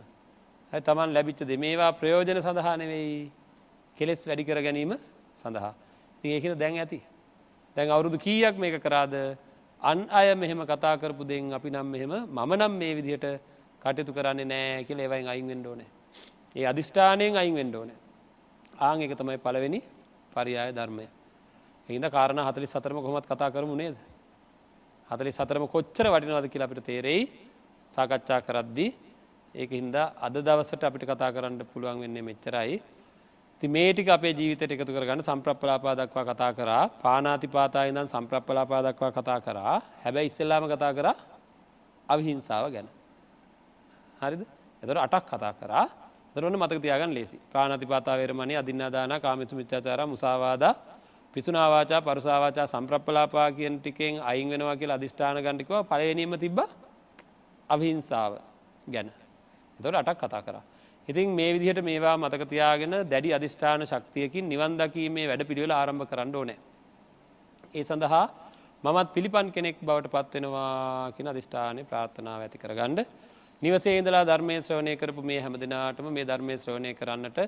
හැ 0.73 0.81
තමන් 0.81 1.15
ලැබිච්ච 1.17 1.41
දෙ 1.49 1.57
මේවා 1.57 1.93
ප්‍රයෝජන 1.93 2.41
සඳහා 2.43 2.77
නෙවෙයි 2.77 3.31
කෙලෙස් 3.97 4.21
වැඩි 4.29 4.45
කර 4.45 4.61
ගැනීම 4.67 4.93
සඳහා. 5.35 5.73
ති 6.21 6.29
ඒකද 6.29 6.55
දැන් 6.59 6.79
ඇති. 6.79 7.01
දැන් 7.77 7.91
අවුරුදු 7.91 8.19
කීයක් 8.19 8.57
මේක 8.59 8.77
කරාද 8.85 9.15
අන් 9.83 9.99
අය 10.11 10.35
මෙහෙම 10.35 10.61
කතා 10.63 10.95
කරපු 10.97 11.25
දෙෙන් 11.25 11.53
අපි 11.53 11.71
නම් 11.71 11.87
මෙහෙම 11.87 12.13
මම 12.29 12.53
නම් 12.55 12.73
මේ 12.81 12.95
විදිහට 12.95 13.27
කටයුතු 13.83 14.13
කරන්නේ 14.13 14.45
නෑ 14.45 14.85
කියල 14.85 14.99
ඒවයින් 15.01 15.29
අයින් 15.29 15.47
වෙන්ඩෝනෑ. 15.49 15.89
ඒ 16.57 16.67
අධිෂ්ඨානයෙන් 16.67 17.37
අයින් 17.37 17.55
වෙන්ඩෝනෑ. 17.55 17.99
ආං 18.79 19.03
එක 19.03 19.13
තමයි 19.19 19.39
පලවෙනි 19.39 19.81
පරියාය 20.35 20.73
ධර්මය. 20.73 21.07
එහිද 21.89 22.05
කාරණ 22.09 22.41
හතලි 22.41 22.67
සතරම 22.67 22.99
කොමත් 22.99 23.27
කතා 23.27 23.51
කරමු 23.51 23.77
නේද. 23.77 23.97
හතලි 25.11 25.31
සතරම 25.31 25.65
කොච්චර 25.67 26.07
වටිනවද 26.07 26.49
කියලා 26.49 26.69
අපිට 26.69 26.85
තේරෙයි 26.85 27.23
සාකච්ඡා 27.93 28.41
කරද්දී 28.41 28.91
ඒක 29.55 29.71
හින්දා 29.71 30.13
අද 30.19 30.35
දවසට 30.39 30.83
අපිට 30.83 31.05
කතා 31.05 31.31
කරන්න 31.31 31.61
පුළුවන් 31.65 32.01
වෙන්නේ 32.01 32.23
මෙච්චරයි. 32.23 32.81
ති 33.63 33.69
මේටික 33.69 34.09
අපේ 34.09 34.33
ජීවිතයට 34.33 34.73
එකතු 34.73 34.93
කරගන්න 34.93 35.23
සම්ප්‍රප්පලාපා 35.23 35.95
දක්වා 35.95 36.25
කතා 36.25 36.53
කරා 36.53 36.85
පානාතිපාතා 37.03 37.85
ඉදන් 37.85 38.09
සම්ප්‍රප්පලාපා 38.09 38.81
දක්වා 38.83 39.13
කතා 39.13 39.41
කරා 39.41 39.77
හැබැයි 40.03 40.27
ඉස්සෙල්ලාම 40.27 40.65
කතා 40.67 40.93
කරා 40.93 41.17
අවිහිංසාව 42.09 42.73
ගැන. 42.73 42.89
හරිද 44.21 44.43
එතර 44.83 44.97
අටක් 44.99 45.25
කතා 45.31 45.53
කරා 45.55 45.87
දරන 46.35 46.57
මතක 46.57 46.81
තියාගන්න 46.81 47.15
ලෙසි 47.15 47.39
ප්‍රාණතිපාතා 47.53 48.17
වේරමණය 48.17 48.57
අදින්නාදාන 48.57 49.21
කාමිසු 49.21 49.55
මිච්චාචාර 49.55 50.01
මුසාවාද 50.07 50.65
පිසුනාවාචා 51.35 52.01
පරුසාවාචා 52.01 52.67
සම්ප්‍රප්පලාපා 52.67 53.49
කියෙන් 53.53 53.77
ටිකෙන් 53.79 54.21
අයින් 54.23 54.51
වෙනවා 54.51 54.77
කියලා 54.77 54.97
අධිෂ්ඨාන 54.97 55.39
ගණ්ටිකව 55.39 55.73
පලවෙනීම 55.85 56.35
තිබ්බා 56.39 56.69
අවිහිංසාව 57.71 58.33
ගැන 58.87 59.09
එතොට 59.81 59.97
අටක් 60.03 60.23
කතා 60.23 60.43
කර. 60.43 60.57
ඉතින් 61.09 61.31
මේ 61.31 61.51
විදිහට 61.55 61.83
මේවා 61.83 62.17
මතකතියාගෙන 62.19 62.95
දැඩි 63.05 63.35
අධිෂ්ඨාන 63.35 63.83
ශක්තියකින් 63.85 64.49
නිවන්දකීමේ 64.49 65.27
වැඩ 65.27 65.45
පිළිවෙල 65.45 65.73
ආරම්භ 65.73 66.07
කරන්න 66.07 66.35
ඕනෑ. 66.35 66.59
ඒ 67.75 67.85
සඳහා 67.85 68.25
මමත් 68.85 69.09
පිළිපන් 69.11 69.49
කෙනෙක් 69.51 69.77
බවට 69.81 70.15
පත්වෙනවා 70.15 71.13
කියෙන 71.13 71.29
අධිෂ්ඨානය 71.29 71.83
ප්‍රාර්ථනාව 71.85 72.41
ඇති 72.41 72.59
කරගණ්ඩ 72.59 73.01
නිවසේ 73.63 73.99
ඉඳලා 73.99 74.25
ධර්මය 74.25 74.55
ශ්‍රවණය 74.61 74.93
කරපු 74.97 75.23
මේ 75.23 75.41
හැම 75.41 75.55
දෙනාටම 75.57 76.07
මේ 76.11 76.25
ධර්මය 76.25 76.55
ශ්‍රවණය 76.57 76.91
කරන්නට 76.95 77.39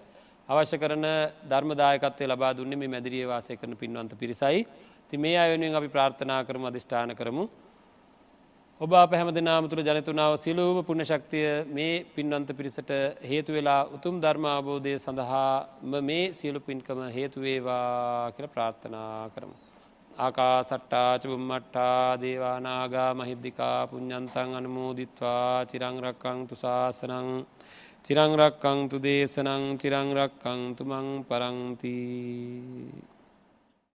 අවශ්‍ය 0.49 0.77
කරන 0.79 1.05
ධර්මදායකත්වය 1.45 2.27
ලබා 2.27 2.53
දුන්නේ 2.53 2.77
මේ 2.77 2.89
මැදිරිය 2.89 3.27
වාසය 3.27 3.57
කරන 3.57 3.73
පින්වන්ත 3.75 4.13
පිරිසයි. 4.15 4.67
ති 5.09 5.17
මේ 5.17 5.37
අයවෙනුවෙන් 5.37 5.75
අපි 5.75 5.89
ප්‍රාර්ථනා 5.89 6.41
කරමු 6.45 6.67
අධිෂ්ඨාන 6.67 7.11
කරමු. 7.13 7.45
ඔබ 8.81 8.93
අප 8.95 9.13
හැම 9.13 9.29
දෙනාම 9.31 9.69
තුළ 9.69 9.83
ජනතුනාව 9.83 10.33
සිලූම 10.37 10.79
පුුණ 10.85 11.03
ශක්තිය 11.03 11.65
මේ 11.69 12.05
පින්වන්ත 12.07 12.51
පිරිසට 12.53 12.91
හේතු 13.23 13.51
වෙලා 13.53 13.89
උතුම් 13.89 14.21
ධර්ම 14.21 14.47
අවබෝධය 14.49 14.95
සඳහා 14.97 16.03
මේ 16.03 16.25
සියලු 16.33 16.61
පින්කම 16.61 17.01
හේතුවේවා 17.11 18.33
කියල 18.33 18.47
ප්‍රාර්ථනා 18.49 19.31
කරමු. 19.31 19.55
ආකා 20.19 20.57
සට්ටා 20.63 21.19
චුම්මට්ටා 21.19 22.21
දේවානාගා 22.21 23.11
මහිද්දිකා 23.15 23.79
පුഞ්ඥන්තන් 23.87 24.55
අනමෝදිත්වා 24.55 25.67
චිරංරක්කං 25.67 26.39
තුසාසනං 26.47 27.29
චිරංරක්කං 28.07 28.79
තු 28.91 28.97
දේශනං 28.99 29.65
චිරංරක්කං 29.81 30.61
තුමං 30.79 31.07
පරංතිී 31.29 33.16